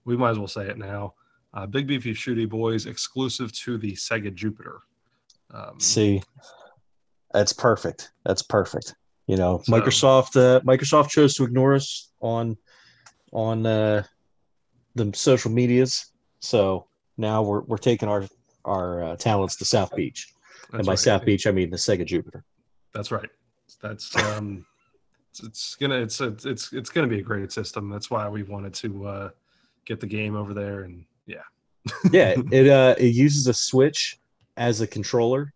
we 0.05 0.17
might 0.17 0.31
as 0.31 0.39
well 0.39 0.49
say 0.49 0.67
it 0.69 0.79
now. 0.79 1.15
Uh, 1.53 1.67
Big 1.67 1.87
Beefy 1.87 2.15
Shootie 2.15 2.49
Bois 2.49 2.89
exclusive 2.89 3.53
to 3.53 3.79
the 3.79 3.93
Sega 3.93 4.35
Jupiter. 4.35 4.81
Um, 5.53 5.79
See, 5.81 6.23
that's 7.33 7.53
perfect. 7.53 8.11
That's 8.25 8.43
perfect. 8.43 8.95
You 9.27 9.37
know, 9.37 9.61
so, 9.65 9.73
Microsoft 9.73 10.37
uh, 10.37 10.61
Microsoft 10.61 11.11
chose 11.11 11.35
to 11.35 11.45
ignore 11.45 11.75
us 11.75 12.11
on 12.21 12.57
on 13.33 13.67
uh, 13.67 14.03
the 14.95 15.13
social 15.15 15.51
medias, 15.51 16.13
so 16.41 16.87
now 17.19 17.43
we're 17.43 17.61
we're 17.63 17.77
taking 17.77 18.09
our 18.09 18.27
our 18.69 19.03
uh, 19.03 19.17
talents 19.17 19.57
to 19.57 19.65
South 19.65 19.95
Beach, 19.97 20.33
and 20.73 20.85
by 20.85 20.93
right. 20.93 20.99
South 20.99 21.25
Beach 21.25 21.47
I 21.47 21.51
mean 21.51 21.71
the 21.71 21.77
Sega 21.77 22.07
Jupiter. 22.07 22.45
That's 22.95 23.11
right. 23.11 23.29
That's 23.83 24.17
um, 24.17 24.67
it's, 25.31 25.43
it's, 25.43 25.75
gonna 25.77 25.97
it's 25.97 26.21
it's 26.21 26.73
it's 26.73 26.91
gonna 26.91 27.07
be 27.07 27.19
a 27.19 27.23
great 27.23 27.53
system. 27.53 27.89
That's 27.89 28.11
why 28.11 28.29
we 28.29 28.43
wanted 28.43 28.75
to 28.75 29.07
uh, 29.07 29.31
get 29.85 30.01
the 30.01 30.07
game 30.07 30.37
over 30.37 30.55
there, 30.55 30.83
and 30.83 31.05
yeah, 31.27 31.43
yeah. 32.13 32.35
It 32.51 32.69
uh, 32.69 32.95
it 32.99 33.15
uses 33.15 33.47
a 33.47 33.55
Switch 33.55 34.19
as 34.57 34.81
a 34.81 34.87
controller, 34.87 35.53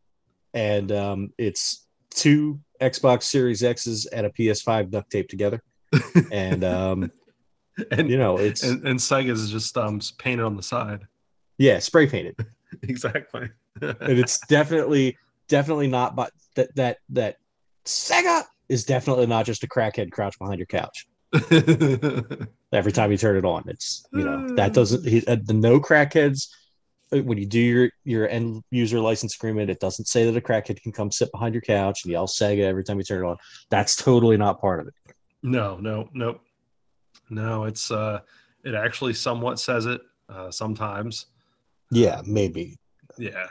and 0.55 0.92
um, 0.92 1.33
it's 1.38 1.87
two 2.11 2.61
Xbox 2.81 3.25
Series 3.25 3.62
X's 3.62 4.07
and 4.07 4.27
a 4.27 4.31
PS5 4.31 4.90
duct 4.90 5.11
tape 5.11 5.29
together, 5.29 5.62
and 6.33 6.64
um, 6.64 7.11
and 7.90 8.11
you 8.11 8.18
know 8.18 8.38
it's 8.38 8.62
and, 8.62 8.87
and 8.87 8.98
Sega's 8.98 9.40
is 9.40 9.51
just 9.51 9.77
um 9.77 10.01
painted 10.18 10.44
on 10.44 10.57
the 10.57 10.62
side. 10.62 11.01
Yeah, 11.59 11.79
spray 11.79 12.07
painted. 12.07 12.37
exactly. 12.83 13.49
and 13.81 14.19
it's 14.19 14.39
definitely 14.47 15.17
definitely 15.49 15.89
not 15.89 16.15
but 16.17 16.33
that 16.55 16.75
that 16.77 16.99
that 17.09 17.37
Sega 17.85 18.45
is 18.69 18.85
definitely 18.85 19.27
not 19.27 19.45
just 19.45 19.65
a 19.65 19.69
crackhead 19.69 20.11
crouch 20.13 20.39
behind 20.39 20.59
your 20.59 20.67
couch. 20.67 21.07
Every 22.73 22.93
time 22.93 23.11
you 23.11 23.19
turn 23.19 23.37
it 23.37 23.45
on, 23.45 23.65
it's 23.67 24.05
you 24.13 24.25
know 24.25 24.55
that 24.55 24.73
doesn't 24.73 25.07
he, 25.07 25.25
uh, 25.27 25.37
the 25.45 25.55
no 25.55 25.81
crackheads 25.81 26.49
when 27.21 27.37
you 27.37 27.47
do 27.47 27.61
your 27.61 27.91
your 28.05 28.29
end 28.29 28.63
user 28.71 29.01
license 29.01 29.35
agreement, 29.37 29.71
it 29.71 29.81
doesn't 29.81 30.07
say 30.07 30.25
that 30.25 30.37
a 30.37 30.41
crackhead 30.41 30.81
can 30.81 30.93
come 30.93 31.11
sit 31.11 31.31
behind 31.31 31.55
your 31.55 31.61
couch 31.61 32.05
and 32.05 32.13
yell 32.13 32.27
Sega 32.27 32.63
every 32.63 32.85
time 32.85 32.99
you 32.99 33.05
turn 33.05 33.25
it 33.25 33.29
on. 33.29 33.37
That's 33.71 33.97
totally 33.97 34.37
not 34.37 34.61
part 34.61 34.81
of 34.81 34.89
it. 34.89 34.95
No, 35.43 35.77
no, 35.77 36.09
no, 36.15 36.41
no. 37.29 37.65
It's 37.65 37.91
uh, 37.91 38.21
it 38.65 38.75
actually 38.75 39.13
somewhat 39.13 39.61
says 39.61 39.87
it 39.87 40.01
uh, 40.29 40.51
sometimes. 40.51 41.27
Yeah, 41.93 42.23
maybe. 42.25 42.79
Yeah, 43.19 43.47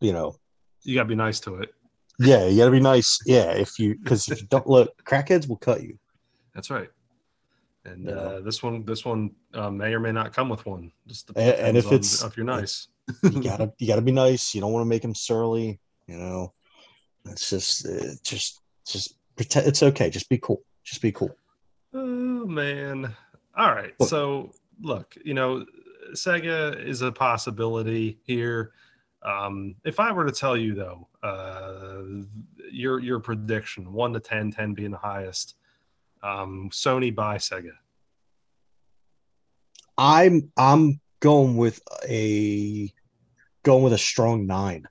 You 0.00 0.12
know, 0.12 0.36
you 0.84 0.94
gotta 0.94 1.08
be 1.08 1.14
nice 1.16 1.40
to 1.40 1.56
it. 1.56 1.74
yeah, 2.20 2.46
you 2.46 2.56
gotta 2.58 2.70
be 2.70 2.80
nice. 2.80 3.18
Yeah, 3.26 3.50
if 3.50 3.78
you 3.78 3.96
because 3.98 4.28
if 4.28 4.40
you 4.40 4.46
don't 4.48 4.66
look, 4.68 5.02
crackheads 5.04 5.48
will 5.48 5.56
cut 5.56 5.82
you. 5.82 5.98
That's 6.54 6.70
right. 6.70 6.88
And 7.84 8.06
Yeah. 8.06 8.12
uh, 8.12 8.40
this 8.40 8.62
one, 8.62 8.84
this 8.84 9.04
one 9.04 9.32
uh, 9.54 9.70
may 9.70 9.92
or 9.94 10.00
may 10.00 10.12
not 10.12 10.32
come 10.32 10.48
with 10.48 10.64
one. 10.66 10.92
Just 11.08 11.30
And- 11.34 11.38
and 11.38 11.76
if 11.76 11.84
depends 11.84 12.14
it's- 12.14 12.30
if 12.30 12.36
you're 12.36 12.46
nice, 12.46 12.88
You 13.24 13.42
gotta 13.42 13.72
you 13.78 13.88
gotta 13.88 14.02
be 14.02 14.12
nice. 14.12 14.54
You 14.54 14.60
don't 14.60 14.72
want 14.72 14.84
to 14.84 14.88
make 14.88 15.02
them 15.02 15.14
surly. 15.16 15.80
You 16.06 16.16
know, 16.18 16.52
it's 17.26 17.50
just 17.50 17.84
uh, 17.86 18.14
just 18.22 18.60
just 18.86 19.16
pretend 19.34 19.66
it's 19.66 19.82
okay. 19.82 20.08
Just 20.10 20.28
be 20.28 20.38
cool. 20.38 20.62
Just 20.84 21.02
be 21.02 21.10
cool. 21.10 21.34
Oh 21.92 22.46
man. 22.46 23.12
All 23.56 23.72
right. 23.74 23.92
Look. 23.98 24.08
So 24.08 24.52
look, 24.80 25.16
you 25.24 25.34
know, 25.34 25.66
Sega 26.12 26.82
is 26.84 27.02
a 27.02 27.12
possibility 27.12 28.18
here. 28.24 28.72
Um, 29.22 29.74
if 29.84 30.00
I 30.00 30.12
were 30.12 30.24
to 30.24 30.32
tell 30.32 30.56
you 30.56 30.74
though, 30.74 31.08
uh, 31.22 32.02
your 32.70 33.00
your 33.00 33.20
prediction, 33.20 33.92
one 33.92 34.12
to 34.14 34.20
10, 34.20 34.52
10 34.52 34.74
being 34.74 34.90
the 34.90 34.96
highest, 34.96 35.56
um, 36.22 36.70
Sony 36.72 37.14
by 37.14 37.36
Sega. 37.36 37.72
I'm 39.98 40.50
I'm 40.56 41.00
going 41.20 41.56
with 41.56 41.80
a 42.08 42.92
going 43.62 43.84
with 43.84 43.92
a 43.92 43.98
strong 43.98 44.46
nine. 44.46 44.88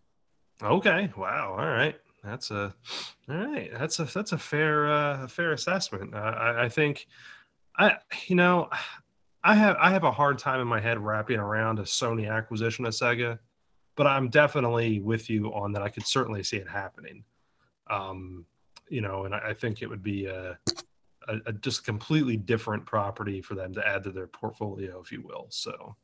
Okay. 0.62 1.12
Wow. 1.17 1.56
All 1.58 1.65
right. 1.65 1.95
That's 2.24 2.52
a 2.52 2.74
all 3.30 3.36
right. 3.36 3.72
That's 3.74 4.00
a 4.00 4.06
that's 4.06 4.34
a 4.34 4.38
fair 4.38 4.91
uh, 4.91 5.28
fair 5.28 5.54
assessment. 5.54 6.13
Uh, 6.13 6.17
I, 6.17 6.65
I 6.65 6.69
think 6.69 7.08
I 7.78 7.98
you 8.28 8.36
know 8.36 8.69
I 9.43 9.56
have 9.56 9.78
I 9.80 9.89
have 9.91 10.04
a 10.04 10.12
hard 10.12 10.38
time 10.38 10.60
in 10.60 10.67
my 10.67 10.80
head 10.80 10.99
wrapping 10.99 11.39
around 11.39 11.80
a 11.80 11.84
Sony 11.84 12.30
acquisition 12.30 12.86
of 12.86 12.93
Sega, 12.93 13.39
but 13.95 14.06
I'm 14.08 14.30
definitely 14.30 14.99
with 14.99 15.30
you 15.30 15.54
on 15.54 15.71
that. 15.73 15.82
I 15.82 15.89
could 15.89 16.06
certainly 16.06 16.43
see 16.43 16.58
it 16.58 16.67
happening. 16.67 17.23
Um, 17.89 18.45
you 18.89 19.02
know, 19.02 19.25
and 19.25 19.34
I, 19.34 19.49
I 19.49 19.54
think 19.54 19.82
it 19.82 19.88
would 19.89 20.04
be 20.04 20.25
a, 20.25 20.58
a, 21.28 21.38
a 21.47 21.54
just 21.54 21.86
completely 21.86 22.38
different 22.38 22.86
property 22.86 23.41
for 23.41 23.56
them 23.56 23.73
to 23.75 23.88
add 23.88 24.04
to 24.04 24.12
their 24.12 24.28
portfolio, 24.28 24.99
if 24.99 25.12
you 25.12 25.21
will. 25.21 25.47
So 25.49 25.95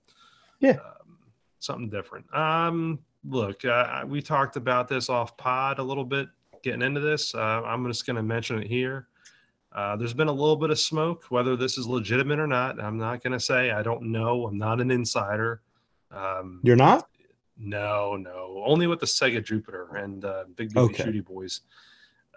Yeah. 0.59 0.71
um, 0.71 1.17
something 1.59 1.89
different. 1.89 2.33
Um, 2.33 2.99
look, 3.27 3.65
uh, 3.65 4.03
we 4.07 4.21
talked 4.21 4.55
about 4.55 4.87
this 4.87 5.09
off 5.09 5.35
pod 5.35 5.79
a 5.79 5.83
little 5.83 6.05
bit 6.05 6.29
getting 6.63 6.81
into 6.83 6.99
this. 7.01 7.35
Uh, 7.35 7.61
I'm 7.65 7.85
just 7.87 8.05
going 8.05 8.15
to 8.17 8.23
mention 8.23 8.59
it 8.59 8.67
here. 8.67 9.07
Uh, 9.75 9.97
there's 9.97 10.13
been 10.13 10.29
a 10.29 10.31
little 10.31 10.55
bit 10.55 10.69
of 10.69 10.79
smoke, 10.79 11.25
whether 11.29 11.57
this 11.57 11.77
is 11.77 11.85
legitimate 11.85 12.39
or 12.39 12.47
not. 12.47 12.81
I'm 12.81 12.97
not 12.97 13.21
going 13.21 13.33
to 13.33 13.39
say. 13.41 13.71
I 13.71 13.83
don't 13.83 14.03
know. 14.03 14.47
I'm 14.47 14.57
not 14.57 14.79
an 14.79 14.89
insider. 14.89 15.61
Um, 16.11 16.61
You're 16.63 16.77
not? 16.77 17.09
no, 17.57 18.15
no, 18.15 18.63
only 18.65 18.87
with 18.87 18.99
the 18.99 19.05
Sega 19.05 19.43
Jupiter 19.43 19.95
and 19.97 20.23
uh, 20.23 20.45
Big 20.55 20.73
Baby 20.73 20.79
Okay. 20.87 21.03
Shootie 21.03 21.25
Bois. 21.25 21.47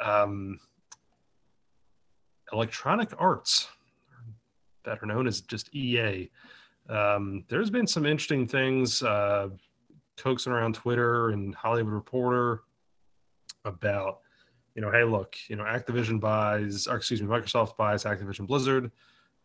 Um, 0.00 0.58
Electronic 2.52 3.10
Arts, 3.18 3.68
better 4.84 5.06
known 5.06 5.26
as 5.26 5.40
just 5.42 5.74
EA. 5.74 6.30
Um, 6.88 7.44
there's 7.48 7.70
been 7.70 7.86
some 7.86 8.06
interesting 8.06 8.46
things 8.48 9.02
uh, 9.02 9.48
coaxing 10.16 10.52
around 10.52 10.74
Twitter 10.74 11.30
and 11.30 11.54
Hollywood 11.54 11.92
Reporter 11.92 12.62
about, 13.64 14.20
you 14.78 14.82
know, 14.82 14.92
hey, 14.92 15.02
look, 15.02 15.34
you 15.48 15.56
know, 15.56 15.64
Activision 15.64 16.20
buys, 16.20 16.86
or 16.86 16.94
excuse 16.94 17.20
me, 17.20 17.26
Microsoft 17.26 17.76
buys 17.76 18.04
Activision 18.04 18.46
Blizzard, 18.46 18.92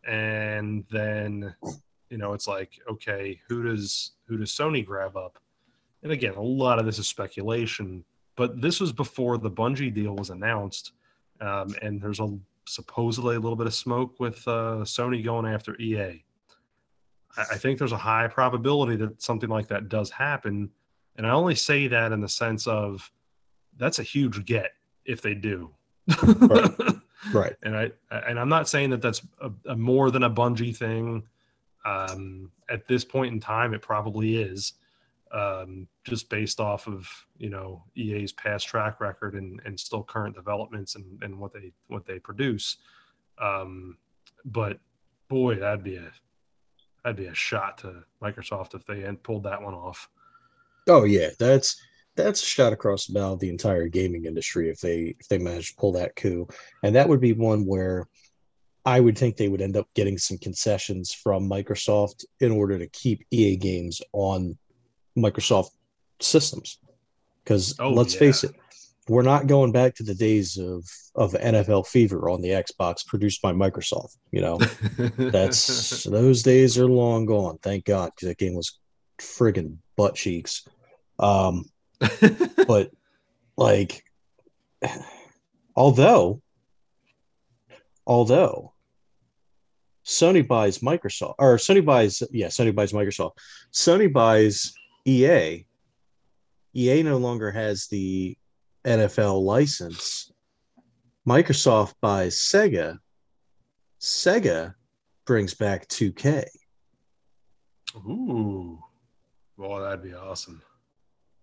and 0.08 0.86
then, 0.92 1.56
you 2.12 2.20
know, 2.20 2.34
it's 2.34 2.48
like, 2.48 2.80
okay, 2.88 3.42
who 3.48 3.64
does 3.64 4.12
who 4.28 4.38
does 4.38 4.52
Sony 4.52 4.86
grab 4.86 5.18
up? 5.18 5.40
And 6.04 6.12
again, 6.12 6.36
a 6.36 6.42
lot 6.42 6.78
of 6.78 6.86
this 6.86 7.00
is 7.00 7.08
speculation, 7.08 8.06
but 8.36 8.62
this 8.62 8.80
was 8.80 8.92
before 8.92 9.40
the 9.40 9.50
Bungie 9.50 9.92
deal 9.92 10.16
was 10.16 10.30
announced, 10.30 10.92
um, 11.42 11.74
and 11.82 12.00
there's 12.00 12.20
a 12.20 12.38
supposedly 12.68 13.36
a 13.36 13.40
little 13.40 13.56
bit 13.56 13.66
of 13.66 13.74
smoke 13.74 14.20
with 14.20 14.48
uh, 14.48 14.84
Sony 14.84 15.24
going 15.24 15.52
after 15.52 15.76
EA. 15.82 16.24
I, 17.38 17.42
I 17.42 17.58
think 17.58 17.80
there's 17.80 17.92
a 17.92 17.98
high 17.98 18.28
probability 18.28 18.98
that 18.98 19.20
something 19.20 19.50
like 19.50 19.68
that 19.70 19.90
does 19.90 20.12
happen, 20.12 20.70
and 21.16 21.26
I 21.26 21.32
only 21.32 21.56
say 21.56 21.88
that 21.88 22.12
in 22.12 22.22
the 22.22 22.30
sense 22.30 22.68
of 22.68 23.12
that's 23.78 23.98
a 23.98 24.04
huge 24.04 24.46
get 24.46 24.74
if 25.06 25.22
they 25.22 25.34
do. 25.34 25.70
Right. 26.24 26.72
Right. 27.32 27.56
and 27.64 27.74
I 27.74 27.90
and 28.12 28.38
I'm 28.38 28.50
not 28.50 28.68
saying 28.68 28.90
that 28.90 29.02
that's 29.02 29.22
a, 29.40 29.50
a 29.68 29.76
more 29.78 30.12
than 30.12 30.24
a 30.24 30.30
Bungie 30.30 30.76
thing. 30.76 31.24
Um, 31.86 32.52
at 32.70 32.86
this 32.86 33.06
point 33.06 33.34
in 33.34 33.40
time, 33.40 33.74
it 33.74 33.82
probably 33.82 34.38
is, 34.38 34.74
um, 35.32 35.88
just 36.04 36.30
based 36.30 36.60
off 36.60 36.88
of 36.88 37.10
you 37.38 37.50
know 37.50 37.84
EA's 37.96 38.34
past 38.34 38.68
track 38.68 39.00
record 39.00 39.36
and, 39.36 39.62
and 39.66 39.80
still 39.80 40.04
current 40.04 40.36
developments 40.36 40.96
and, 40.96 41.06
and 41.24 41.40
what 41.40 41.54
they 41.54 41.72
what 41.88 42.06
they 42.06 42.20
produce. 42.20 42.78
Um, 43.42 43.98
but 44.46 44.80
boy, 45.30 45.56
that'd 45.56 45.84
be 45.84 45.96
a 45.96 46.12
that'd 47.04 47.18
be 47.18 47.28
a 47.28 47.34
shot 47.34 47.78
to 47.80 48.04
Microsoft 48.22 48.76
if 48.76 48.86
they 48.86 49.02
had 49.02 49.24
pulled 49.24 49.44
that 49.44 49.62
one 49.62 49.74
off. 49.74 50.10
Oh 50.88 51.04
yeah, 51.04 51.30
that's 51.40 51.82
that's 52.16 52.44
a 52.44 52.46
shot 52.46 52.74
across 52.74 53.06
the 53.08 53.14
bow 53.14 53.34
of 53.34 53.40
the 53.40 53.50
entire 53.50 53.88
gaming 53.88 54.26
industry 54.26 54.70
if 54.70 54.80
they 54.80 55.16
if 55.20 55.28
they 55.28 55.38
manage 55.38 55.72
to 55.72 55.76
pull 55.78 55.94
that 55.94 56.16
coup. 56.16 56.48
And 56.84 56.96
that 56.96 57.10
would 57.10 57.22
be 57.22 57.34
one 57.34 57.66
where 57.66 58.08
I 58.86 59.00
would 59.00 59.18
think 59.18 59.38
they 59.38 59.48
would 59.48 59.62
end 59.62 59.78
up 59.78 59.88
getting 59.96 60.18
some 60.18 60.38
concessions 60.38 61.14
from 61.14 61.50
Microsoft 61.50 62.26
in 62.40 62.52
order 62.52 62.78
to 62.78 62.88
keep 62.88 63.26
EA 63.32 63.56
games 63.56 64.02
on 64.12 64.58
Microsoft 65.18 65.70
systems. 66.20 66.80
Because 67.44 67.76
Oh, 67.80 67.90
let's 67.90 68.14
yeah. 68.14 68.20
face 68.20 68.44
it, 68.44 68.52
we're 69.08 69.22
not 69.22 69.48
going 69.48 69.72
back 69.72 69.96
to 69.96 70.04
the 70.04 70.16
days 70.16 70.58
of 70.58 70.86
of 71.16 71.34
NFL 71.34 71.88
Fever 71.88 72.30
on 72.30 72.42
the 72.42 72.50
Xbox 72.50 73.06
produced 73.06 73.42
by 73.42 73.52
Microsoft. 73.54 74.18
You 74.32 74.42
know, 74.42 74.58
that's 75.18 76.04
those 76.04 76.44
days 76.44 76.78
are 76.78 76.88
long 76.88 77.26
gone. 77.26 77.58
Thank 77.62 77.86
God, 77.86 78.12
because 78.16 78.30
that 78.30 78.38
game 78.38 78.56
was 78.56 78.80
friggin' 79.20 79.78
butt 79.96 80.16
cheeks. 80.16 80.68
Um, 81.20 81.66
but 82.68 82.92
like, 83.58 84.04
although, 85.76 86.42
although 88.06 88.74
Sony 90.06 90.46
buys 90.48 90.80
Microsoft, 90.80 91.36
or 91.40 91.58
Sony 91.58 91.84
buys, 91.84 92.24
yeah, 92.32 92.48
Sony 92.48 92.74
buys 92.74 92.92
Microsoft. 92.92 93.38
Sony 93.72 94.12
buys 94.12 94.74
EA. 95.06 95.66
EA 96.76 97.04
no 97.04 97.18
longer 97.18 97.52
has 97.52 97.88
the 97.88 98.38
NFL 98.86 99.42
license. 99.44 100.32
Microsoft 101.28 101.94
buys 102.02 102.38
Sega. 102.38 102.98
Sega 104.02 104.74
brings 105.26 105.54
back 105.54 105.88
2K. 105.88 106.46
Ooh, 107.96 108.80
well, 109.56 109.82
that'd 109.82 110.04
be 110.04 110.14
awesome. 110.14 110.62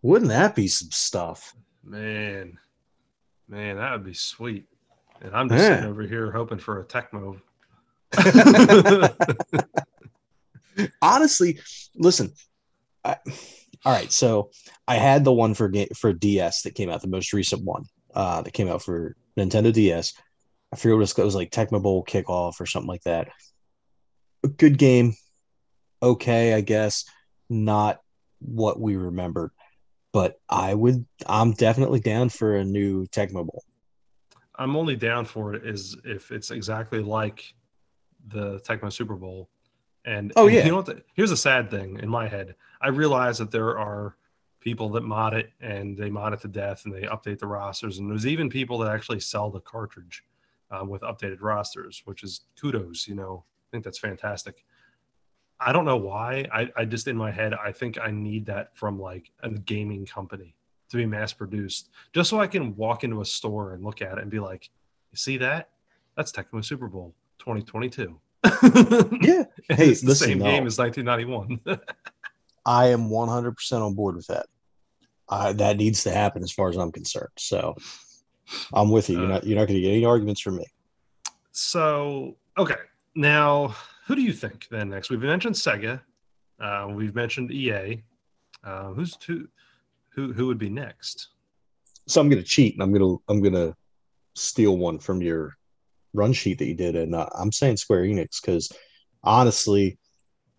Wouldn't 0.03 0.31
that 0.31 0.55
be 0.55 0.69
some 0.69 0.91
stuff? 0.91 1.55
Man, 1.85 2.59
man, 3.49 3.77
that 3.77 3.93
would 3.93 4.05
be 4.05 4.15
sweet. 4.15 4.67
And 5.21 5.35
I'm 5.35 5.49
just 5.49 5.63
Yeah. 5.63 5.77
sitting 5.77 5.91
over 5.91 6.03
here 6.03 6.31
hoping 6.31 6.59
for 6.59 6.81
a 6.81 6.85
Tecmo. 6.85 7.41
Honestly, 11.03 11.59
listen. 11.97 12.33
I, 13.05 13.17
all 13.85 13.93
right, 13.93 14.13
so 14.13 14.51
I 14.87 14.97
had 14.97 15.25
the 15.25 15.33
one 15.33 15.55
for 15.55 15.73
for 15.97 16.13
DS 16.13 16.63
that 16.63 16.75
came 16.75 16.91
out, 16.91 17.03
the 17.03 17.09
most 17.09 17.33
recent 17.33 17.65
one 17.65 17.85
uh, 18.15 18.43
that 18.43 18.53
came 18.53 18.69
out 18.69 18.83
for 18.83 19.17
Nintendo 19.39 19.73
DS. 19.73 20.15
I 20.73 20.77
forget 20.77 20.95
what 20.95 20.99
it 20.99 21.01
was, 21.01 21.19
it 21.19 21.25
was 21.25 21.35
like 21.35 21.51
Tecmo 21.51 21.83
Bowl 21.83 22.05
Kickoff 22.05 22.61
or 22.61 22.67
something 22.67 22.89
like 22.89 23.03
that. 23.03 23.29
A 24.45 24.49
good 24.49 24.79
game, 24.79 25.15
okay, 26.03 26.55
I 26.55 26.61
guess. 26.61 27.05
Not 27.49 27.99
what 28.39 28.81
we 28.81 28.97
remembered, 28.97 29.51
but 30.13 30.41
I 30.49 30.75
would. 30.75 31.07
I'm 31.27 31.53
definitely 31.53 32.01
down 32.01 32.29
for 32.29 32.57
a 32.57 32.65
new 32.65 33.07
Tecmo 33.07 33.47
Bowl. 33.47 33.65
I'm 34.57 34.77
only 34.77 34.97
down 34.97 35.25
for 35.25 35.55
it 35.55 35.67
is 35.67 35.97
if 36.05 36.31
it's 36.31 36.51
exactly 36.51 37.01
like 37.01 37.55
the 38.29 38.61
Tecmo 38.61 38.93
Super 38.93 39.15
Bowl. 39.15 39.49
And 40.05 40.33
Oh, 40.37 40.47
and 40.47 40.55
yeah. 40.55 40.65
you 40.65 40.71
know 40.71 40.77
what? 40.77 40.87
The, 40.87 41.03
here's 41.15 41.31
a 41.31 41.37
sad 41.37 41.71
thing 41.71 41.99
in 42.03 42.09
my 42.09 42.29
head. 42.29 42.55
I 42.81 42.89
realize 42.89 43.39
that 43.39 43.51
there 43.51 43.79
are 43.79 44.17
people 44.61 44.91
that 44.91 45.03
mod 45.03 45.35
it 45.35 45.51
and 45.61 45.97
they 45.97 46.11
mod 46.11 46.35
it 46.35 46.41
to 46.43 46.49
death 46.49 46.85
and 46.85 46.95
they 46.95 47.03
update 47.03 47.39
the 47.39 47.47
rosters. 47.47 47.99
And 47.99 48.11
there's 48.11 48.27
even 48.27 48.51
people 48.51 48.79
that 48.79 48.93
actually 48.93 49.21
sell 49.21 49.51
the 49.51 49.61
cartridge 49.61 50.23
um, 50.71 50.89
with 50.89 51.03
updated 51.03 51.39
rosters, 51.41 52.03
which 52.05 52.23
is 52.23 52.43
kudos. 52.61 53.09
You 53.09 53.15
know, 53.15 53.45
I 53.47 53.67
think 53.71 53.85
that's 53.85 53.99
fantastic. 53.99 54.65
I 55.61 55.73
don't 55.73 55.85
know 55.85 55.97
why. 55.97 56.47
I, 56.53 56.71
I 56.77 56.85
just 56.87 57.07
in 57.07 57.17
my 57.17 57.31
head, 57.31 57.53
I 57.55 57.71
think 57.73 57.99
I 58.01 58.11
need 58.11 58.47
that 58.47 58.77
from 58.77 58.99
like 59.01 59.31
a 59.43 59.51
gaming 59.51 60.07
company 60.07 60.55
to 60.91 60.97
be 60.97 61.07
mass 61.07 61.33
produced, 61.33 61.91
just 62.15 62.31
so 62.31 62.41
I 62.41 62.47
can 62.47 62.75
walk 62.77 63.05
into 63.05 63.21
a 63.21 63.25
store 63.25 63.75
and 63.75 63.85
look 63.85 64.01
at 64.03 64.17
it 64.19 64.23
and 64.23 64.31
be 64.31 64.41
like, 64.41 64.71
"You 65.13 65.17
see 65.17 65.37
that? 65.39 65.69
That's 66.17 66.33
Tecmo 66.33 66.65
Super 66.65 66.89
Bowl 66.89 67.15
2022." 67.41 68.19
Yeah. 69.23 69.45
Hey, 69.77 69.91
it's 69.91 70.01
the 70.01 70.09
listen, 70.09 70.29
same 70.29 70.39
no. 70.41 70.45
game 70.47 70.67
as 70.67 70.77
1991. 70.79 71.61
I 72.67 72.87
am 72.89 73.09
100% 73.09 73.73
on 73.87 73.95
board 73.95 74.17
with 74.17 74.27
that. 74.27 74.47
Uh, 75.29 75.53
that 75.53 75.77
needs 75.77 76.03
to 76.05 76.11
happen 76.11 76.43
as 76.43 76.51
far 76.51 76.69
as 76.69 76.77
I'm 76.77 76.91
concerned. 76.91 77.29
So 77.39 77.77
I'm 78.73 78.91
with 78.91 79.09
you. 79.09 79.17
You're 79.19 79.27
Uh, 79.27 79.35
not 79.35 79.45
you're 79.47 79.59
not 79.59 79.69
going 79.69 79.77
to 79.77 79.81
get 79.81 79.93
any 79.93 80.05
arguments 80.05 80.41
from 80.41 80.57
me. 80.57 80.67
so 81.53 82.37
okay, 82.59 82.75
now 83.15 83.75
who 84.11 84.17
do 84.17 84.23
you 84.23 84.33
think 84.33 84.67
then 84.73 84.91
next? 84.91 85.09
We've 85.09 85.21
mentioned 85.21 85.55
Sega, 85.55 86.01
uh, 86.59 86.89
we've 86.91 87.15
mentioned 87.15 87.53
EA. 87.53 88.03
Uh, 88.65 88.89
who's 88.89 89.17
who? 89.25 89.47
Who 90.17 90.33
who 90.33 90.49
would 90.49 90.59
be 90.59 90.69
next? 90.69 91.29
So 92.09 92.21
I'm 92.21 92.29
going 92.29 92.43
to 92.43 92.49
cheat 92.49 92.75
and 92.75 92.83
I'm 92.83 92.91
going 92.91 93.03
to 93.03 93.23
I'm 93.29 93.41
going 93.41 93.55
to 93.55 93.73
steal 94.35 94.77
one 94.77 94.99
from 94.99 95.23
your 95.23 95.55
run 96.13 96.33
sheet 96.33 96.59
that 96.59 96.67
you 96.67 96.75
did 96.75 96.97
and 96.97 97.15
uh, 97.15 97.29
I'm 97.39 97.53
saying 97.53 97.77
Square 97.77 98.03
Enix 98.03 98.43
cuz 98.43 98.73
honestly 99.23 99.97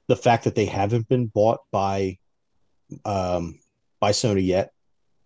the 0.08 0.16
fact 0.16 0.45
that 0.45 0.56
they 0.56 0.66
haven't 0.66 1.10
been 1.10 1.26
bought 1.26 1.60
by 1.72 2.18
um 3.04 3.60
by 3.99 4.12
Sony 4.12 4.45
yet 4.45 4.72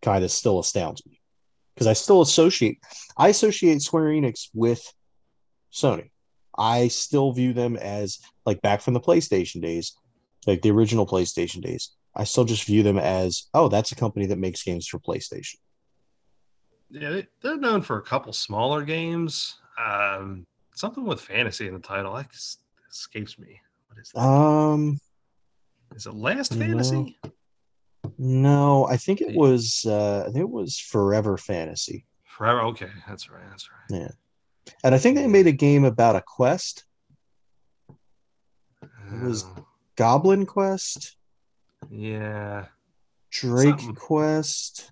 kind 0.01 0.23
of 0.23 0.31
still 0.31 0.57
astounds 0.57 1.05
me 1.05 1.21
because 1.75 1.85
I 1.85 1.93
still 1.93 2.21
associate 2.21 2.79
I 3.15 3.27
associate 3.27 3.83
Square 3.83 4.05
Enix 4.05 4.49
with 4.55 4.81
Sony. 5.71 6.09
I 6.57 6.87
still 6.87 7.31
view 7.31 7.53
them 7.53 7.75
as 7.75 8.19
like 8.45 8.61
back 8.61 8.81
from 8.81 8.93
the 8.93 9.01
PlayStation 9.01 9.61
days, 9.61 9.93
like 10.47 10.61
the 10.61 10.71
original 10.71 11.07
PlayStation 11.07 11.61
days. 11.61 11.91
I 12.15 12.23
still 12.23 12.45
just 12.45 12.65
view 12.65 12.83
them 12.83 12.97
as 12.97 13.43
oh, 13.53 13.67
that's 13.67 13.91
a 13.91 13.95
company 13.95 14.25
that 14.27 14.37
makes 14.37 14.63
games 14.63 14.87
for 14.87 14.99
PlayStation. 14.99 15.55
Yeah, 16.89 17.09
they, 17.09 17.27
they're 17.41 17.57
known 17.57 17.81
for 17.81 17.97
a 17.97 18.01
couple 18.01 18.31
smaller 18.31 18.83
games. 18.83 19.55
Um, 19.83 20.45
something 20.73 21.03
with 21.03 21.19
fantasy 21.19 21.67
in 21.67 21.73
the 21.73 21.79
title. 21.79 22.13
That 22.13 22.27
escapes 22.89 23.37
me. 23.37 23.59
What 23.89 23.99
is 23.99 24.11
that? 24.13 24.21
Um, 24.21 24.99
is 25.95 26.05
it 26.05 26.13
Last 26.13 26.55
no. 26.55 26.65
Fantasy? 26.65 27.19
no, 28.17 28.87
I 28.87 28.97
think 28.97 29.21
it 29.21 29.35
was 29.35 29.85
uh, 29.87 30.21
I 30.21 30.31
think 30.31 30.43
it 30.43 30.49
was 30.49 30.79
Forever 30.79 31.37
Fantasy, 31.37 32.05
Forever. 32.25 32.61
Okay, 32.61 32.89
that's 33.07 33.29
right. 33.29 33.43
That's 33.49 33.69
right. 33.69 34.11
And 34.83 34.93
I 34.95 34.97
think 34.97 35.15
they 35.17 35.27
made 35.27 35.47
a 35.47 35.51
game 35.51 35.83
about 35.85 36.15
a 36.15 36.21
quest, 36.21 36.83
It 39.11 39.21
was- 39.21 39.43
Oh, 39.45 39.67
Goblin 39.95 40.45
Quest, 40.45 41.15
yeah, 41.89 42.65
Drake 43.29 43.79
Something. 43.79 43.95
Quest. 43.95 44.91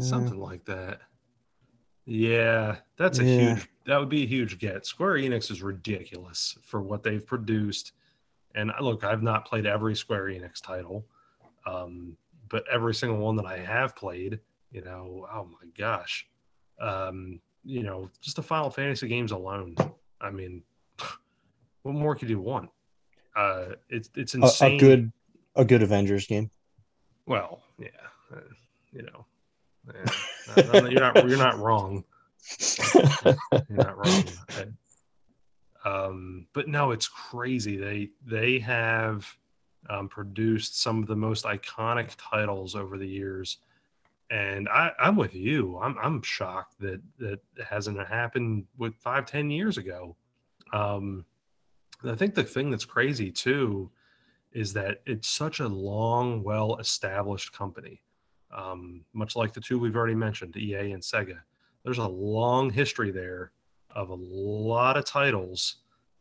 Something 0.00 0.38
like 0.40 0.64
that. 0.66 1.00
Yeah, 2.04 2.78
that's 2.96 3.18
a 3.18 3.24
Yeah. 3.24 3.54
huge. 3.54 3.68
That 3.86 3.98
would 3.98 4.08
be 4.08 4.22
a 4.22 4.26
huge 4.26 4.58
get. 4.58 4.84
Square 4.86 5.14
Enix 5.14 5.50
is 5.50 5.62
ridiculous 5.62 6.56
for 6.62 6.82
what 6.82 7.02
they've 7.02 7.24
produced. 7.24 7.92
And 8.54 8.72
look, 8.80 9.04
I've 9.04 9.22
not 9.22 9.44
played 9.46 9.66
every 9.66 9.94
Square 9.94 10.26
Enix 10.26 10.60
title, 10.62 11.06
um, 11.66 12.16
but 12.48 12.66
every 12.68 12.94
single 12.94 13.18
one 13.18 13.36
that 13.36 13.46
I 13.46 13.58
have 13.58 13.94
played, 13.96 14.40
you 14.70 14.82
know, 14.82 15.26
oh 15.32 15.44
my 15.44 15.66
gosh, 15.76 16.28
um, 16.80 17.40
you 17.68 17.82
know, 17.82 18.08
just 18.22 18.36
the 18.36 18.42
Final 18.42 18.70
Fantasy 18.70 19.06
games 19.08 19.30
alone. 19.30 19.76
I 20.22 20.30
mean, 20.30 20.62
what 21.82 21.94
more 21.94 22.16
could 22.16 22.30
you 22.30 22.40
want? 22.40 22.70
Uh, 23.36 23.74
it's 23.90 24.08
it's 24.16 24.34
insane. 24.34 24.76
a 24.76 24.78
good 24.80 25.12
a 25.54 25.64
good 25.66 25.82
Avengers 25.82 26.26
game. 26.26 26.50
Well, 27.26 27.60
yeah, 27.78 27.88
uh, 28.34 28.40
you 28.90 29.02
know, 29.02 29.26
yeah, 29.94 30.10
uh, 30.56 30.88
you're 30.88 31.00
not 31.00 31.28
you're 31.28 31.36
not 31.36 31.58
wrong. 31.58 32.04
You're 33.68 33.76
not 33.76 33.98
wrong. 33.98 34.24
I- 34.50 34.64
um, 35.84 36.46
but 36.54 36.68
no, 36.68 36.90
it's 36.90 37.08
crazy. 37.08 37.76
They 37.76 38.10
they 38.24 38.58
have 38.60 39.26
um, 39.90 40.08
produced 40.08 40.80
some 40.80 41.02
of 41.02 41.08
the 41.08 41.16
most 41.16 41.44
iconic 41.44 42.14
titles 42.16 42.74
over 42.74 42.96
the 42.98 43.06
years, 43.06 43.58
and 44.30 44.68
I, 44.68 44.92
I'm 44.98 45.16
with 45.16 45.34
you. 45.34 45.78
I'm 45.78 45.96
I'm 45.98 46.22
shocked 46.22 46.78
that 46.80 47.00
that 47.18 47.40
hasn't 47.66 47.98
happened 48.06 48.66
with 48.76 48.94
five 48.96 49.26
ten 49.26 49.50
years 49.50 49.78
ago. 49.78 50.16
Um, 50.72 51.24
I 52.04 52.14
think 52.14 52.34
the 52.34 52.44
thing 52.44 52.70
that's 52.70 52.84
crazy 52.84 53.30
too 53.30 53.90
is 54.52 54.72
that 54.72 55.00
it's 55.06 55.28
such 55.28 55.60
a 55.60 55.68
long, 55.68 56.42
well 56.42 56.76
established 56.76 57.52
company. 57.52 58.02
Um, 58.54 59.04
much 59.12 59.36
like 59.36 59.52
the 59.52 59.60
two 59.60 59.78
we've 59.78 59.96
already 59.96 60.14
mentioned, 60.14 60.56
EA 60.56 60.92
and 60.92 61.02
Sega. 61.02 61.38
There's 61.84 61.98
a 61.98 62.06
long 62.06 62.70
history 62.70 63.10
there 63.10 63.52
of 63.90 64.10
a 64.10 64.14
lot 64.14 64.96
of 64.96 65.04
titles 65.04 65.76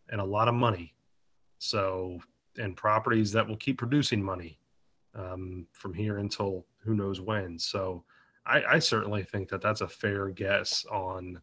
and 0.09 0.19
a 0.19 0.25
lot 0.25 0.47
of 0.47 0.53
money. 0.53 0.93
So, 1.59 2.19
and 2.57 2.75
properties 2.75 3.31
that 3.31 3.47
will 3.47 3.57
keep 3.57 3.77
producing 3.77 4.21
money 4.21 4.59
um, 5.15 5.67
from 5.71 5.93
here 5.93 6.17
until 6.17 6.65
who 6.87 6.95
knows 6.95 7.21
when. 7.21 7.59
So, 7.59 8.03
I, 8.45 8.63
I 8.63 8.79
certainly 8.79 9.23
think 9.23 9.49
that 9.49 9.61
that's 9.61 9.81
a 9.81 9.87
fair 9.87 10.29
guess 10.29 10.85
on 10.89 11.41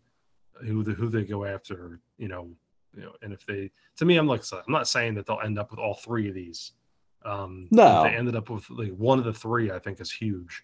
who 0.66 0.82
the 0.82 0.92
who 0.92 1.08
they 1.08 1.24
go 1.24 1.44
after. 1.44 2.00
You 2.16 2.28
know, 2.28 2.48
you 2.96 3.02
know, 3.02 3.12
and 3.22 3.32
if 3.32 3.44
they, 3.46 3.70
to 3.98 4.04
me, 4.04 4.16
I'm 4.16 4.26
like, 4.26 4.42
I'm 4.52 4.72
not 4.72 4.88
saying 4.88 5.14
that 5.14 5.26
they'll 5.26 5.40
end 5.44 5.58
up 5.58 5.70
with 5.70 5.78
all 5.80 5.94
three 5.94 6.28
of 6.28 6.34
these. 6.34 6.72
Um, 7.24 7.68
No. 7.70 8.04
they 8.04 8.16
ended 8.16 8.36
up 8.36 8.50
with 8.50 8.68
like 8.70 8.92
one 8.96 9.18
of 9.18 9.24
the 9.24 9.32
three, 9.32 9.70
I 9.70 9.78
think 9.78 10.00
is 10.00 10.12
huge. 10.12 10.62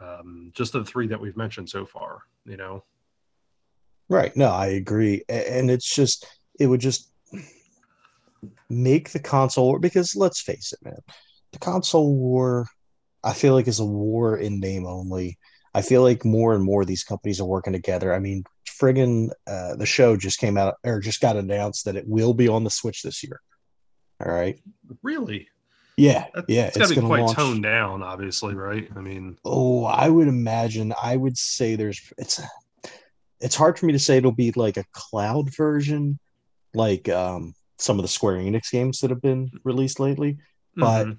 Um, 0.00 0.50
just 0.54 0.72
the 0.72 0.84
three 0.84 1.06
that 1.06 1.20
we've 1.20 1.36
mentioned 1.36 1.70
so 1.70 1.86
far. 1.86 2.22
You 2.44 2.56
know. 2.56 2.84
Right. 4.10 4.36
No, 4.36 4.50
I 4.50 4.66
agree. 4.66 5.22
And 5.30 5.70
it's 5.70 5.94
just, 5.94 6.26
it 6.60 6.66
would 6.66 6.80
just 6.80 7.10
make 8.68 9.10
the 9.10 9.18
console 9.18 9.66
war 9.68 9.78
because 9.78 10.14
let's 10.14 10.42
face 10.42 10.74
it, 10.74 10.84
man, 10.84 10.98
the 11.52 11.58
console 11.58 12.14
war, 12.14 12.66
I 13.24 13.32
feel 13.32 13.54
like 13.54 13.66
is 13.66 13.80
a 13.80 13.84
war 13.84 14.36
in 14.36 14.60
name 14.60 14.86
only. 14.86 15.38
I 15.74 15.82
feel 15.82 16.02
like 16.02 16.24
more 16.24 16.54
and 16.54 16.62
more 16.62 16.82
of 16.82 16.86
these 16.86 17.02
companies 17.02 17.40
are 17.40 17.46
working 17.46 17.72
together. 17.72 18.14
I 18.14 18.20
mean, 18.20 18.44
friggin' 18.68 19.30
uh, 19.46 19.74
the 19.76 19.86
show 19.86 20.16
just 20.16 20.38
came 20.38 20.56
out 20.56 20.74
or 20.84 21.00
just 21.00 21.20
got 21.20 21.36
announced 21.36 21.86
that 21.86 21.96
it 21.96 22.06
will 22.06 22.34
be 22.34 22.48
on 22.48 22.62
the 22.62 22.70
Switch 22.70 23.02
this 23.02 23.24
year. 23.24 23.40
All 24.24 24.30
right. 24.30 24.60
Really? 25.02 25.48
Yeah. 25.96 26.26
That, 26.34 26.44
yeah. 26.48 26.66
it's 26.66 26.76
got 26.76 26.88
to 26.90 27.00
be 27.00 27.06
quite 27.06 27.22
launch- 27.22 27.36
toned 27.36 27.62
down, 27.62 28.02
obviously, 28.02 28.54
right? 28.54 28.88
I 28.94 29.00
mean, 29.00 29.38
Oh, 29.44 29.84
I 29.84 30.08
would 30.08 30.28
imagine. 30.28 30.92
I 31.02 31.16
would 31.16 31.38
say 31.38 31.74
there's 31.74 32.00
it's 32.18 32.40
it's 33.40 33.56
hard 33.56 33.78
for 33.78 33.86
me 33.86 33.92
to 33.92 33.98
say 33.98 34.16
it'll 34.16 34.32
be 34.32 34.52
like 34.52 34.76
a 34.76 34.84
cloud 34.92 35.54
version, 35.54 36.18
like 36.74 37.08
um 37.08 37.54
some 37.78 37.98
of 37.98 38.02
the 38.02 38.08
Square 38.08 38.36
Enix 38.36 38.70
games 38.70 39.00
that 39.00 39.10
have 39.10 39.22
been 39.22 39.50
released 39.64 39.98
lately. 39.98 40.38
But 40.76 41.06
mhm. 41.06 41.18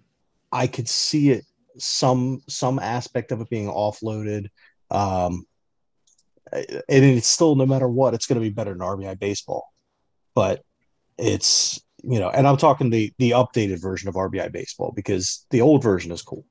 I 0.52 0.68
could 0.68 0.88
see 0.88 1.32
it 1.32 1.46
some 1.78 2.42
some 2.48 2.80
aspect 2.80 3.32
of 3.32 3.42
it 3.42 3.50
being 3.50 3.68
offloaded. 3.68 4.48
Um 4.92 5.46
and 6.52 6.84
it's 6.90 7.28
still 7.28 7.56
no 7.56 7.66
matter 7.66 7.88
what, 7.88 8.14
it's 8.14 8.28
gonna 8.28 8.40
be 8.42 8.50
better 8.50 8.72
than 8.72 8.80
RBI 8.82 9.20
baseball. 9.20 9.72
But 10.34 10.62
it's 11.18 11.82
you 12.04 12.20
know, 12.20 12.30
and 12.30 12.48
I'm 12.48 12.58
talking 12.58 12.90
the 12.90 13.12
the 13.18 13.32
updated 13.32 13.82
version 13.82 14.10
of 14.10 14.16
RBI 14.16 14.52
baseball 14.52 14.94
because 14.96 15.46
the 15.50 15.62
old 15.62 15.82
version 15.82 16.12
is 16.12 16.22
cool, 16.22 16.46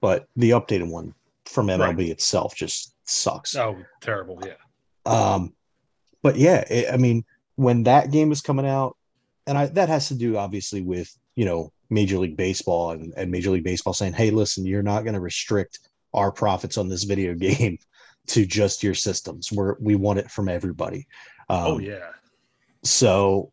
but 0.00 0.26
the 0.36 0.50
updated 0.50 0.88
one 0.88 1.14
from 1.46 1.66
MLB 1.66 1.98
Right. 1.98 2.08
itself 2.10 2.54
just 2.54 2.94
sucks. 3.04 3.56
oh, 3.56 3.76
terrible. 4.00 4.40
Yeah. 4.46 4.54
Um, 5.04 5.52
but 6.22 6.36
yeah, 6.36 6.64
it, 6.70 6.92
I 6.92 6.96
mean, 6.96 7.24
when 7.56 7.84
that 7.84 8.12
game 8.12 8.30
is 8.30 8.40
coming 8.40 8.66
out, 8.66 8.96
and 9.46 9.58
I 9.58 9.66
that 9.66 9.88
has 9.88 10.08
to 10.08 10.14
do 10.14 10.36
obviously 10.36 10.82
with 10.82 11.12
you 11.34 11.44
know 11.44 11.72
Major 11.90 12.18
League 12.18 12.36
Baseball 12.36 12.92
and, 12.92 13.12
and 13.16 13.30
Major 13.30 13.50
League 13.50 13.64
Baseball 13.64 13.92
saying, 13.92 14.14
hey, 14.14 14.30
listen, 14.30 14.64
you're 14.64 14.82
not 14.82 15.02
going 15.02 15.14
to 15.14 15.20
restrict 15.20 15.80
our 16.14 16.32
profits 16.32 16.78
on 16.78 16.88
this 16.88 17.04
video 17.04 17.34
game 17.36 17.78
to 18.28 18.46
just 18.46 18.82
your 18.82 18.94
systems. 18.94 19.52
We're 19.52 19.76
we 19.80 19.96
want 19.96 20.18
it 20.18 20.30
from 20.30 20.48
everybody. 20.48 21.06
Um, 21.48 21.58
oh, 21.66 21.78
yeah. 21.78 22.10
so 22.84 23.52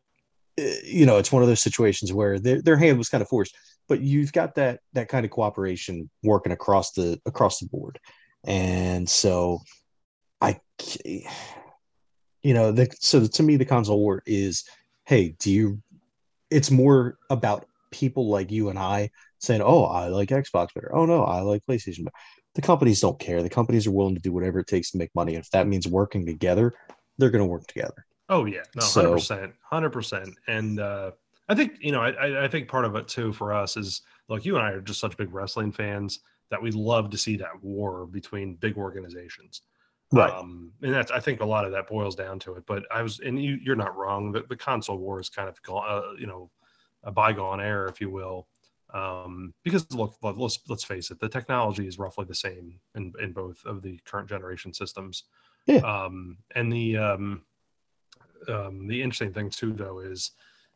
uh, 0.59 0.63
you 0.83 1.05
know 1.05 1.17
it's 1.17 1.31
one 1.31 1.41
of 1.41 1.49
those 1.49 1.61
situations 1.61 2.13
where 2.13 2.39
their, 2.39 2.61
their 2.61 2.77
hand 2.77 2.97
was 2.97 3.09
kind 3.09 3.23
of 3.23 3.27
forced 3.27 3.55
but 3.87 4.01
you've 4.01 4.31
got 4.31 4.55
that 4.55 4.81
that 4.93 5.07
kind 5.07 5.25
of 5.25 5.31
cooperation 5.31 6.09
working 6.23 6.51
across 6.51 6.91
the 6.91 7.19
across 7.25 7.59
the 7.59 7.67
board 7.67 7.99
and 8.45 9.09
so 9.09 9.59
I, 10.39 10.59
you 11.05 12.53
know 12.53 12.71
the 12.71 12.87
so 12.99 13.25
to 13.25 13.43
me 13.43 13.57
the 13.57 13.65
console 13.65 13.99
war 13.99 14.21
is 14.25 14.63
hey 15.05 15.35
do 15.39 15.51
you 15.51 15.81
it's 16.51 16.69
more 16.69 17.17
about 17.29 17.65
people 17.91 18.29
like 18.29 18.51
you 18.51 18.69
and 18.69 18.79
i 18.79 19.09
saying 19.39 19.61
oh 19.61 19.83
i 19.85 20.07
like 20.07 20.29
xbox 20.29 20.73
better 20.73 20.91
oh 20.93 21.05
no 21.05 21.23
i 21.23 21.41
like 21.41 21.61
playstation 21.67 22.03
better 22.03 22.15
the 22.55 22.61
companies 22.61 22.99
don't 22.99 23.19
care 23.19 23.43
the 23.43 23.49
companies 23.49 23.87
are 23.87 23.91
willing 23.91 24.15
to 24.15 24.21
do 24.21 24.33
whatever 24.33 24.59
it 24.59 24.67
takes 24.67 24.91
to 24.91 24.97
make 24.97 25.13
money 25.15 25.35
And 25.35 25.43
if 25.43 25.51
that 25.51 25.67
means 25.67 25.87
working 25.87 26.25
together 26.25 26.73
they're 27.17 27.29
going 27.29 27.43
to 27.43 27.49
work 27.49 27.67
together 27.67 28.05
Oh 28.29 28.45
yeah, 28.45 28.63
no, 28.75 28.85
hundred 28.85 29.13
percent, 29.13 29.53
hundred 29.61 29.91
percent. 29.91 30.29
And 30.47 30.79
uh, 30.79 31.11
I 31.47 31.55
think 31.55 31.77
you 31.79 31.91
know, 31.91 32.01
I, 32.01 32.43
I 32.43 32.47
think 32.47 32.67
part 32.67 32.85
of 32.85 32.95
it 32.95 33.07
too 33.07 33.31
for 33.31 33.53
us 33.53 33.77
is 33.77 34.01
like 34.27 34.45
you 34.45 34.57
and 34.57 34.65
I 34.65 34.71
are 34.71 34.81
just 34.81 34.99
such 34.99 35.15
big 35.15 35.33
wrestling 35.33 35.71
fans 35.71 36.19
that 36.51 36.61
we 36.61 36.71
love 36.71 37.09
to 37.11 37.17
see 37.17 37.37
that 37.37 37.61
war 37.61 38.05
between 38.05 38.55
big 38.55 38.77
organizations. 38.77 39.61
Right. 40.11 40.31
Um, 40.31 40.71
and 40.81 40.93
that's 40.93 41.11
I 41.11 41.19
think 41.19 41.39
a 41.39 41.45
lot 41.45 41.65
of 41.65 41.71
that 41.71 41.87
boils 41.87 42.15
down 42.15 42.39
to 42.39 42.55
it. 42.55 42.63
But 42.65 42.83
I 42.91 43.01
was, 43.01 43.19
and 43.19 43.41
you, 43.41 43.57
you're 43.61 43.75
not 43.75 43.95
wrong. 43.95 44.31
The, 44.31 44.43
the 44.47 44.55
console 44.55 44.97
war 44.97 45.19
is 45.19 45.29
kind 45.29 45.49
of 45.49 45.61
gone, 45.63 45.85
uh, 45.87 46.13
you 46.19 46.27
know, 46.27 46.49
a 47.07 47.11
bygone 47.11 47.61
era, 47.61 47.89
if 47.89 47.99
you 47.99 48.11
will. 48.11 48.47
Um, 48.93 49.53
because 49.63 49.91
look, 49.91 50.15
let's 50.21 50.59
let's 50.69 50.83
face 50.83 51.09
it, 51.09 51.19
the 51.19 51.27
technology 51.27 51.87
is 51.87 51.97
roughly 51.97 52.25
the 52.25 52.35
same 52.35 52.79
in 52.95 53.11
in 53.19 53.33
both 53.33 53.65
of 53.65 53.81
the 53.81 53.99
current 54.05 54.29
generation 54.29 54.73
systems. 54.73 55.23
Yeah. 55.65 55.79
Um, 55.79 56.37
and 56.55 56.71
the 56.71 56.97
um, 56.97 57.41
um, 58.47 58.87
the 58.87 59.01
interesting 59.01 59.33
thing 59.33 59.49
too, 59.49 59.73
though, 59.73 59.99
is, 59.99 60.31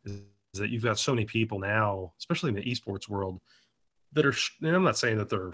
is 0.06 0.22
that 0.56 0.70
you've 0.70 0.84
got 0.84 1.00
so 1.00 1.14
many 1.14 1.26
people 1.26 1.60
now, 1.60 2.14
especially 2.20 2.50
in 2.50 2.56
the 2.56 2.64
esports 2.64 3.08
world, 3.08 3.40
that 4.14 4.26
are. 4.26 4.34
And 4.62 4.76
I'm 4.76 4.84
not 4.84 4.98
saying 4.98 5.18
that 5.18 5.30
they're, 5.30 5.54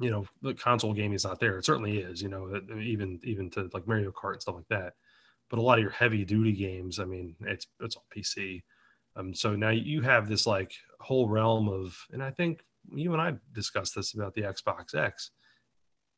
you 0.00 0.10
know, 0.10 0.26
the 0.40 0.54
console 0.54 0.94
gaming 0.94 1.14
is 1.14 1.24
not 1.24 1.40
there. 1.40 1.58
It 1.58 1.66
certainly 1.66 1.98
is. 1.98 2.22
You 2.22 2.30
know, 2.30 2.58
even 2.80 3.20
even 3.22 3.50
to 3.50 3.68
like 3.74 3.86
Mario 3.86 4.12
Kart 4.12 4.34
and 4.34 4.42
stuff 4.42 4.54
like 4.54 4.68
that. 4.68 4.94
But 5.50 5.58
a 5.58 5.62
lot 5.62 5.78
of 5.78 5.82
your 5.82 5.90
heavy 5.90 6.24
duty 6.24 6.52
games, 6.52 6.98
I 6.98 7.04
mean, 7.04 7.36
it's 7.42 7.66
it's 7.80 7.96
all 7.96 8.06
PC. 8.16 8.62
Um, 9.16 9.34
so 9.34 9.54
now 9.54 9.70
you 9.70 10.02
have 10.02 10.28
this 10.28 10.46
like 10.46 10.72
whole 11.00 11.28
realm 11.28 11.68
of, 11.68 11.96
and 12.12 12.22
I 12.22 12.30
think 12.30 12.64
you 12.92 13.12
and 13.12 13.22
I 13.22 13.34
discussed 13.52 13.94
this 13.94 14.14
about 14.14 14.34
the 14.34 14.42
Xbox 14.42 14.94
X. 14.94 15.30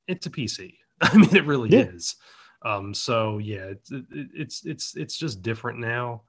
It's 0.08 0.26
a 0.26 0.30
PC. 0.30 0.74
I 1.00 1.16
mean, 1.16 1.34
it 1.34 1.44
really 1.44 1.70
yeah. 1.70 1.84
is. 1.84 2.16
Um, 2.64 2.94
so 2.94 3.38
yeah, 3.38 3.72
it's, 3.72 3.90
it's 4.10 4.64
it's 4.64 4.96
it's 4.96 5.16
just 5.16 5.42
different 5.42 5.78
now. 5.78 6.22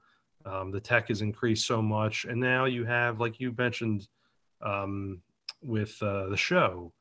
Um, 0.44 0.70
the 0.70 0.80
tech 0.80 1.08
has 1.08 1.20
increased 1.20 1.66
so 1.66 1.82
much, 1.82 2.24
and 2.24 2.40
now 2.40 2.66
you 2.66 2.84
have, 2.84 3.20
like 3.20 3.40
you 3.40 3.54
mentioned, 3.56 4.06
um, 4.62 5.20
with 5.62 6.00
uh, 6.02 6.28
the 6.28 6.36
show, 6.36 6.92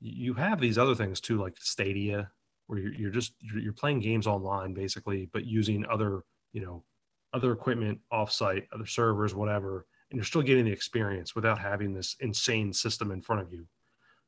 you 0.00 0.34
have 0.34 0.60
these 0.60 0.78
other 0.78 0.94
things 0.94 1.20
too, 1.20 1.38
like 1.38 1.56
Stadia, 1.58 2.30
where 2.66 2.78
you're, 2.78 2.94
you're 2.94 3.10
just 3.10 3.34
you're 3.40 3.72
playing 3.72 4.00
games 4.00 4.26
online 4.26 4.74
basically, 4.74 5.28
but 5.32 5.44
using 5.44 5.86
other 5.86 6.22
you 6.52 6.60
know 6.60 6.84
other 7.32 7.52
equipment 7.52 7.98
offsite, 8.12 8.66
other 8.72 8.86
servers, 8.86 9.34
whatever, 9.34 9.86
and 10.10 10.18
you're 10.18 10.24
still 10.24 10.42
getting 10.42 10.64
the 10.64 10.72
experience 10.72 11.34
without 11.34 11.58
having 11.58 11.92
this 11.92 12.16
insane 12.20 12.72
system 12.72 13.10
in 13.10 13.22
front 13.22 13.42
of 13.42 13.52
you. 13.52 13.66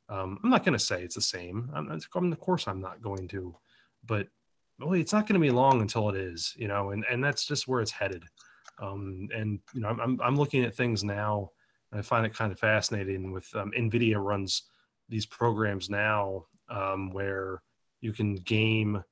Um, 0.09 0.39
I'm 0.43 0.51
not 0.51 0.65
going 0.65 0.79
to 0.79 0.85
say 0.85 1.03
it's 1.03 1.15
the 1.15 1.21
same. 1.21 1.71
I'm, 1.75 2.01
I'm, 2.15 2.33
of 2.33 2.41
course, 2.41 2.69
I'm 2.69 2.81
not 2.81 3.03
going 3.03 3.29
to, 3.29 3.57
but 4.05 4.29
well, 4.79 4.93
it's 4.95 5.13
not 5.13 5.27
going 5.27 5.41
to 5.41 5.47
be 5.47 5.51
long 5.51 5.81
until 5.81 6.09
it 6.11 6.17
is, 6.17 6.55
you 6.57 6.69
know, 6.69 6.91
and, 6.91 7.05
and 7.11 7.23
that's 7.23 7.47
just 7.47 7.69
where 7.69 7.81
it's 7.81 7.91
headed. 7.91 8.25
Um, 8.83 9.29
and, 9.35 9.61
you 9.73 9.81
know, 9.81 9.89
I'm, 9.89 10.21
I'm 10.21 10.37
looking 10.37 10.65
at 10.65 10.75
things 10.75 11.05
now 11.05 11.51
I 11.95 12.03
find 12.03 12.27
it 12.27 12.35
kind 12.35 12.53
of 12.53 12.59
fascinating 12.59 13.31
with 13.33 13.49
um, 13.55 13.73
NVIDIA 13.77 14.17
runs 14.23 14.65
these 15.09 15.27
programs 15.27 15.89
now 15.89 16.47
um, 16.69 17.11
where 17.13 17.63
you 18.01 18.13
can 18.13 18.35
game, 18.35 19.03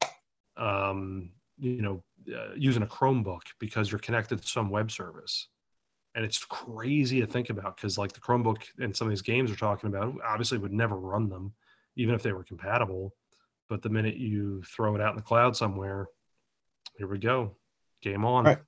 um, 0.57 1.30
you 1.59 1.80
know, 1.80 2.03
uh, 2.28 2.54
using 2.56 2.82
a 2.82 2.86
Chromebook 2.86 3.42
because 3.58 3.90
you're 3.90 3.98
connected 3.98 4.40
to 4.40 4.48
some 4.48 4.70
web 4.70 4.90
service. 4.90 5.48
And 6.14 6.24
it's 6.24 6.44
crazy 6.44 7.20
to 7.20 7.26
think 7.26 7.48
about 7.48 7.76
because, 7.76 7.96
like, 7.96 8.12
the 8.12 8.20
Chromebook 8.20 8.62
and 8.78 8.94
some 8.94 9.06
of 9.06 9.10
these 9.10 9.22
games 9.22 9.50
we're 9.50 9.56
talking 9.56 9.88
about 9.88 10.14
obviously 10.24 10.58
would 10.58 10.72
never 10.72 10.96
run 10.96 11.28
them, 11.28 11.54
even 11.96 12.14
if 12.14 12.22
they 12.22 12.32
were 12.32 12.44
compatible. 12.44 13.14
But 13.68 13.80
the 13.80 13.88
minute 13.88 14.16
you 14.16 14.62
throw 14.62 14.94
it 14.94 15.00
out 15.00 15.10
in 15.10 15.16
the 15.16 15.22
cloud 15.22 15.56
somewhere, 15.56 16.08
here 16.98 17.06
we 17.06 17.18
go, 17.18 17.56
game 18.02 18.24
on. 18.26 18.44
Right. 18.44 18.58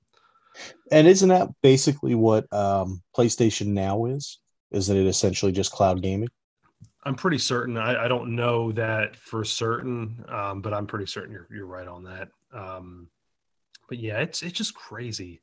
And 0.90 1.06
isn't 1.06 1.28
that 1.28 1.48
basically 1.62 2.14
what 2.14 2.50
um, 2.52 3.02
PlayStation 3.14 3.68
Now 3.68 4.06
is? 4.06 4.38
Isn't 4.70 4.96
it 4.96 5.06
essentially 5.06 5.52
just 5.52 5.72
cloud 5.72 6.00
gaming? 6.00 6.28
I'm 7.04 7.14
pretty 7.14 7.38
certain. 7.38 7.76
I, 7.76 8.04
I 8.04 8.08
don't 8.08 8.34
know 8.34 8.72
that 8.72 9.16
for 9.16 9.44
certain, 9.44 10.24
um, 10.28 10.62
but 10.62 10.72
I'm 10.72 10.86
pretty 10.86 11.06
certain 11.06 11.32
you're 11.32 11.46
you're 11.50 11.66
right 11.66 11.86
on 11.86 12.04
that. 12.04 12.28
Um, 12.52 13.08
but 13.94 14.02
yeah, 14.02 14.18
it's 14.18 14.42
it's 14.42 14.58
just 14.58 14.74
crazy 14.74 15.40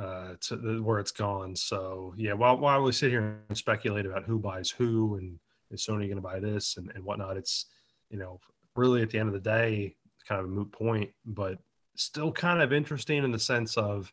uh, 0.00 0.34
to 0.40 0.80
where 0.84 1.00
it's 1.00 1.10
gone. 1.10 1.56
So 1.56 2.14
yeah, 2.16 2.32
while 2.32 2.56
while 2.56 2.80
we 2.80 2.92
sit 2.92 3.10
here 3.10 3.40
and 3.48 3.58
speculate 3.58 4.06
about 4.06 4.22
who 4.22 4.38
buys 4.38 4.70
who 4.70 5.16
and 5.16 5.40
is 5.72 5.84
Sony 5.84 6.04
going 6.04 6.14
to 6.14 6.20
buy 6.20 6.38
this 6.38 6.76
and, 6.76 6.92
and 6.94 7.04
whatnot, 7.04 7.36
it's 7.36 7.66
you 8.08 8.18
know 8.18 8.40
really 8.76 9.02
at 9.02 9.10
the 9.10 9.18
end 9.18 9.28
of 9.28 9.32
the 9.32 9.40
day 9.40 9.96
kind 10.28 10.38
of 10.40 10.46
a 10.46 10.48
moot 10.48 10.70
point, 10.70 11.10
but 11.26 11.58
still 11.96 12.30
kind 12.30 12.62
of 12.62 12.72
interesting 12.72 13.24
in 13.24 13.32
the 13.32 13.38
sense 13.38 13.76
of 13.76 14.12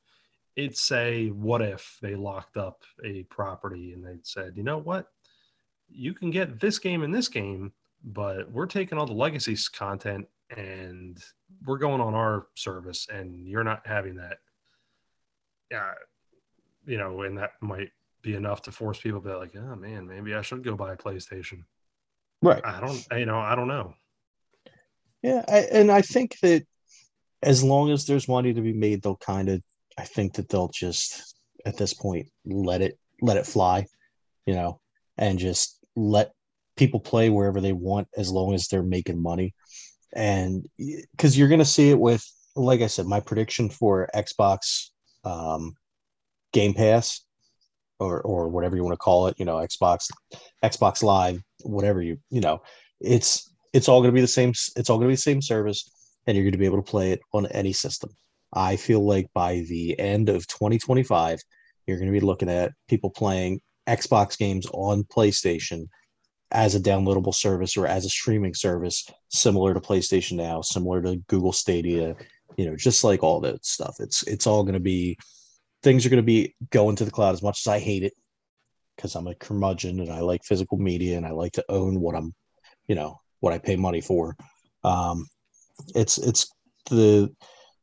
it's 0.56 0.92
a 0.92 1.28
what 1.28 1.62
if 1.62 2.00
they 2.02 2.16
locked 2.16 2.58
up 2.58 2.82
a 3.06 3.22
property 3.26 3.94
and 3.94 4.04
they 4.04 4.18
said, 4.24 4.54
you 4.56 4.64
know 4.64 4.80
what, 4.80 5.12
you 5.88 6.16
can 6.16 6.32
get 6.32 6.60
this 6.60 6.80
game 6.80 7.04
and 7.04 7.14
this 7.14 7.28
game, 7.28 7.72
but 8.04 8.52
we're 8.52 8.66
taking 8.66 8.98
all 8.98 9.06
the 9.06 9.14
legacy 9.14 9.56
content 9.72 10.28
and 10.56 11.22
we're 11.66 11.78
going 11.78 12.02
on 12.02 12.14
our 12.14 12.48
service 12.56 13.08
and 13.12 13.48
you're 13.48 13.64
not 13.64 13.86
having 13.86 14.16
that 14.16 14.38
yeah 15.72 15.92
you 16.86 16.98
know 16.98 17.22
and 17.22 17.38
that 17.38 17.52
might 17.62 17.90
be 18.22 18.36
enough 18.36 18.62
to 18.62 18.72
force 18.72 19.00
people 19.00 19.22
to 19.22 19.30
be 19.30 19.34
like 19.34 19.56
oh 19.56 19.76
man 19.76 20.08
maybe 20.08 20.34
i 20.34 20.42
should 20.42 20.64
go 20.64 20.76
buy 20.76 20.94
a 20.94 20.98
playstation. 20.98 21.64
Right. 22.42 22.62
I 22.66 22.80
don't 22.80 23.06
you 23.12 23.26
know 23.26 23.40
i 23.40 23.56
don't 23.56 23.68
know. 23.68 23.94
Yeah 25.22 25.44
I, 25.48 25.60
and 25.72 25.92
i 25.92 26.02
think 26.02 26.38
that 26.42 26.66
as 27.44 27.64
long 27.64 27.92
as 27.92 28.06
there's 28.06 28.28
money 28.28 28.54
to 28.54 28.62
be 28.62 28.74
made 28.74 29.02
they'll 29.02 29.16
kind 29.18 29.50
of 29.50 29.62
i 29.98 30.04
think 30.04 30.34
that 30.34 30.50
they'll 30.50 30.70
just 30.70 31.36
at 31.66 31.78
this 31.78 31.94
point 31.94 32.28
let 32.46 32.82
it 32.82 32.98
let 33.22 33.38
it 33.38 33.46
fly 33.46 33.86
you 34.46 34.54
know 34.54 34.80
and 35.18 35.38
just 35.38 35.78
let 35.96 36.32
people 36.78 37.02
play 37.02 37.30
wherever 37.30 37.60
they 37.60 37.74
want 37.74 38.08
as 38.16 38.32
long 38.32 38.54
as 38.54 38.68
they're 38.68 38.82
making 38.82 39.22
money 39.22 39.54
and 40.14 40.68
because 41.12 41.38
you're 41.38 41.48
going 41.48 41.60
to 41.60 41.66
see 41.66 41.90
it 41.90 42.00
with 42.00 42.26
like 42.56 42.82
i 42.82 42.88
said 42.88 43.06
my 43.06 43.20
prediction 43.20 43.70
for 43.70 44.10
xbox 44.16 44.90
um, 45.26 45.76
game 46.54 46.74
pass 46.74 47.22
or 48.00 48.22
or 48.22 48.48
whatever 48.48 48.76
you 48.76 48.84
want 48.84 48.94
to 48.94 48.98
call 48.98 49.28
it 49.28 49.36
you 49.38 49.46
know 49.46 49.58
xbox 49.58 50.10
xbox 50.64 51.04
live 51.04 51.42
whatever 51.64 52.02
you 52.02 52.18
you 52.30 52.42
know 52.42 52.60
it's 53.02 53.54
it's 53.74 53.88
all 53.88 54.02
going 54.02 54.12
to 54.12 54.16
be 54.16 54.22
the 54.22 54.28
same 54.28 54.50
it's 54.50 54.90
all 54.90 54.98
going 54.98 55.08
to 55.08 55.12
be 55.12 55.16
the 55.16 55.22
same 55.22 55.42
service 55.42 55.92
and 56.28 56.36
you're 56.36 56.44
going 56.44 56.54
to 56.54 56.60
be 56.60 56.66
able 56.66 56.82
to 56.82 56.92
play 56.92 57.12
it 57.12 57.22
on 57.34 57.48
any 57.48 57.74
system. 57.74 58.10
I 58.54 58.76
feel 58.76 59.06
like 59.06 59.28
by 59.34 59.66
the 59.68 60.00
end 60.00 60.30
of 60.30 60.48
2025 60.48 61.40
you're 61.86 61.98
going 61.98 62.12
to 62.12 62.20
be 62.20 62.26
looking 62.26 62.50
at 62.50 62.72
people 62.88 63.10
playing 63.10 63.62
xbox 63.88 64.38
games 64.38 64.68
on 64.74 65.04
playstation 65.04 65.88
as 66.52 66.76
a 66.76 66.80
downloadable 66.80 67.34
service 67.34 67.78
or 67.78 67.86
as 67.86 68.06
a 68.06 68.10
streaming 68.10 68.54
service, 68.54 69.08
similar 69.30 69.74
to 69.74 69.80
PlayStation 69.80 70.38
Now, 70.38 70.62
similar 70.62 71.02
to 71.04 71.18
Google 71.28 71.54
Stadia, 71.54 72.16
you 72.58 72.66
know, 72.66 72.76
just 72.76 73.04
like 73.04 73.24
all 73.24 73.40
that 73.42 73.66
stuff. 73.66 73.98
It's 74.00 74.24
it's 74.24 74.48
all 74.48 74.64
going 74.64 74.74
to 74.74 74.80
be 74.80 75.18
things 75.84 76.06
are 76.06 76.10
going 76.10 76.22
to 76.22 76.24
be 76.24 76.56
going 76.72 76.96
to 76.98 77.06
the 77.06 77.12
cloud 77.12 77.34
as 77.34 77.44
much 77.44 77.62
as 77.66 77.68
I 77.68 77.80
hate 77.80 78.04
it 78.04 78.14
because 78.96 79.16
I'm 79.16 79.28
a 79.28 79.36
curmudgeon 79.36 80.00
and 80.00 80.12
I 80.12 80.22
like 80.22 80.44
physical 80.44 80.78
media 80.78 81.18
and 81.18 81.26
I 81.26 81.32
like 81.32 81.54
to 81.54 81.66
own 81.70 82.02
what 82.02 82.16
I'm, 82.16 82.34
you 82.88 82.96
know, 82.96 83.22
what 83.40 83.54
I 83.54 83.60
pay 83.60 83.76
money 83.76 84.02
for. 84.02 84.36
Um, 84.84 85.28
it's 85.96 86.18
it's 86.18 86.52
the 86.90 87.34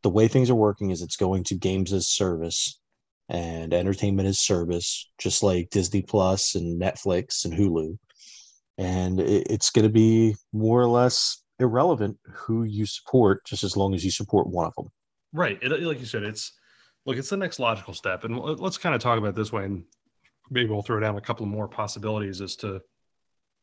the 0.02 0.10
way 0.10 0.28
things 0.28 0.50
are 0.50 0.56
working 0.56 0.90
is 0.90 1.02
it's 1.02 1.16
going 1.16 1.44
to 1.44 1.54
games 1.54 1.92
as 1.92 2.06
service 2.06 2.78
and 3.28 3.72
entertainment 3.72 4.28
as 4.28 4.38
service, 4.38 5.08
just 5.18 5.42
like 5.42 5.70
Disney 5.70 6.02
Plus 6.02 6.54
and 6.54 6.80
Netflix 6.80 7.44
and 7.44 7.54
Hulu 7.54 7.96
and 8.78 9.20
it's 9.20 9.70
going 9.70 9.84
to 9.84 9.92
be 9.92 10.36
more 10.52 10.80
or 10.80 10.86
less 10.86 11.42
irrelevant 11.58 12.18
who 12.30 12.64
you 12.64 12.86
support, 12.86 13.44
just 13.46 13.64
as 13.64 13.76
long 13.76 13.94
as 13.94 14.04
you 14.04 14.10
support 14.10 14.46
one 14.46 14.66
of 14.66 14.74
them. 14.76 14.88
Right. 15.32 15.58
It, 15.62 15.82
like 15.82 16.00
you 16.00 16.06
said, 16.06 16.22
it's 16.22 16.52
look, 17.04 17.16
it's 17.16 17.30
the 17.30 17.36
next 17.36 17.58
logical 17.58 17.94
step, 17.94 18.24
and 18.24 18.38
let's 18.38 18.78
kind 18.78 18.94
of 18.94 19.00
talk 19.00 19.18
about 19.18 19.34
this 19.34 19.52
way, 19.52 19.64
and 19.64 19.84
maybe 20.50 20.68
we'll 20.68 20.82
throw 20.82 21.00
down 21.00 21.16
a 21.16 21.20
couple 21.20 21.46
more 21.46 21.68
possibilities 21.68 22.40
as 22.40 22.56
to 22.56 22.80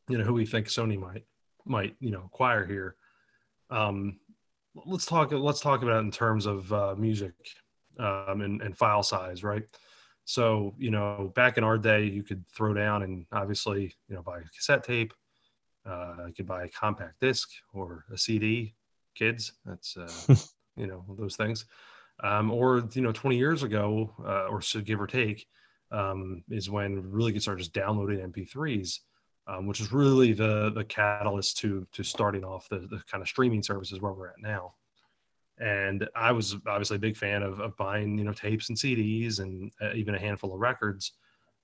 you 0.08 0.18
know 0.18 0.24
who 0.24 0.34
we 0.34 0.46
think 0.46 0.66
Sony 0.66 0.98
might 0.98 1.24
might 1.64 1.96
you 2.00 2.10
know 2.10 2.24
acquire 2.26 2.66
here. 2.66 2.96
Um, 3.70 4.18
let's 4.86 5.06
talk. 5.06 5.32
Let's 5.32 5.60
talk 5.60 5.82
about 5.82 5.96
it 5.96 6.06
in 6.06 6.10
terms 6.10 6.46
of 6.46 6.72
uh, 6.72 6.94
music 6.96 7.34
um, 7.98 8.40
and, 8.40 8.60
and 8.60 8.76
file 8.76 9.02
size, 9.02 9.42
right? 9.42 9.64
So, 10.24 10.74
you 10.78 10.90
know, 10.90 11.32
back 11.34 11.58
in 11.58 11.64
our 11.64 11.78
day, 11.78 12.04
you 12.04 12.22
could 12.22 12.46
throw 12.48 12.72
down 12.72 13.02
and 13.02 13.26
obviously, 13.32 13.94
you 14.08 14.14
know, 14.14 14.22
buy 14.22 14.38
a 14.38 14.44
cassette 14.56 14.84
tape. 14.84 15.12
Uh, 15.86 16.26
you 16.28 16.32
could 16.32 16.46
buy 16.46 16.64
a 16.64 16.68
compact 16.68 17.20
disc 17.20 17.50
or 17.72 18.04
a 18.12 18.16
CD. 18.16 18.74
Kids, 19.14 19.52
that's 19.64 19.96
uh, 19.96 20.34
you 20.76 20.86
know 20.86 21.04
those 21.16 21.36
things. 21.36 21.66
Um, 22.22 22.50
or 22.50 22.88
you 22.94 23.02
know, 23.02 23.12
20 23.12 23.36
years 23.36 23.62
ago, 23.62 24.12
uh, 24.24 24.46
or 24.46 24.62
so 24.62 24.80
give 24.80 25.00
or 25.00 25.06
take, 25.06 25.46
um, 25.90 26.42
is 26.50 26.70
when 26.70 27.10
really 27.10 27.32
get 27.32 27.42
started 27.42 27.60
just 27.60 27.72
downloading 27.72 28.18
MP3s, 28.32 29.00
um, 29.46 29.66
which 29.66 29.80
is 29.80 29.92
really 29.92 30.32
the 30.32 30.70
the 30.70 30.84
catalyst 30.84 31.58
to 31.58 31.86
to 31.92 32.02
starting 32.02 32.44
off 32.44 32.68
the, 32.68 32.78
the 32.78 33.02
kind 33.10 33.20
of 33.22 33.28
streaming 33.28 33.62
services 33.62 34.00
where 34.00 34.12
we're 34.12 34.28
at 34.28 34.40
now. 34.40 34.74
And 35.58 36.08
I 36.16 36.32
was 36.32 36.56
obviously 36.66 36.96
a 36.96 37.00
big 37.00 37.16
fan 37.16 37.42
of, 37.42 37.60
of 37.60 37.76
buying 37.76 38.18
you 38.18 38.24
know 38.24 38.32
tapes 38.32 38.68
and 38.68 38.78
CDs 38.78 39.40
and 39.40 39.70
uh, 39.80 39.92
even 39.94 40.14
a 40.14 40.20
handful 40.20 40.52
of 40.52 40.60
records, 40.60 41.12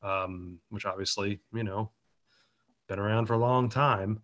um, 0.02 0.58
which 0.68 0.86
obviously 0.86 1.40
you 1.52 1.64
know 1.64 1.90
been 2.88 2.98
around 2.98 3.26
for 3.26 3.34
a 3.34 3.38
long 3.38 3.68
time. 3.68 4.22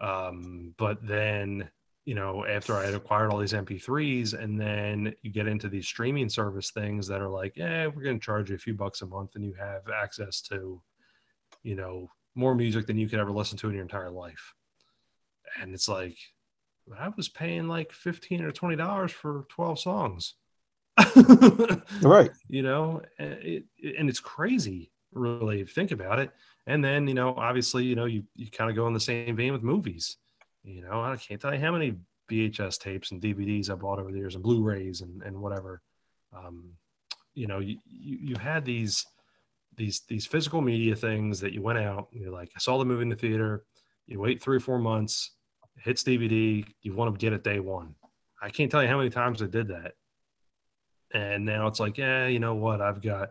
Um, 0.00 0.74
but 0.78 1.06
then 1.06 1.68
you 2.04 2.14
know 2.14 2.44
after 2.44 2.74
I 2.74 2.86
had 2.86 2.94
acquired 2.94 3.30
all 3.30 3.38
these 3.38 3.52
MP3s, 3.52 4.34
and 4.34 4.60
then 4.60 5.14
you 5.22 5.30
get 5.30 5.46
into 5.46 5.68
these 5.68 5.86
streaming 5.86 6.28
service 6.28 6.70
things 6.70 7.06
that 7.06 7.20
are 7.20 7.30
like, 7.30 7.56
yeah, 7.56 7.86
we're 7.86 8.02
going 8.02 8.18
to 8.18 8.24
charge 8.24 8.50
you 8.50 8.56
a 8.56 8.58
few 8.58 8.74
bucks 8.74 9.02
a 9.02 9.06
month, 9.06 9.36
and 9.36 9.44
you 9.44 9.54
have 9.54 9.82
access 9.94 10.40
to 10.42 10.82
you 11.62 11.76
know 11.76 12.08
more 12.34 12.54
music 12.54 12.86
than 12.86 12.98
you 12.98 13.08
could 13.08 13.20
ever 13.20 13.30
listen 13.30 13.56
to 13.58 13.68
in 13.68 13.74
your 13.74 13.82
entire 13.82 14.10
life. 14.10 14.54
And 15.60 15.72
it's 15.72 15.88
like 15.88 16.16
I 16.98 17.08
was 17.16 17.28
paying 17.28 17.68
like 17.68 17.92
fifteen 17.92 18.42
or 18.42 18.52
twenty 18.52 18.76
dollars 18.76 19.12
for 19.12 19.46
twelve 19.48 19.78
songs. 19.78 20.34
right. 22.02 22.30
You 22.48 22.62
know, 22.62 23.02
it, 23.18 23.64
it, 23.76 23.96
and 23.98 24.08
it's 24.08 24.20
crazy, 24.20 24.92
really, 25.12 25.64
think 25.64 25.90
about 25.90 26.18
it. 26.18 26.30
And 26.66 26.84
then, 26.84 27.08
you 27.08 27.14
know, 27.14 27.34
obviously, 27.36 27.84
you 27.84 27.94
know, 27.94 28.04
you, 28.04 28.24
you 28.34 28.50
kind 28.50 28.70
of 28.70 28.76
go 28.76 28.86
in 28.86 28.94
the 28.94 29.00
same 29.00 29.36
vein 29.36 29.52
with 29.52 29.62
movies. 29.62 30.16
You 30.62 30.82
know, 30.82 31.02
I 31.02 31.16
can't 31.16 31.40
tell 31.40 31.52
you 31.52 31.60
how 31.60 31.72
many 31.72 31.96
VHS 32.30 32.78
tapes 32.78 33.10
and 33.10 33.20
DVDs 33.20 33.70
I 33.70 33.74
bought 33.74 33.98
over 33.98 34.10
the 34.10 34.18
years 34.18 34.34
and 34.34 34.42
Blu-rays 34.42 35.02
and, 35.02 35.22
and 35.22 35.36
whatever. 35.40 35.82
Um, 36.34 36.70
you 37.34 37.46
know, 37.46 37.58
you, 37.58 37.78
you, 37.86 38.18
you 38.20 38.36
had 38.36 38.64
these 38.64 39.04
these 39.76 40.02
these 40.08 40.24
physical 40.24 40.60
media 40.60 40.94
things 40.94 41.40
that 41.40 41.52
you 41.52 41.60
went 41.60 41.80
out, 41.80 42.08
you're 42.12 42.30
like, 42.30 42.50
I 42.54 42.60
saw 42.60 42.78
the 42.78 42.84
movie 42.84 43.02
in 43.02 43.08
the 43.08 43.16
theater, 43.16 43.64
you 44.06 44.20
wait 44.20 44.40
three 44.40 44.56
or 44.56 44.60
four 44.60 44.78
months, 44.78 45.32
hits 45.82 46.02
DVD, 46.02 46.64
you 46.82 46.94
want 46.94 47.14
to 47.14 47.18
get 47.18 47.32
it 47.32 47.44
day 47.44 47.60
one. 47.60 47.94
I 48.42 48.50
can't 48.50 48.70
tell 48.70 48.82
you 48.82 48.88
how 48.88 48.98
many 48.98 49.10
times 49.10 49.42
I 49.42 49.46
did 49.46 49.68
that. 49.68 49.92
And 51.12 51.44
now 51.44 51.66
it's 51.66 51.80
like, 51.80 51.96
yeah, 51.96 52.26
you 52.26 52.40
know 52.40 52.54
what? 52.54 52.80
I've 52.80 53.00
got 53.00 53.30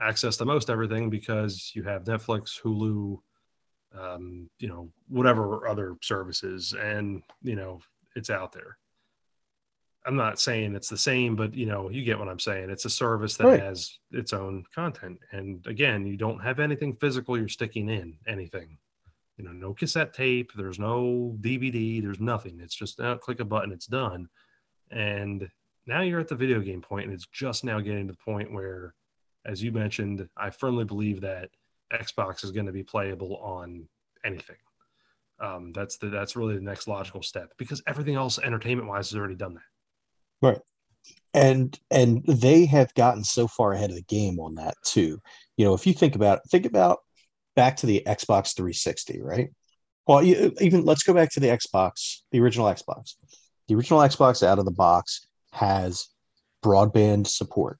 access 0.00 0.36
to 0.38 0.44
most 0.44 0.70
everything 0.70 1.10
because 1.10 1.72
you 1.74 1.82
have 1.82 2.04
Netflix, 2.04 2.60
Hulu, 2.60 3.18
um, 3.98 4.48
you 4.58 4.68
know, 4.68 4.90
whatever 5.08 5.68
other 5.68 5.96
services, 6.02 6.74
and 6.80 7.22
you 7.42 7.56
know, 7.56 7.80
it's 8.16 8.30
out 8.30 8.52
there. 8.52 8.78
I'm 10.06 10.16
not 10.16 10.38
saying 10.38 10.74
it's 10.74 10.88
the 10.88 10.98
same, 10.98 11.34
but 11.34 11.54
you 11.54 11.66
know, 11.66 11.88
you 11.90 12.04
get 12.04 12.18
what 12.18 12.28
I'm 12.28 12.40
saying. 12.40 12.70
It's 12.70 12.84
a 12.84 12.90
service 12.90 13.36
that 13.36 13.46
right. 13.46 13.60
has 13.60 13.98
its 14.10 14.32
own 14.32 14.64
content. 14.74 15.18
And 15.32 15.66
again, 15.66 16.06
you 16.06 16.16
don't 16.16 16.40
have 16.40 16.60
anything 16.60 16.96
physical 16.96 17.38
you're 17.38 17.48
sticking 17.48 17.88
in 17.88 18.16
anything 18.26 18.76
you 19.36 19.44
know, 19.44 19.52
no 19.52 19.74
cassette 19.74 20.14
tape, 20.14 20.52
there's 20.56 20.78
no 20.78 21.36
DVD, 21.40 22.02
there's 22.02 22.20
nothing. 22.20 22.60
It's 22.60 22.74
just 22.74 23.00
uh, 23.00 23.16
click 23.18 23.40
a 23.40 23.44
button, 23.44 23.72
it's 23.72 23.86
done. 23.86 24.28
And 24.90 25.48
now 25.86 26.02
you're 26.02 26.20
at 26.20 26.28
the 26.28 26.36
video 26.36 26.60
game 26.60 26.80
point, 26.80 27.06
and 27.06 27.14
it's 27.14 27.26
just 27.26 27.64
now 27.64 27.80
getting 27.80 28.06
to 28.06 28.12
the 28.12 28.18
point 28.18 28.52
where, 28.52 28.94
as 29.44 29.62
you 29.62 29.72
mentioned, 29.72 30.28
I 30.36 30.50
firmly 30.50 30.84
believe 30.84 31.20
that 31.22 31.50
Xbox 31.92 32.44
is 32.44 32.52
going 32.52 32.66
to 32.66 32.72
be 32.72 32.82
playable 32.82 33.36
on 33.38 33.88
anything. 34.24 34.56
Um, 35.40 35.72
that's 35.72 35.96
the 35.96 36.08
that's 36.08 36.36
really 36.36 36.54
the 36.54 36.60
next 36.60 36.86
logical 36.86 37.22
step 37.22 37.52
because 37.58 37.82
everything 37.86 38.14
else, 38.14 38.38
entertainment 38.38 38.88
wise, 38.88 39.10
has 39.10 39.18
already 39.18 39.34
done 39.34 39.54
that. 39.54 40.46
Right, 40.46 40.60
and 41.34 41.78
and 41.90 42.24
they 42.24 42.66
have 42.66 42.94
gotten 42.94 43.24
so 43.24 43.48
far 43.48 43.72
ahead 43.72 43.90
of 43.90 43.96
the 43.96 44.02
game 44.02 44.38
on 44.38 44.54
that 44.54 44.74
too. 44.84 45.20
You 45.56 45.64
know, 45.64 45.74
if 45.74 45.86
you 45.86 45.92
think 45.92 46.14
about 46.14 46.40
think 46.50 46.66
about 46.66 47.00
back 47.56 47.76
to 47.78 47.86
the 47.86 48.02
Xbox 48.06 48.54
360, 48.56 49.22
right? 49.22 49.50
Well, 50.06 50.22
even 50.22 50.84
let's 50.84 51.02
go 51.02 51.14
back 51.14 51.30
to 51.32 51.40
the 51.40 51.48
Xbox, 51.48 52.20
the 52.30 52.40
original 52.40 52.66
Xbox. 52.66 53.14
The 53.68 53.74
original 53.74 54.00
Xbox 54.00 54.46
out 54.46 54.58
of 54.58 54.64
the 54.64 54.70
box 54.70 55.26
has 55.52 56.08
broadband 56.62 57.26
support. 57.26 57.78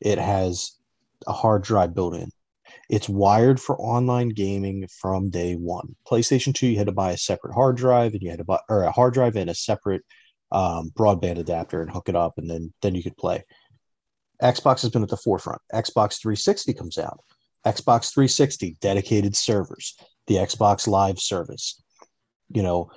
It 0.00 0.18
has 0.18 0.72
a 1.26 1.32
hard 1.32 1.62
drive 1.62 1.94
built 1.94 2.14
in. 2.14 2.30
It's 2.88 3.08
wired 3.08 3.60
for 3.60 3.78
online 3.80 4.30
gaming 4.30 4.86
from 5.00 5.28
day 5.30 5.54
one. 5.54 5.96
PlayStation 6.08 6.54
2, 6.54 6.68
you 6.68 6.78
had 6.78 6.86
to 6.86 6.92
buy 6.92 7.12
a 7.12 7.16
separate 7.16 7.54
hard 7.54 7.76
drive 7.76 8.12
and 8.12 8.22
you 8.22 8.30
had 8.30 8.38
to 8.38 8.44
buy 8.44 8.60
or 8.68 8.82
a 8.82 8.92
hard 8.92 9.14
drive 9.14 9.36
and 9.36 9.50
a 9.50 9.54
separate 9.54 10.02
um, 10.52 10.90
broadband 10.90 11.38
adapter 11.38 11.82
and 11.82 11.90
hook 11.90 12.08
it 12.08 12.16
up, 12.16 12.34
and 12.38 12.48
then 12.48 12.72
then 12.82 12.94
you 12.94 13.02
could 13.02 13.16
play. 13.16 13.44
Xbox 14.42 14.82
has 14.82 14.90
been 14.90 15.02
at 15.02 15.08
the 15.08 15.16
forefront. 15.16 15.60
Xbox 15.72 16.20
360 16.20 16.74
comes 16.74 16.98
out. 16.98 17.20
Xbox 17.66 18.12
360 18.12 18.76
dedicated 18.80 19.36
servers, 19.36 19.96
the 20.26 20.36
Xbox 20.36 20.86
Live 20.86 21.18
service. 21.18 21.82
You 22.48 22.62
know, 22.62 22.90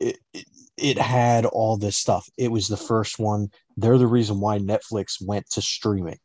it, 0.00 0.16
it, 0.32 0.46
it 0.76 0.98
had 0.98 1.44
all 1.44 1.76
this 1.76 1.98
stuff. 1.98 2.26
It 2.38 2.50
was 2.50 2.68
the 2.68 2.76
first 2.76 3.18
one. 3.18 3.48
They're 3.76 3.98
the 3.98 4.06
reason 4.06 4.40
why 4.40 4.58
Netflix 4.58 5.16
went 5.20 5.48
to 5.50 5.62
streaming. 5.62 6.18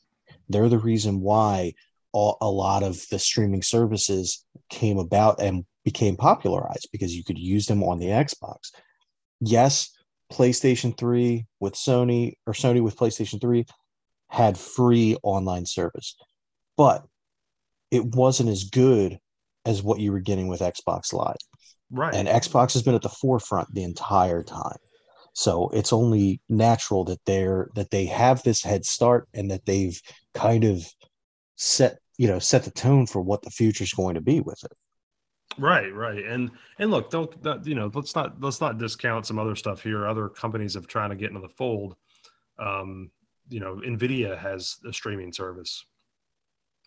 They're 0.50 0.70
the 0.70 0.78
reason 0.78 1.22
why 1.22 1.74
all, 2.14 2.38
a 2.42 2.50
lot 2.50 2.84
of 2.84 3.02
the 3.12 3.20
streaming 3.20 3.62
services 3.62 4.46
came 4.70 4.98
about 4.98 5.42
and 5.42 5.66
became 5.84 6.16
popularized 6.16 6.90
because 6.92 7.16
you 7.16 7.24
could 7.24 7.38
use 7.38 7.66
them 7.66 7.84
on 7.84 8.00
the 8.00 8.08
Xbox. 8.08 8.72
Yes, 9.40 9.90
PlayStation 10.32 10.98
3 10.98 11.46
with 11.60 11.74
Sony 11.74 12.34
or 12.46 12.54
Sony 12.54 12.82
with 12.82 12.96
PlayStation 12.96 13.42
3 13.42 13.66
had 14.30 14.58
free 14.58 15.18
online 15.24 15.66
service. 15.66 16.16
But 16.78 17.06
it 17.92 18.16
wasn't 18.16 18.50
as 18.50 18.64
good 18.64 19.20
as 19.66 19.84
what 19.84 20.00
you 20.00 20.12
were 20.12 20.20
getting 20.20 20.48
with 20.48 20.62
Xbox 20.62 21.14
Live. 21.14 21.36
Right. 21.92 22.16
And 22.16 22.28
Xbox 22.28 22.74
has 22.74 22.84
been 22.84 22.96
at 22.96 23.02
the 23.02 23.10
forefront 23.10 23.74
the 23.74 23.84
entire 23.84 24.44
time. 24.44 24.78
So 25.34 25.70
it's 25.70 25.94
only 25.94 26.42
natural 26.50 27.04
that 27.06 27.20
they're 27.26 27.70
that 27.76 27.92
they 27.92 28.06
have 28.06 28.44
this 28.44 28.64
head 28.64 28.86
start 28.86 29.28
and 29.34 29.52
that 29.52 29.66
they've 29.66 30.00
kind 30.34 30.64
of 30.64 30.86
set, 31.58 32.00
you 32.18 32.28
know, 32.28 32.40
set 32.40 32.64
the 32.64 32.72
tone 32.72 33.08
for 33.08 33.22
what 33.22 33.42
the 33.42 33.50
future 33.50 33.84
is 33.84 33.94
going 33.94 34.16
to 34.16 34.22
be 34.22 34.42
with 34.42 34.62
it. 34.64 34.74
Right, 35.58 35.94
right. 35.94 36.24
And 36.26 36.52
and 36.80 36.92
look, 36.92 37.10
don't 37.10 37.34
you 37.66 37.76
know, 37.76 37.92
let's 37.94 38.16
not 38.16 38.42
let's 38.42 38.62
not 38.62 38.78
discount 38.78 39.26
some 39.26 39.40
other 39.40 39.56
stuff 39.56 39.84
here. 39.84 40.06
Other 40.08 40.30
companies 40.30 40.74
have 40.74 40.88
trying 40.88 41.12
to 41.12 41.16
get 41.16 41.30
into 41.30 41.42
the 41.42 41.50
fold. 41.50 41.96
Um, 42.60 43.12
you 43.50 43.60
know, 43.60 43.76
Nvidia 43.76 44.38
has 44.38 44.78
a 44.88 44.94
streaming 44.94 45.34
service 45.34 45.86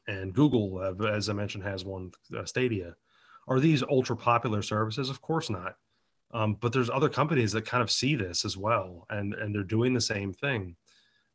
and 0.07 0.35
Google, 0.35 0.79
uh, 0.79 1.07
as 1.07 1.29
I 1.29 1.33
mentioned, 1.33 1.65
has 1.65 1.85
one 1.85 2.13
uh, 2.37 2.45
Stadia. 2.45 2.95
Are 3.49 3.61
these 3.61 3.83
ultra 3.83 4.17
popular 4.17 4.63
services? 4.63 5.11
Of 5.11 5.21
course 5.21 5.51
not. 5.51 5.77
Um, 6.33 6.57
but 6.61 6.73
there's 6.73 6.91
other 6.91 7.09
companies 7.09 7.53
that 7.53 7.65
kind 7.65 7.83
of 7.83 7.91
see 7.91 8.17
this 8.17 8.45
as 8.45 8.57
well, 8.57 9.07
and 9.09 9.35
and 9.35 9.55
they're 9.55 9.63
doing 9.63 9.95
the 9.95 10.01
same 10.01 10.33
thing. 10.33 10.77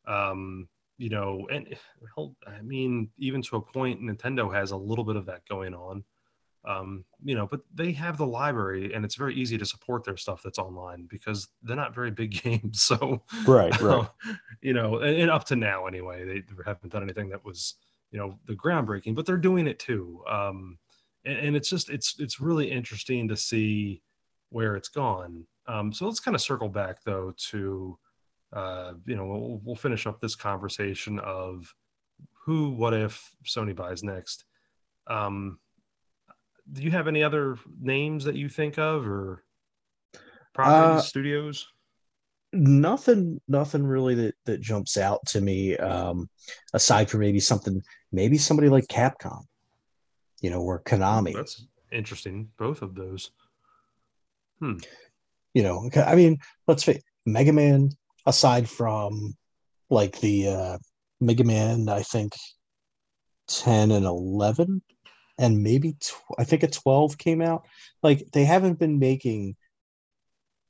Um, 0.05 0.67
you 0.97 1.09
know, 1.09 1.47
and 1.49 1.73
well, 2.17 2.35
I 2.45 2.61
mean, 2.61 3.09
even 3.17 3.41
to 3.43 3.55
a 3.55 3.61
point, 3.61 4.01
Nintendo 4.01 4.53
has 4.53 4.71
a 4.71 4.77
little 4.77 5.05
bit 5.05 5.15
of 5.15 5.25
that 5.27 5.47
going 5.47 5.73
on. 5.73 6.03
Um, 6.65 7.05
you 7.23 7.35
know, 7.35 7.47
but 7.47 7.61
they 7.73 7.93
have 7.93 8.17
the 8.17 8.27
library, 8.27 8.93
and 8.93 9.05
it's 9.05 9.15
very 9.15 9.33
easy 9.33 9.57
to 9.57 9.65
support 9.65 10.03
their 10.03 10.17
stuff 10.17 10.41
that's 10.43 10.59
online 10.59 11.07
because 11.09 11.47
they're 11.63 11.77
not 11.77 11.95
very 11.95 12.11
big 12.11 12.31
games. 12.43 12.81
So, 12.81 13.23
right, 13.47 13.79
right. 13.79 14.09
you 14.61 14.73
know, 14.73 14.97
and, 14.97 15.15
and 15.15 15.31
up 15.31 15.45
to 15.45 15.55
now, 15.55 15.85
anyway, 15.85 16.25
they 16.25 16.43
haven't 16.65 16.91
done 16.91 17.03
anything 17.03 17.29
that 17.29 17.45
was 17.45 17.75
you 18.11 18.19
know 18.19 18.39
the 18.45 18.55
groundbreaking 18.55 19.15
but 19.15 19.25
they're 19.25 19.37
doing 19.37 19.67
it 19.67 19.79
too. 19.79 20.23
Um, 20.29 20.77
and, 21.25 21.37
and, 21.37 21.55
it's 21.55 21.69
just 21.69 21.89
it's 21.89 22.15
it's 22.19 22.39
really 22.39 22.69
interesting 22.69 23.27
to 23.27 23.37
see 23.37 24.01
where 24.49 24.75
it's 24.75 24.89
gone. 24.89 25.45
Um, 25.67 25.93
so 25.93 26.05
let's 26.05 26.19
kind 26.19 26.35
of 26.35 26.41
circle 26.41 26.69
back 26.69 27.03
though 27.03 27.33
to 27.49 27.97
uh, 28.53 28.93
you 29.05 29.15
know 29.15 29.25
we'll, 29.25 29.61
we'll 29.63 29.75
finish 29.75 30.07
up 30.07 30.19
this 30.19 30.35
conversation 30.35 31.19
of 31.19 31.73
who 32.45 32.71
what 32.71 32.93
if 32.93 33.31
sony 33.45 33.75
buys 33.75 34.03
next. 34.03 34.45
Um, 35.07 35.59
do 36.71 36.83
you 36.83 36.91
have 36.91 37.07
any 37.07 37.23
other 37.23 37.57
names 37.81 38.23
that 38.25 38.35
you 38.35 38.47
think 38.47 38.77
of 38.77 39.07
or 39.07 39.43
properties 40.53 40.99
uh, 40.99 41.01
studios 41.01 41.67
nothing 42.51 43.39
nothing 43.47 43.85
really 43.85 44.15
that 44.15 44.35
that 44.45 44.59
jumps 44.59 44.97
out 44.97 45.23
to 45.27 45.39
me 45.39 45.77
um 45.77 46.27
aside 46.73 47.09
from 47.09 47.19
maybe 47.19 47.39
something 47.39 47.81
maybe 48.11 48.37
somebody 48.37 48.69
like 48.69 48.87
Capcom, 48.87 49.43
you 50.41 50.49
know, 50.49 50.61
or 50.61 50.81
Konami. 50.81 51.33
That's 51.33 51.65
interesting. 51.91 52.49
Both 52.57 52.81
of 52.81 52.95
those. 52.95 53.31
Hmm. 54.59 54.77
You 55.53 55.63
know, 55.63 55.89
I 55.95 56.15
mean, 56.15 56.37
let's 56.67 56.83
face 56.83 57.01
Mega 57.25 57.53
Man, 57.53 57.89
aside 58.25 58.69
from 58.69 59.35
like 59.89 60.19
the 60.19 60.47
uh, 60.47 60.77
Mega 61.19 61.43
Man, 61.43 61.89
I 61.89 62.03
think 62.03 62.33
10 63.47 63.91
and 63.91 64.05
11, 64.05 64.81
and 65.39 65.63
maybe 65.63 65.93
tw- 65.93 66.35
I 66.37 66.43
think 66.43 66.63
a 66.63 66.67
12 66.67 67.17
came 67.17 67.41
out. 67.41 67.65
Like, 68.03 68.31
they 68.31 68.45
haven't 68.45 68.79
been 68.79 68.99
making 68.99 69.55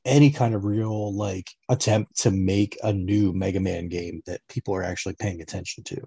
any 0.05 0.31
kind 0.31 0.55
of 0.55 0.65
real 0.65 1.15
like 1.15 1.49
attempt 1.69 2.17
to 2.21 2.31
make 2.31 2.77
a 2.83 2.93
new 2.93 3.33
Mega 3.33 3.59
Man 3.59 3.89
game 3.89 4.21
that 4.25 4.41
people 4.49 4.75
are 4.75 4.83
actually 4.83 5.15
paying 5.19 5.41
attention 5.41 5.83
to. 5.85 6.01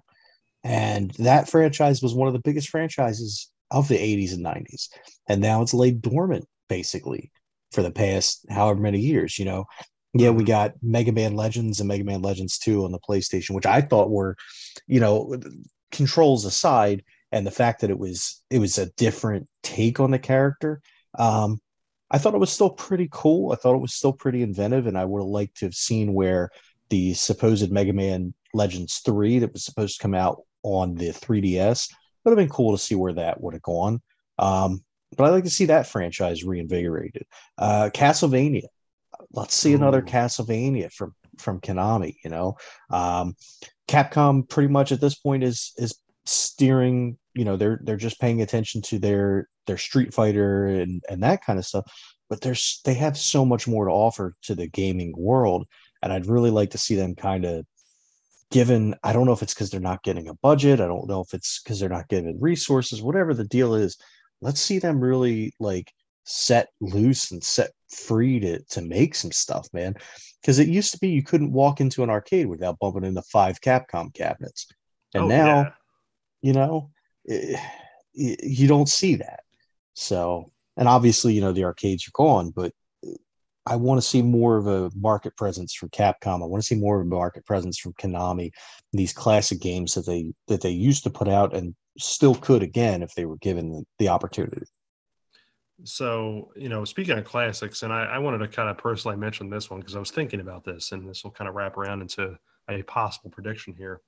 And 0.63 1.11
that 1.19 1.49
franchise 1.49 2.01
was 2.01 2.13
one 2.13 2.27
of 2.27 2.33
the 2.33 2.41
biggest 2.41 2.69
franchises 2.69 3.51
of 3.71 3.87
the 3.87 3.97
80s 3.97 4.33
and 4.33 4.45
90s. 4.45 4.89
And 5.27 5.41
now 5.41 5.61
it's 5.61 5.73
laid 5.73 6.01
dormant, 6.01 6.45
basically, 6.69 7.31
for 7.71 7.81
the 7.81 7.91
past 7.91 8.45
however 8.49 8.79
many 8.79 8.99
years. 8.99 9.37
You 9.39 9.45
know, 9.45 9.65
Yeah, 10.13 10.29
we 10.29 10.43
got 10.43 10.73
Mega 10.81 11.11
Man 11.11 11.35
Legends 11.35 11.79
and 11.79 11.87
Mega 11.87 12.03
Man 12.03 12.21
Legends 12.21 12.59
2 12.59 12.85
on 12.85 12.91
the 12.91 12.99
PlayStation, 12.99 13.51
which 13.55 13.65
I 13.65 13.81
thought 13.81 14.11
were, 14.11 14.35
you 14.87 14.99
know, 14.99 15.35
controls 15.91 16.45
aside, 16.45 17.03
and 17.31 17.47
the 17.47 17.51
fact 17.51 17.81
that 17.81 17.89
it 17.89 17.97
was 17.97 18.43
it 18.49 18.59
was 18.59 18.77
a 18.77 18.91
different 18.91 19.47
take 19.63 19.99
on 19.99 20.11
the 20.11 20.19
character. 20.19 20.81
Um, 21.17 21.59
I 22.13 22.19
thought 22.19 22.35
it 22.35 22.39
was 22.39 22.51
still 22.51 22.69
pretty 22.69 23.09
cool. 23.11 23.51
I 23.51 23.55
thought 23.55 23.75
it 23.75 23.81
was 23.81 23.95
still 23.95 24.13
pretty 24.13 24.43
inventive, 24.43 24.85
and 24.85 24.97
I 24.97 25.03
would 25.03 25.19
have 25.19 25.27
liked 25.27 25.57
to 25.57 25.65
have 25.65 25.73
seen 25.73 26.13
where 26.13 26.51
the 26.89 27.15
supposed 27.15 27.71
Mega 27.71 27.91
Man 27.91 28.35
Legends 28.53 28.99
3 28.99 29.39
that 29.39 29.51
was 29.51 29.65
supposed 29.65 29.97
to 29.97 30.01
come 30.03 30.13
out 30.13 30.43
on 30.61 30.93
the 30.93 31.09
3DS 31.09 31.89
would 32.23 32.31
have 32.31 32.37
been 32.37 32.55
cool 32.55 32.71
to 32.71 32.81
see 32.81 32.93
where 32.93 33.13
that 33.13 33.41
would 33.41 33.55
have 33.55 33.63
gone. 33.63 33.99
Um, 34.37 34.83
but 35.17 35.25
I'd 35.25 35.31
like 35.31 35.43
to 35.45 35.49
see 35.49 35.65
that 35.65 35.87
franchise 35.87 36.43
reinvigorated. 36.43 37.25
Uh, 37.57 37.89
Castlevania. 37.91 38.67
Let's 39.31 39.55
see 39.55 39.73
Ooh. 39.73 39.77
another 39.77 40.01
Castlevania 40.01 40.91
from 40.91 41.15
from 41.39 41.61
Konami. 41.61 42.15
You 42.23 42.29
know, 42.29 42.57
um, 42.91 43.35
Capcom 43.87 44.47
pretty 44.47 44.71
much 44.71 44.91
at 44.91 45.01
this 45.01 45.15
point 45.15 45.43
is 45.43 45.73
is 45.77 45.95
steering. 46.25 47.17
You 47.33 47.45
know, 47.45 47.57
they're 47.57 47.79
they're 47.83 47.97
just 47.97 48.21
paying 48.21 48.41
attention 48.41 48.81
to 48.83 48.99
their 48.99 49.49
their 49.67 49.77
Street 49.77 50.13
Fighter 50.13 50.67
and 50.67 51.03
and 51.09 51.23
that 51.23 51.43
kind 51.45 51.59
of 51.59 51.65
stuff. 51.65 51.85
But 52.29 52.41
there's 52.41 52.81
they 52.85 52.93
have 52.95 53.17
so 53.17 53.45
much 53.45 53.67
more 53.67 53.85
to 53.85 53.91
offer 53.91 54.35
to 54.43 54.55
the 54.55 54.67
gaming 54.67 55.13
world, 55.17 55.67
and 56.01 56.11
I'd 56.11 56.27
really 56.27 56.51
like 56.51 56.71
to 56.71 56.77
see 56.77 56.95
them 56.95 57.15
kind 57.15 57.45
of 57.45 57.65
given 58.51 58.93
i 59.03 59.11
don't 59.11 59.25
know 59.25 59.31
if 59.31 59.41
it's 59.41 59.55
because 59.55 59.71
they're 59.71 59.79
not 59.79 60.03
getting 60.03 60.27
a 60.27 60.33
budget 60.35 60.79
i 60.79 60.85
don't 60.85 61.07
know 61.07 61.21
if 61.21 61.33
it's 61.33 61.59
because 61.63 61.79
they're 61.79 61.89
not 61.89 62.07
given 62.07 62.37
resources 62.39 63.01
whatever 63.01 63.33
the 63.33 63.45
deal 63.45 63.73
is 63.73 63.97
let's 64.41 64.61
see 64.61 64.77
them 64.77 64.99
really 64.99 65.51
like 65.59 65.91
set 66.25 66.69
loose 66.79 67.31
and 67.31 67.43
set 67.43 67.71
free 67.89 68.39
to 68.39 68.59
to 68.63 68.81
make 68.81 69.15
some 69.15 69.31
stuff, 69.31 69.67
man. 69.73 69.95
Because 70.41 70.59
it 70.59 70.67
used 70.67 70.91
to 70.91 70.99
be 70.99 71.09
you 71.09 71.23
couldn't 71.23 71.53
walk 71.53 71.79
into 71.79 72.03
an 72.03 72.09
arcade 72.09 72.47
without 72.47 72.79
bumping 72.79 73.05
into 73.05 73.21
five 73.23 73.61
Capcom 73.61 74.13
cabinets, 74.13 74.67
and 75.13 75.25
oh, 75.25 75.27
now, 75.27 75.45
yeah. 75.45 75.69
you 76.41 76.53
know, 76.53 76.91
it, 77.25 77.59
it, 78.13 78.43
you 78.43 78.67
don't 78.67 78.89
see 78.89 79.15
that. 79.15 79.42
So, 79.93 80.51
and 80.77 80.87
obviously, 80.87 81.33
you 81.33 81.41
know, 81.41 81.51
the 81.51 81.65
arcades 81.65 82.07
are 82.07 82.11
gone, 82.13 82.51
but 82.55 82.73
I 83.65 83.77
want 83.77 84.01
to 84.01 84.07
see 84.07 84.21
more 84.21 84.57
of 84.57 84.67
a 84.67 84.91
market 84.95 85.37
presence 85.37 85.73
from 85.73 85.89
Capcom. 85.89 86.43
I 86.43 86.45
want 86.45 86.61
to 86.61 86.67
see 86.67 86.75
more 86.75 86.99
of 86.99 87.05
a 87.05 87.09
market 87.09 87.45
presence 87.45 87.77
from 87.77 87.93
Konami. 87.93 88.51
These 88.91 89.13
classic 89.13 89.61
games 89.61 89.93
that 89.93 90.05
they 90.05 90.33
that 90.47 90.61
they 90.61 90.71
used 90.71 91.03
to 91.03 91.09
put 91.09 91.29
out 91.29 91.55
and 91.55 91.75
still 91.97 92.35
could 92.35 92.63
again 92.63 93.03
if 93.03 93.13
they 93.15 93.25
were 93.25 93.37
given 93.37 93.85
the, 93.99 94.09
opportunity. 94.09 94.65
So, 95.83 96.51
you 96.55 96.69
know, 96.69 96.85
speaking 96.85 97.17
of 97.17 97.23
classics, 97.23 97.83
and 97.83 97.93
I, 97.93 98.05
I 98.05 98.17
wanted 98.17 98.39
to 98.39 98.47
kind 98.47 98.69
of 98.69 98.77
personally 98.77 99.17
mention 99.17 99.49
this 99.49 99.69
one 99.69 99.79
because 99.79 99.95
I 99.95 99.99
was 99.99 100.11
thinking 100.11 100.39
about 100.39 100.63
this, 100.63 100.91
and 100.91 101.07
this 101.07 101.23
will 101.23 101.31
kind 101.31 101.47
of 101.47 101.55
wrap 101.55 101.77
around 101.77 102.01
into 102.01 102.37
a 102.69 102.81
possible 102.83 103.29
prediction 103.29 103.73
here. 103.77 104.01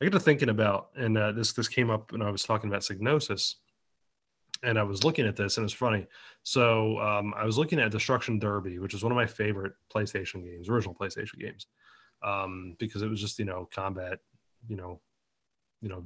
I 0.00 0.04
get 0.04 0.12
to 0.12 0.20
thinking 0.20 0.48
about, 0.48 0.88
and 0.96 1.16
uh, 1.18 1.32
this 1.32 1.52
this 1.52 1.68
came 1.68 1.90
up 1.90 2.12
when 2.12 2.22
I 2.22 2.30
was 2.30 2.42
talking 2.42 2.70
about 2.70 2.82
Psygnosis, 2.82 3.56
and 4.64 4.78
I 4.78 4.82
was 4.82 5.04
looking 5.04 5.26
at 5.26 5.36
this, 5.36 5.56
and 5.56 5.64
it's 5.64 5.74
funny. 5.74 6.06
So 6.42 6.98
um, 6.98 7.34
I 7.36 7.44
was 7.44 7.58
looking 7.58 7.80
at 7.80 7.90
Destruction 7.90 8.38
Derby, 8.38 8.78
which 8.78 8.94
is 8.94 9.02
one 9.02 9.12
of 9.12 9.16
my 9.16 9.26
favorite 9.26 9.72
PlayStation 9.94 10.44
games, 10.44 10.68
original 10.68 10.94
PlayStation 10.94 11.38
games, 11.38 11.66
um, 12.22 12.76
because 12.78 13.02
it 13.02 13.08
was 13.08 13.20
just 13.20 13.38
you 13.38 13.44
know 13.44 13.68
combat, 13.72 14.18
you 14.68 14.76
know, 14.76 15.00
you 15.80 15.88
know 15.88 16.04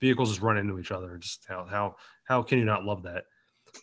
vehicles 0.00 0.30
just 0.30 0.42
run 0.42 0.58
into 0.58 0.78
each 0.78 0.92
other. 0.92 1.16
Just 1.16 1.46
how 1.48 1.66
how 1.68 1.96
how 2.24 2.42
can 2.42 2.58
you 2.58 2.64
not 2.64 2.84
love 2.84 3.02
that? 3.04 3.24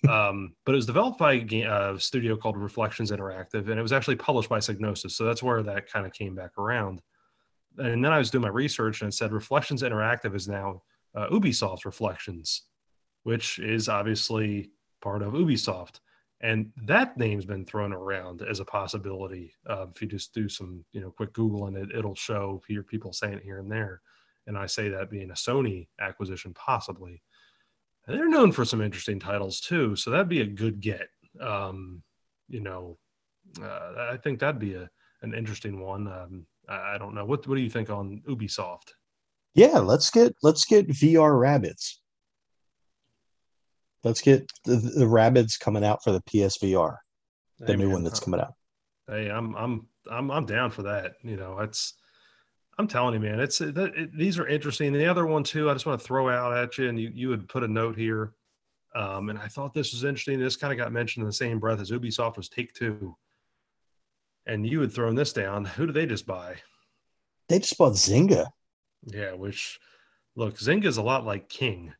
um, 0.09 0.55
but 0.65 0.73
it 0.73 0.75
was 0.75 0.85
developed 0.85 1.17
by 1.17 1.33
a 1.33 1.63
uh, 1.63 1.97
studio 1.97 2.35
called 2.37 2.57
Reflections 2.57 3.11
Interactive, 3.11 3.69
and 3.69 3.79
it 3.79 3.81
was 3.81 3.93
actually 3.93 4.15
published 4.15 4.49
by 4.49 4.59
Psygnosis. 4.59 5.11
So 5.11 5.25
that's 5.25 5.41
where 5.41 5.63
that 5.63 5.91
kind 5.91 6.05
of 6.05 6.13
came 6.13 6.35
back 6.35 6.57
around. 6.57 7.01
And 7.77 8.03
then 8.03 8.11
I 8.11 8.17
was 8.17 8.29
doing 8.29 8.43
my 8.43 8.49
research 8.49 9.01
and 9.01 9.09
it 9.09 9.15
said 9.15 9.31
Reflections 9.31 9.83
Interactive 9.83 10.35
is 10.35 10.47
now 10.47 10.81
uh, 11.15 11.27
Ubisoft 11.29 11.85
Reflections, 11.85 12.63
which 13.23 13.59
is 13.59 13.89
obviously 13.89 14.71
part 15.01 15.21
of 15.21 15.33
Ubisoft. 15.33 15.99
And 16.41 16.71
that 16.85 17.17
name's 17.17 17.45
been 17.45 17.65
thrown 17.65 17.91
around 17.91 18.41
as 18.41 18.61
a 18.61 18.65
possibility. 18.65 19.53
Uh, 19.69 19.87
if 19.93 20.01
you 20.01 20.07
just 20.07 20.33
do 20.33 20.47
some, 20.47 20.85
you 20.93 21.01
know, 21.01 21.11
quick 21.11 21.33
Google 21.33 21.67
and 21.67 21.75
it, 21.75 21.89
it'll 21.93 22.15
show 22.15 22.61
hear 22.67 22.81
people 22.81 23.11
saying 23.11 23.33
it 23.33 23.43
here 23.43 23.59
and 23.59 23.69
there 23.69 24.01
and 24.49 24.57
I 24.57 24.65
say 24.65 24.89
that 24.89 25.11
being 25.11 25.29
a 25.29 25.35
Sony 25.35 25.87
acquisition, 26.01 26.53
possibly. 26.55 27.21
And 28.07 28.17
they're 28.17 28.27
known 28.27 28.51
for 28.51 28.65
some 28.65 28.81
interesting 28.81 29.19
titles 29.19 29.61
too, 29.61 29.95
so 29.95 30.09
that'd 30.09 30.27
be 30.27 30.41
a 30.41 30.47
good 30.47 30.81
get. 30.81 31.07
Um, 31.39 32.01
you 32.47 32.59
know, 32.59 32.97
uh, 33.61 34.09
I 34.11 34.17
think 34.17 34.39
that'd 34.39 34.59
be 34.59 34.73
a 34.73 34.89
an 35.21 35.35
interesting 35.35 35.79
one. 35.79 36.07
Um, 36.07 36.47
I, 36.67 36.95
I, 36.95 36.97
don't 36.97 37.13
know 37.13 37.25
what 37.25 37.45
what 37.47 37.55
do 37.55 37.61
you 37.61 37.69
think 37.69 37.91
on 37.91 38.23
Ubisoft? 38.27 38.93
Yeah, 39.53 39.77
let's 39.79 40.09
get 40.09 40.33
let's 40.41 40.65
get 40.65 40.87
VR 40.87 41.33
Rabbids. 41.33 41.97
Let's 44.03 44.21
get 44.21 44.49
the, 44.63 44.77
the 44.77 45.05
Rabbids 45.05 45.59
coming 45.59 45.83
out 45.83 46.03
for 46.03 46.11
the 46.11 46.21
PSVR, 46.21 46.97
the 47.59 47.65
hey, 47.67 47.75
new 47.75 47.85
man, 47.85 47.93
one 47.93 48.03
that's 48.03 48.19
coming 48.19 48.39
out. 48.39 48.53
Hey, 49.07 49.29
I'm 49.29 49.55
I'm 49.55 49.87
I'm 50.09 50.31
I'm 50.31 50.45
down 50.45 50.71
for 50.71 50.83
that. 50.83 51.13
You 51.23 51.35
know, 51.35 51.59
it's 51.59 51.95
I'm 52.77 52.87
telling 52.87 53.13
you, 53.13 53.19
man, 53.19 53.41
it's 53.41 53.59
it, 53.59 53.77
it, 53.77 54.17
these 54.17 54.39
are 54.39 54.47
interesting. 54.47 54.93
The 54.93 55.05
other 55.05 55.25
one 55.25 55.43
too, 55.43 55.69
I 55.69 55.73
just 55.73 55.85
want 55.85 55.99
to 55.99 56.05
throw 56.05 56.29
out 56.29 56.55
at 56.55 56.77
you, 56.77 56.87
and 56.87 56.99
you 56.99 57.11
you 57.13 57.29
would 57.29 57.49
put 57.49 57.63
a 57.63 57.67
note 57.67 57.97
here, 57.97 58.33
um, 58.95 59.29
and 59.29 59.37
I 59.37 59.47
thought 59.47 59.73
this 59.73 59.91
was 59.91 60.05
interesting. 60.05 60.39
This 60.39 60.55
kind 60.55 60.71
of 60.71 60.79
got 60.79 60.93
mentioned 60.93 61.23
in 61.23 61.27
the 61.27 61.33
same 61.33 61.59
breath 61.59 61.81
as 61.81 61.91
Ubisoft 61.91 62.37
was 62.37 62.47
Take 62.47 62.73
Two, 62.73 63.17
and 64.45 64.65
you 64.65 64.79
had 64.79 64.93
thrown 64.93 65.13
this 65.13 65.33
down. 65.33 65.65
Who 65.65 65.87
did 65.87 65.95
they 65.95 66.05
just 66.05 66.25
buy? 66.25 66.55
They 67.49 67.59
just 67.59 67.77
bought 67.77 67.93
Zynga. 67.93 68.47
Yeah, 69.03 69.33
which 69.33 69.77
look, 70.37 70.57
Zynga 70.57 70.85
is 70.85 70.97
a 70.97 71.03
lot 71.03 71.25
like 71.25 71.49
King. 71.49 71.93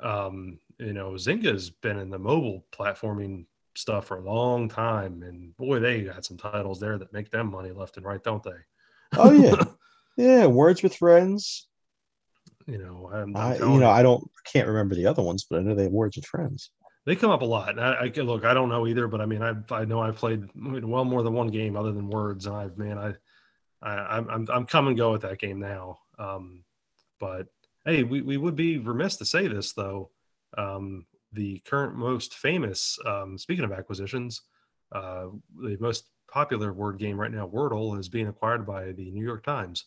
Um, 0.00 0.58
you 0.78 0.92
know, 0.92 1.12
Zynga's 1.12 1.70
been 1.70 1.98
in 1.98 2.10
the 2.10 2.18
mobile 2.18 2.64
platforming 2.72 3.46
stuff 3.76 4.06
for 4.06 4.18
a 4.18 4.22
long 4.22 4.68
time, 4.68 5.22
and 5.22 5.56
boy, 5.56 5.80
they 5.80 6.02
got 6.02 6.24
some 6.24 6.36
titles 6.36 6.80
there 6.80 6.98
that 6.98 7.12
make 7.12 7.30
them 7.30 7.50
money 7.50 7.70
left 7.70 7.96
and 7.96 8.06
right, 8.06 8.22
don't 8.22 8.42
they? 8.42 8.50
Oh 9.16 9.32
yeah. 9.32 9.56
Yeah, 10.16 10.46
Words 10.46 10.82
with 10.84 10.94
Friends. 10.94 11.66
You 12.66 12.78
know, 12.78 13.10
i 13.12 13.56
you 13.56 13.80
know, 13.80 13.90
I 13.90 14.02
don't 14.02 14.30
can't 14.44 14.68
remember 14.68 14.94
the 14.94 15.06
other 15.06 15.22
ones, 15.22 15.44
but 15.48 15.58
I 15.58 15.62
know 15.62 15.74
they 15.74 15.82
have 15.84 15.92
Words 15.92 16.16
with 16.16 16.24
Friends. 16.24 16.70
They 17.04 17.16
come 17.16 17.30
up 17.30 17.42
a 17.42 17.44
lot. 17.44 17.78
I, 17.78 18.10
I 18.16 18.20
look, 18.20 18.44
I 18.44 18.54
don't 18.54 18.70
know 18.70 18.86
either, 18.86 19.08
but 19.08 19.20
I 19.20 19.26
mean, 19.26 19.42
I 19.42 19.54
I 19.74 19.84
know 19.84 20.00
I've 20.00 20.16
played 20.16 20.48
well 20.54 21.04
more 21.04 21.22
than 21.22 21.34
one 21.34 21.48
game 21.48 21.76
other 21.76 21.92
than 21.92 22.08
Words, 22.08 22.46
and 22.46 22.56
I've 22.56 22.78
man, 22.78 22.96
I, 22.96 23.14
I 23.82 24.18
I'm 24.18 24.46
I'm 24.48 24.66
come 24.66 24.88
and 24.88 24.96
go 24.96 25.12
with 25.12 25.22
that 25.22 25.40
game 25.40 25.58
now. 25.58 25.98
Um, 26.18 26.64
but 27.20 27.48
hey, 27.84 28.04
we 28.04 28.22
we 28.22 28.36
would 28.36 28.56
be 28.56 28.78
remiss 28.78 29.16
to 29.16 29.26
say 29.26 29.48
this 29.48 29.72
though. 29.72 30.10
Um, 30.56 31.06
the 31.32 31.60
current 31.66 31.96
most 31.96 32.34
famous, 32.34 32.98
um, 33.06 33.36
speaking 33.38 33.64
of 33.64 33.72
acquisitions, 33.72 34.42
uh, 34.92 35.26
the 35.60 35.76
most 35.80 36.10
popular 36.30 36.72
word 36.72 36.98
game 36.98 37.18
right 37.18 37.32
now, 37.32 37.48
Wordle, 37.48 37.98
is 37.98 38.08
being 38.08 38.28
acquired 38.28 38.66
by 38.66 38.92
the 38.92 39.10
New 39.10 39.24
York 39.24 39.44
Times. 39.44 39.84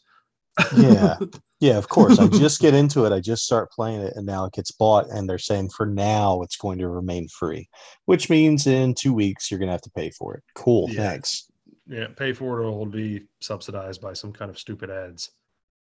Yeah. 0.76 1.16
Yeah 1.60 1.78
of 1.78 1.90
course. 1.90 2.20
I 2.20 2.28
just 2.28 2.62
get 2.62 2.76
into 2.76 3.06
it. 3.06 3.12
I 3.12 3.20
just 3.20 3.44
start 3.44 3.72
playing 3.72 4.02
it 4.02 4.16
and 4.16 4.28
now 4.28 4.46
it 4.46 4.54
gets 4.54 4.70
bought 4.70 5.10
and 5.10 5.28
they're 5.28 5.40
saying 5.40 5.70
for 5.70 5.88
now 5.88 6.44
it's 6.44 6.56
going 6.56 6.78
to 6.78 6.88
remain 6.88 7.28
free 7.30 7.68
which 8.06 8.30
means 8.30 8.68
in 8.68 8.94
two 8.94 9.12
weeks 9.12 9.50
you're 9.50 9.58
going 9.58 9.68
to 9.68 9.72
have 9.72 9.82
to 9.82 9.90
pay 9.90 10.12
for 10.12 10.36
it. 10.36 10.44
Cool. 10.54 10.88
Yeah. 10.92 11.10
thanks. 11.10 11.50
Yeah 11.88 12.10
pay 12.16 12.32
for 12.32 12.60
it 12.60 12.64
or 12.64 12.68
it'll 12.68 12.86
be 12.86 13.24
subsidized 13.42 14.02
by 14.02 14.14
some 14.14 14.32
kind 14.32 14.52
of 14.52 14.60
stupid 14.60 14.92
ads. 14.92 15.32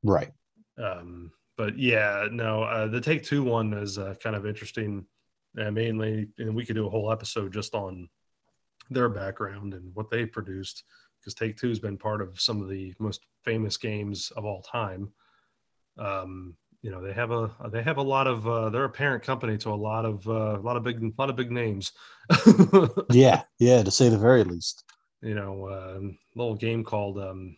Right. 0.02 0.32
Um 0.82 1.30
but 1.56 1.78
yeah 1.78 2.26
no 2.30 2.62
uh, 2.62 2.86
the 2.86 3.00
take 3.00 3.22
two 3.22 3.42
one 3.42 3.72
is 3.74 3.98
uh, 3.98 4.14
kind 4.22 4.36
of 4.36 4.46
interesting 4.46 5.04
uh, 5.58 5.70
mainly 5.70 6.28
and 6.38 6.54
we 6.54 6.64
could 6.64 6.76
do 6.76 6.86
a 6.86 6.90
whole 6.90 7.10
episode 7.10 7.52
just 7.52 7.74
on 7.74 8.08
their 8.90 9.08
background 9.08 9.74
and 9.74 9.94
what 9.94 10.10
they 10.10 10.24
produced 10.24 10.84
because 11.26 11.34
Take 11.34 11.56
Two 11.56 11.68
has 11.68 11.80
been 11.80 11.98
part 11.98 12.22
of 12.22 12.40
some 12.40 12.62
of 12.62 12.68
the 12.68 12.94
most 13.00 13.22
famous 13.44 13.76
games 13.76 14.30
of 14.36 14.44
all 14.44 14.62
time. 14.62 15.12
Um, 15.98 16.54
you 16.82 16.92
know, 16.92 17.02
they 17.02 17.12
have 17.12 17.32
a 17.32 17.50
they 17.72 17.82
have 17.82 17.96
a 17.96 18.02
lot 18.02 18.28
of 18.28 18.46
uh, 18.46 18.70
they're 18.70 18.84
a 18.84 18.90
parent 18.90 19.24
company 19.24 19.58
to 19.58 19.70
a 19.70 19.74
lot 19.74 20.04
of 20.04 20.26
uh, 20.28 20.56
a 20.56 20.62
lot 20.62 20.76
of 20.76 20.84
big 20.84 21.02
a 21.02 21.10
lot 21.18 21.28
of 21.30 21.34
big 21.34 21.50
names. 21.50 21.92
yeah, 23.10 23.42
yeah, 23.58 23.82
to 23.82 23.90
say 23.90 24.08
the 24.08 24.18
very 24.18 24.44
least. 24.44 24.84
You 25.20 25.34
know, 25.34 25.66
uh, 25.66 26.00
little 26.36 26.54
game 26.54 26.84
called 26.84 27.18
um, 27.18 27.56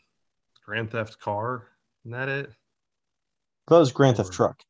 Grand 0.64 0.90
Theft 0.90 1.20
Car. 1.20 1.66
Isn't 2.04 2.12
that 2.12 2.30
it? 2.30 2.52
That 3.68 3.78
was 3.78 3.92
Grand 3.92 4.16
Theft 4.16 4.32
Truck. 4.32 4.60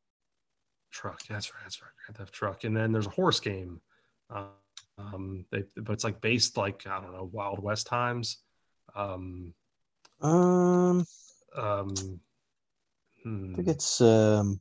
Truck. 0.90 1.20
That's 1.28 1.52
right. 1.54 1.62
That's 1.62 1.80
right. 1.82 1.90
Grand 2.04 2.18
Theft 2.18 2.32
Truck. 2.32 2.64
And 2.64 2.76
then 2.76 2.92
there's 2.92 3.06
a 3.06 3.10
horse 3.10 3.40
game. 3.40 3.80
Um, 4.30 5.44
they, 5.50 5.62
but 5.76 5.92
it's 5.92 6.04
like 6.04 6.20
based 6.20 6.56
like 6.56 6.86
I 6.86 7.00
don't 7.00 7.12
know 7.12 7.30
Wild 7.32 7.62
West 7.62 7.86
times. 7.86 8.38
Um, 8.96 9.54
um, 10.20 11.06
um, 11.56 11.94
hmm. 13.22 13.52
I 13.52 13.56
think 13.56 13.68
it's 13.68 14.00
um, 14.00 14.60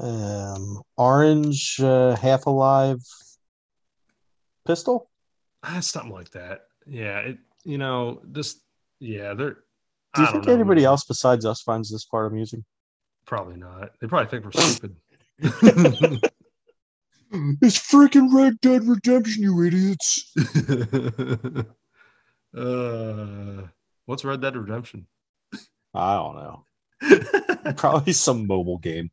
um, 0.00 0.82
orange 0.96 1.80
uh, 1.80 2.16
half 2.16 2.46
alive 2.46 3.00
pistol. 4.66 5.10
Ah, 5.62 5.80
something 5.80 6.12
like 6.12 6.30
that. 6.30 6.62
Yeah, 6.86 7.18
it 7.20 7.38
you 7.64 7.78
know, 7.78 8.20
this 8.24 8.60
yeah, 8.98 9.34
they're. 9.34 9.58
Do 10.14 10.22
you 10.22 10.28
think 10.28 10.46
know, 10.46 10.52
anybody 10.54 10.82
man. 10.82 10.88
else 10.88 11.04
besides 11.04 11.44
us 11.44 11.60
finds 11.62 11.90
this 11.90 12.04
part 12.04 12.30
amusing? 12.32 12.64
Probably 13.26 13.56
not. 13.56 13.90
They 14.00 14.06
probably 14.06 14.30
think 14.30 14.44
we're 14.44 14.50
stupid. 14.62 14.96
It's 17.60 17.76
freaking 17.78 18.32
Red 18.32 18.58
Dead 18.62 18.84
Redemption, 18.88 19.42
you 19.42 19.62
idiots. 19.62 20.32
uh, 22.56 23.66
what's 24.06 24.24
Red 24.24 24.40
Dead 24.40 24.56
Redemption? 24.56 25.06
I 25.92 26.14
don't 26.14 26.36
know. 26.36 26.64
Probably 27.76 28.14
some 28.14 28.46
mobile 28.46 28.78
game. 28.78 29.10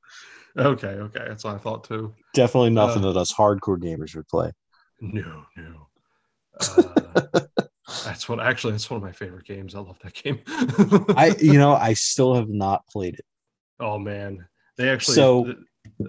okay, 0.57 0.87
okay, 0.87 1.25
that's 1.27 1.43
what 1.43 1.55
I 1.55 1.57
thought 1.57 1.83
too. 1.83 2.13
Definitely 2.33 2.69
nothing 2.69 3.03
Uh. 3.03 3.11
that 3.11 3.19
us 3.19 3.33
hardcore 3.33 3.77
gamers 3.81 4.15
would 4.15 4.29
play. 4.29 4.53
No, 5.01 5.43
no. 5.57 5.89
Uh, 6.61 7.41
that's 8.15 8.29
what 8.29 8.39
actually 8.39 8.71
that's 8.71 8.89
one 8.89 8.95
of 8.97 9.03
my 9.03 9.11
favorite 9.11 9.43
games. 9.45 9.75
I 9.75 9.79
love 9.79 9.99
that 9.99 10.13
game. 10.13 10.39
I, 11.17 11.35
you 11.41 11.59
know, 11.59 11.73
I 11.73 11.93
still 12.11 12.33
have 12.35 12.47
not 12.47 12.87
played 12.87 13.15
it. 13.15 13.25
oh 13.81 13.99
man, 13.99 14.47
they 14.77 14.87
actually 14.89 15.15
So- 15.15 15.53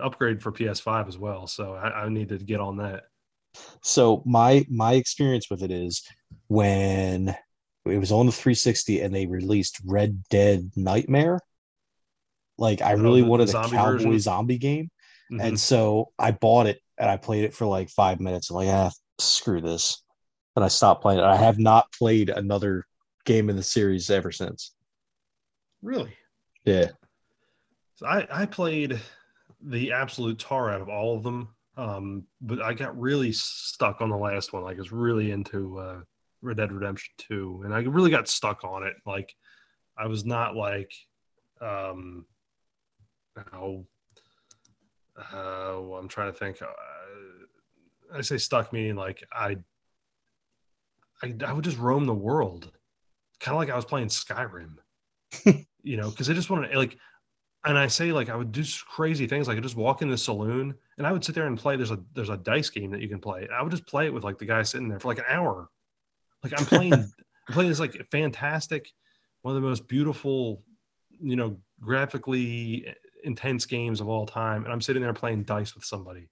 upgrade 0.00 0.40
for 0.40 0.52
PS5 0.52 1.08
as 1.08 1.18
well. 1.18 1.48
So 1.48 1.74
I, 1.74 2.04
I 2.04 2.08
need 2.08 2.28
to 2.28 2.38
get 2.38 2.60
on 2.60 2.76
that. 2.76 3.04
So 3.82 4.22
my 4.24 4.64
my 4.70 4.92
experience 4.94 5.50
with 5.50 5.64
it 5.64 5.72
is 5.72 6.02
when 6.46 7.34
it 7.84 7.98
was 7.98 8.12
on 8.12 8.26
the 8.26 8.32
360 8.32 9.00
and 9.00 9.12
they 9.12 9.26
released 9.26 9.80
Red 9.84 10.22
Dead 10.30 10.70
Nightmare. 10.76 11.40
Like 12.56 12.82
I 12.82 12.92
Oh, 12.94 12.98
really 12.98 13.22
wanted 13.22 13.48
a 13.48 13.52
zombie 13.52 13.70
cowboy 13.76 13.92
version? 13.94 14.18
zombie 14.20 14.58
game, 14.58 14.90
Mhm. 15.32 15.42
and 15.42 15.58
so 15.60 16.12
I 16.20 16.30
bought 16.30 16.66
it 16.66 16.78
and 16.98 17.10
I 17.10 17.16
played 17.16 17.44
it 17.44 17.52
for 17.52 17.66
like 17.66 17.88
five 17.90 18.20
minutes. 18.20 18.50
I'm 18.50 18.56
like, 18.56 18.68
ah, 18.68 18.92
screw 19.18 19.60
this, 19.60 20.02
and 20.56 20.64
I 20.64 20.68
stopped 20.68 21.02
playing 21.02 21.20
it. 21.20 21.24
I 21.24 21.36
have 21.36 21.58
not 21.58 21.92
played 21.92 22.30
another 22.30 22.86
game 23.24 23.50
in 23.50 23.56
the 23.56 23.62
series 23.62 24.10
ever 24.10 24.32
since. 24.32 24.72
really, 25.82 26.12
Yeah, 26.64 26.88
So 27.96 28.06
I 28.06 28.26
I 28.30 28.46
played 28.46 29.00
the 29.60 29.92
absolute 29.92 30.38
tar 30.38 30.70
out 30.70 30.80
of 30.80 30.88
all 30.88 31.16
of 31.16 31.22
them. 31.22 31.48
Um, 31.76 32.24
but 32.40 32.62
I 32.62 32.72
got 32.72 32.98
really 32.98 33.32
stuck 33.32 34.00
on 34.00 34.08
the 34.08 34.16
last 34.16 34.52
one. 34.52 34.62
Like 34.62 34.76
I 34.76 34.80
was 34.80 34.92
really 34.92 35.30
into 35.30 35.78
uh, 35.78 36.00
Red 36.40 36.56
Dead 36.56 36.72
Redemption 36.72 37.12
2, 37.18 37.62
and 37.64 37.74
I 37.74 37.80
really 37.80 38.10
got 38.10 38.28
stuck 38.28 38.64
on 38.64 38.82
it. 38.82 38.94
Like 39.04 39.34
I 39.98 40.06
was 40.06 40.24
not 40.24 40.56
like, 40.56 40.92
um, 41.60 42.24
oh, 43.52 43.86
uh, 45.18 45.80
well, 45.80 45.98
I'm 45.98 46.08
trying 46.08 46.32
to 46.32 46.38
think. 46.38 46.62
Uh, 46.62 46.66
I 48.14 48.20
say 48.20 48.38
stuck 48.38 48.72
meaning 48.72 48.96
like 48.96 49.22
I, 49.32 49.56
I, 51.22 51.34
I 51.46 51.52
would 51.52 51.64
just 51.64 51.78
roam 51.78 52.04
the 52.04 52.14
world, 52.14 52.70
kind 53.40 53.54
of 53.54 53.58
like 53.58 53.70
I 53.70 53.76
was 53.76 53.84
playing 53.84 54.08
Skyrim, 54.08 54.76
you 55.82 55.96
know, 55.96 56.10
because 56.10 56.28
I 56.30 56.34
just 56.34 56.50
wanted 56.50 56.74
like 56.74 56.98
and 57.66 57.76
I 57.76 57.88
say 57.88 58.12
like 58.12 58.28
I 58.28 58.36
would 58.36 58.52
do 58.52 58.64
crazy 58.88 59.26
things 59.26 59.48
like 59.48 59.58
I 59.58 59.60
just 59.60 59.76
walk 59.76 60.00
in 60.00 60.08
the 60.08 60.16
saloon 60.16 60.74
and 60.98 61.06
I 61.06 61.12
would 61.12 61.24
sit 61.24 61.34
there 61.34 61.46
and 61.46 61.58
play. 61.58 61.76
There's 61.76 61.90
a 61.90 61.98
there's 62.14 62.30
a 62.30 62.36
dice 62.36 62.70
game 62.70 62.90
that 62.92 63.00
you 63.00 63.08
can 63.08 63.18
play. 63.18 63.48
I 63.52 63.62
would 63.62 63.72
just 63.72 63.86
play 63.86 64.06
it 64.06 64.14
with 64.14 64.24
like 64.24 64.38
the 64.38 64.44
guy 64.44 64.62
sitting 64.62 64.88
there 64.88 65.00
for 65.00 65.08
like 65.08 65.18
an 65.18 65.24
hour. 65.28 65.68
Like 66.44 66.58
I'm 66.58 66.66
playing 66.66 66.92
I'm 67.48 67.52
playing 67.52 67.68
this 67.68 67.80
like 67.80 68.00
fantastic, 68.10 68.92
one 69.42 69.56
of 69.56 69.60
the 69.60 69.66
most 69.66 69.88
beautiful, 69.88 70.62
you 71.20 71.36
know, 71.36 71.58
graphically 71.80 72.86
eh, 72.86 72.92
intense 73.24 73.66
games 73.66 74.00
of 74.00 74.08
all 74.08 74.26
time. 74.26 74.64
And 74.64 74.72
I'm 74.72 74.80
sitting 74.80 75.02
there 75.02 75.12
playing 75.12 75.42
dice 75.42 75.74
with 75.74 75.84
somebody 75.84 76.28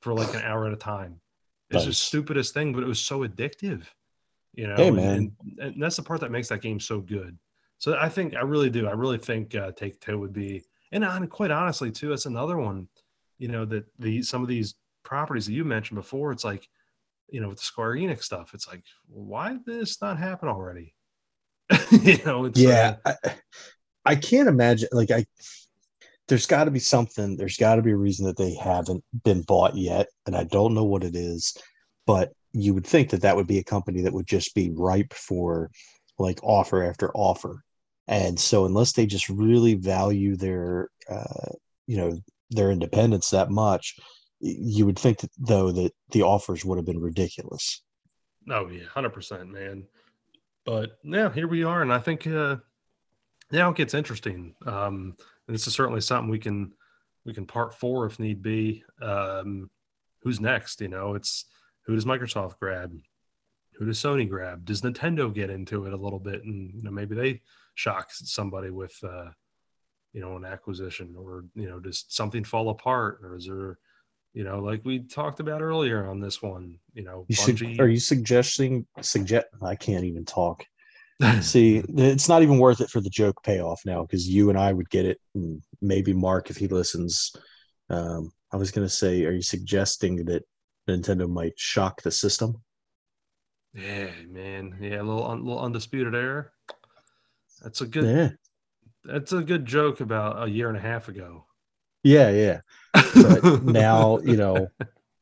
for 0.00 0.12
like 0.12 0.34
an 0.34 0.42
hour 0.42 0.66
at 0.66 0.72
a 0.72 0.76
time. 0.76 1.20
It's 1.70 1.86
the 1.86 1.92
stupidest 1.94 2.52
thing, 2.52 2.74
but 2.74 2.82
it 2.82 2.86
was 2.86 3.00
so 3.00 3.20
addictive. 3.20 3.84
You 4.54 4.68
know, 4.68 4.76
Hey, 4.76 4.88
and- 4.88 4.96
man. 4.96 5.14
and- 5.16 5.58
and 5.60 5.82
that's 5.82 5.96
the 5.96 6.02
part 6.02 6.20
that 6.20 6.30
makes 6.30 6.48
that 6.48 6.60
game 6.62 6.78
so 6.80 7.00
good. 7.00 7.38
So 7.78 7.96
I 7.98 8.08
think 8.08 8.34
I 8.36 8.40
really 8.40 8.70
do. 8.70 8.86
I 8.86 8.92
really 8.92 9.18
think 9.18 9.54
uh, 9.54 9.72
Take 9.72 10.00
Two 10.00 10.18
would 10.20 10.32
be, 10.32 10.62
and 10.92 11.02
hon- 11.04 11.26
quite 11.28 11.50
honestly 11.50 11.90
too, 11.90 12.12
it's 12.12 12.26
another 12.26 12.56
one. 12.58 12.88
You 13.38 13.48
know 13.48 13.64
that 13.66 13.84
the 13.98 14.22
some 14.22 14.42
of 14.42 14.48
these 14.48 14.74
properties 15.04 15.46
that 15.46 15.52
you 15.52 15.64
mentioned 15.64 15.96
before, 15.96 16.30
it's 16.30 16.44
like, 16.44 16.68
you 17.28 17.40
know, 17.40 17.48
with 17.48 17.58
the 17.58 17.64
Square 17.64 17.94
Enix 17.96 18.22
stuff, 18.22 18.54
it's 18.54 18.68
like, 18.68 18.84
why 19.08 19.52
did 19.52 19.64
this 19.66 20.00
not 20.00 20.16
happen 20.18 20.48
already? 20.48 20.94
you 21.90 22.18
know, 22.24 22.44
it's 22.44 22.60
yeah. 22.60 22.96
uh, 23.04 23.14
I, 23.24 23.34
I 24.04 24.14
can't 24.16 24.48
imagine. 24.48 24.88
Like 24.92 25.10
I, 25.10 25.24
there's 26.28 26.46
got 26.46 26.64
to 26.64 26.70
be 26.70 26.78
something. 26.78 27.36
There's 27.36 27.56
got 27.56 27.76
to 27.76 27.82
be 27.82 27.90
a 27.92 27.96
reason 27.96 28.26
that 28.26 28.36
they 28.36 28.54
haven't 28.54 29.02
been 29.24 29.42
bought 29.42 29.76
yet, 29.76 30.06
and 30.26 30.36
I 30.36 30.44
don't 30.44 30.74
know 30.74 30.84
what 30.84 31.02
it 31.04 31.16
is. 31.16 31.56
But 32.06 32.32
you 32.52 32.74
would 32.74 32.86
think 32.86 33.10
that 33.10 33.22
that 33.22 33.36
would 33.36 33.46
be 33.46 33.58
a 33.58 33.64
company 33.64 34.02
that 34.02 34.12
would 34.12 34.26
just 34.26 34.54
be 34.54 34.70
ripe 34.74 35.12
for 35.12 35.70
like 36.18 36.40
offer 36.42 36.82
after 36.84 37.10
offer. 37.14 37.64
And 38.08 38.38
so, 38.38 38.64
unless 38.64 38.92
they 38.92 39.06
just 39.06 39.28
really 39.28 39.74
value 39.74 40.36
their, 40.36 40.90
uh, 41.08 41.52
you 41.86 41.96
know, 41.96 42.18
their 42.50 42.70
independence 42.70 43.30
that 43.30 43.50
much, 43.50 43.96
you 44.40 44.84
would 44.86 44.98
think 44.98 45.18
that 45.18 45.30
though 45.38 45.70
that 45.72 45.92
the 46.10 46.22
offers 46.22 46.64
would 46.64 46.76
have 46.76 46.84
been 46.84 47.00
ridiculous. 47.00 47.82
Oh 48.50 48.68
yeah, 48.68 48.84
hundred 48.86 49.10
percent, 49.10 49.48
man. 49.48 49.86
But 50.64 50.98
yeah, 51.04 51.32
here 51.32 51.48
we 51.48 51.64
are, 51.64 51.82
and 51.82 51.92
I 51.92 51.98
think 51.98 52.26
uh, 52.26 52.56
now 53.50 53.70
it 53.70 53.76
gets 53.76 53.94
interesting. 53.94 54.54
Um, 54.66 55.16
and 55.46 55.54
this 55.54 55.66
is 55.66 55.74
certainly 55.74 56.00
something 56.00 56.30
we 56.30 56.38
can 56.38 56.72
we 57.24 57.32
can 57.32 57.46
part 57.46 57.74
four 57.74 58.06
if 58.06 58.18
need 58.18 58.42
be. 58.42 58.84
Um, 59.00 59.70
who's 60.22 60.40
next? 60.40 60.80
You 60.80 60.88
know, 60.88 61.14
it's 61.14 61.46
who 61.86 61.94
does 61.94 62.04
Microsoft 62.04 62.58
grab? 62.58 62.92
Who 63.78 63.86
does 63.86 63.98
Sony 63.98 64.28
grab? 64.28 64.64
Does 64.64 64.82
Nintendo 64.82 65.32
get 65.32 65.50
into 65.50 65.86
it 65.86 65.92
a 65.92 65.96
little 65.96 66.20
bit, 66.20 66.44
and 66.44 66.72
you 66.74 66.82
know 66.82 66.90
maybe 66.90 67.14
they 67.14 67.40
shock 67.74 68.10
somebody 68.12 68.70
with 68.70 68.96
uh, 69.02 69.30
you 70.12 70.20
know 70.20 70.36
an 70.36 70.44
acquisition, 70.44 71.14
or 71.18 71.44
you 71.54 71.68
know 71.68 71.80
does 71.80 72.04
something 72.08 72.44
fall 72.44 72.68
apart, 72.70 73.20
or 73.22 73.36
is 73.36 73.46
there 73.46 73.78
you 74.34 74.44
know 74.44 74.60
like 74.60 74.84
we 74.84 75.00
talked 75.00 75.40
about 75.40 75.62
earlier 75.62 76.08
on 76.08 76.20
this 76.20 76.42
one, 76.42 76.78
you 76.94 77.02
know, 77.02 77.24
You 77.28 77.36
Bungie- 77.36 77.80
are 77.80 77.88
you 77.88 77.98
suggesting 77.98 78.86
suggest? 79.00 79.46
I 79.62 79.74
can't 79.74 80.04
even 80.04 80.24
talk. 80.24 80.64
See, 81.40 81.82
it's 81.96 82.28
not 82.28 82.42
even 82.42 82.58
worth 82.58 82.80
it 82.80 82.90
for 82.90 83.00
the 83.00 83.10
joke 83.10 83.42
payoff 83.44 83.80
now 83.86 84.02
because 84.02 84.28
you 84.28 84.50
and 84.50 84.58
I 84.58 84.72
would 84.72 84.90
get 84.90 85.06
it, 85.06 85.18
and 85.34 85.62
maybe 85.80 86.12
Mark 86.12 86.50
if 86.50 86.56
he 86.56 86.68
listens. 86.68 87.32
Um, 87.90 88.32
I 88.52 88.56
was 88.56 88.70
gonna 88.70 88.88
say, 88.88 89.24
are 89.24 89.32
you 89.32 89.42
suggesting 89.42 90.24
that 90.26 90.44
Nintendo 90.88 91.28
might 91.28 91.58
shock 91.58 92.02
the 92.02 92.10
system? 92.10 92.62
Yeah, 93.74 94.10
man. 94.28 94.76
Yeah, 94.80 95.00
a 95.00 95.04
little, 95.04 95.26
un, 95.26 95.44
little 95.44 95.60
undisputed 95.60 96.14
error. 96.14 96.52
That's 97.62 97.80
a 97.80 97.86
good. 97.86 98.04
Yeah, 98.04 98.28
That's 99.04 99.32
a 99.32 99.42
good 99.42 99.64
joke 99.64 100.00
about 100.00 100.46
a 100.46 100.50
year 100.50 100.68
and 100.68 100.76
a 100.76 100.80
half 100.80 101.08
ago. 101.08 101.46
yeah, 102.02 102.30
yeah. 102.30 102.60
But 102.92 103.62
now 103.64 104.18
you 104.18 104.36
know, 104.36 104.68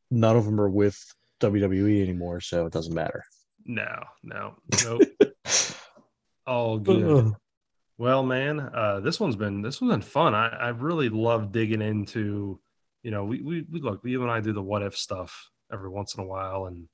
none 0.09 0.35
of 0.35 0.45
them 0.45 0.59
are 0.59 0.69
with 0.69 0.97
WWE 1.39 2.01
anymore, 2.01 2.41
so 2.41 2.65
it 2.65 2.73
doesn't 2.73 2.93
matter. 2.93 3.23
no, 3.65 4.03
no, 4.23 4.55
nope. 4.83 5.01
All 6.47 6.79
good. 6.79 7.33
Well, 7.97 8.23
man, 8.23 8.59
uh, 8.59 8.99
this 9.01 9.19
one's 9.19 9.35
been 9.35 9.61
this 9.61 9.79
one's 9.79 9.93
been 9.93 10.01
fun. 10.01 10.33
I 10.33 10.47
I 10.47 10.69
really 10.69 11.09
love 11.09 11.51
digging 11.51 11.81
into. 11.81 12.59
You 13.03 13.11
know, 13.11 13.23
we 13.25 13.41
we, 13.41 13.65
we 13.71 13.79
look. 13.79 14.01
You 14.03 14.23
and 14.23 14.31
I 14.31 14.41
do 14.41 14.51
the 14.51 14.61
what 14.61 14.81
if 14.81 14.97
stuff 14.97 15.50
every 15.71 15.89
once 15.89 16.15
in 16.15 16.23
a 16.23 16.27
while, 16.27 16.65
and 16.65 16.87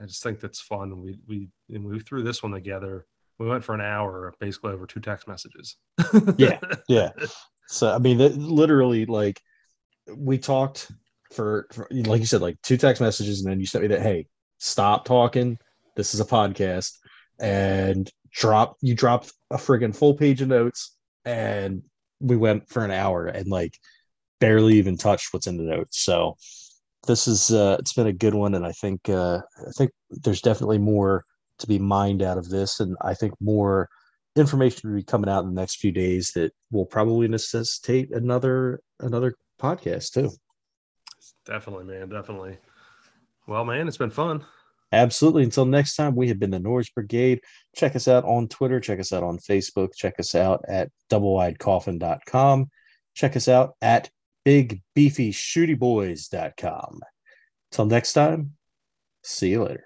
I 0.00 0.06
just 0.06 0.22
think 0.22 0.40
that's 0.40 0.60
fun. 0.60 1.00
We 1.00 1.18
we 1.26 1.48
and 1.70 1.84
we 1.84 2.00
threw 2.00 2.22
this 2.22 2.42
one 2.42 2.52
together. 2.52 3.06
We 3.38 3.46
went 3.46 3.64
for 3.64 3.74
an 3.74 3.82
hour, 3.82 4.32
basically 4.40 4.72
over 4.72 4.86
two 4.86 5.00
text 5.00 5.28
messages. 5.28 5.76
Yeah. 6.38 6.58
yeah 6.88 7.10
so 7.66 7.92
i 7.92 7.98
mean 7.98 8.18
literally 8.18 9.06
like 9.06 9.40
we 10.16 10.38
talked 10.38 10.90
for, 11.32 11.66
for 11.72 11.88
like 11.90 12.20
you 12.20 12.26
said 12.26 12.40
like 12.40 12.60
two 12.62 12.76
text 12.76 13.02
messages 13.02 13.40
and 13.40 13.50
then 13.50 13.60
you 13.60 13.66
sent 13.66 13.82
me 13.82 13.88
that 13.88 14.02
hey 14.02 14.26
stop 14.58 15.04
talking 15.04 15.58
this 15.96 16.14
is 16.14 16.20
a 16.20 16.24
podcast 16.24 16.92
and 17.40 18.10
drop 18.32 18.76
you 18.80 18.94
dropped 18.94 19.32
a 19.50 19.56
friggin' 19.56 19.94
full 19.94 20.14
page 20.14 20.40
of 20.40 20.48
notes 20.48 20.96
and 21.24 21.82
we 22.20 22.36
went 22.36 22.68
for 22.68 22.84
an 22.84 22.90
hour 22.90 23.26
and 23.26 23.48
like 23.48 23.76
barely 24.40 24.74
even 24.74 24.96
touched 24.96 25.32
what's 25.32 25.46
in 25.46 25.56
the 25.56 25.64
notes 25.64 26.00
so 26.00 26.36
this 27.06 27.28
is 27.28 27.50
uh 27.52 27.76
it's 27.78 27.92
been 27.92 28.06
a 28.06 28.12
good 28.12 28.34
one 28.34 28.54
and 28.54 28.66
i 28.66 28.72
think 28.72 29.08
uh 29.08 29.40
i 29.66 29.70
think 29.76 29.90
there's 30.10 30.42
definitely 30.42 30.78
more 30.78 31.24
to 31.58 31.66
be 31.66 31.78
mined 31.78 32.22
out 32.22 32.38
of 32.38 32.48
this 32.48 32.80
and 32.80 32.96
i 33.02 33.14
think 33.14 33.32
more 33.40 33.88
information 34.36 34.90
will 34.90 34.96
be 34.96 35.02
coming 35.02 35.30
out 35.30 35.44
in 35.44 35.54
the 35.54 35.60
next 35.60 35.76
few 35.76 35.90
days 35.90 36.32
that 36.34 36.52
will 36.70 36.84
probably 36.84 37.26
necessitate 37.26 38.10
another 38.12 38.80
another 39.00 39.34
podcast 39.60 40.12
too. 40.12 40.30
Definitely, 41.44 41.84
man. 41.84 42.08
Definitely. 42.08 42.58
Well, 43.46 43.64
man, 43.64 43.88
it's 43.88 43.96
been 43.96 44.10
fun. 44.10 44.44
Absolutely. 44.92 45.44
Until 45.44 45.64
next 45.64 45.96
time, 45.96 46.14
we 46.14 46.28
have 46.28 46.38
been 46.38 46.50
the 46.50 46.60
Noise 46.60 46.90
Brigade. 46.90 47.40
Check 47.74 47.96
us 47.96 48.08
out 48.08 48.24
on 48.24 48.48
Twitter. 48.48 48.78
Check 48.80 49.00
us 49.00 49.12
out 49.12 49.22
on 49.22 49.38
Facebook. 49.38 49.90
Check 49.96 50.14
us 50.18 50.34
out 50.34 50.64
at 50.68 50.90
doublewidecoffin.com. 51.10 52.70
Check 53.14 53.36
us 53.36 53.48
out 53.48 53.74
at 53.80 54.10
bigbeefyshootyboys.com. 54.46 57.00
Till 57.72 57.86
next 57.86 58.12
time, 58.12 58.52
see 59.24 59.50
you 59.50 59.64
later. 59.64 59.85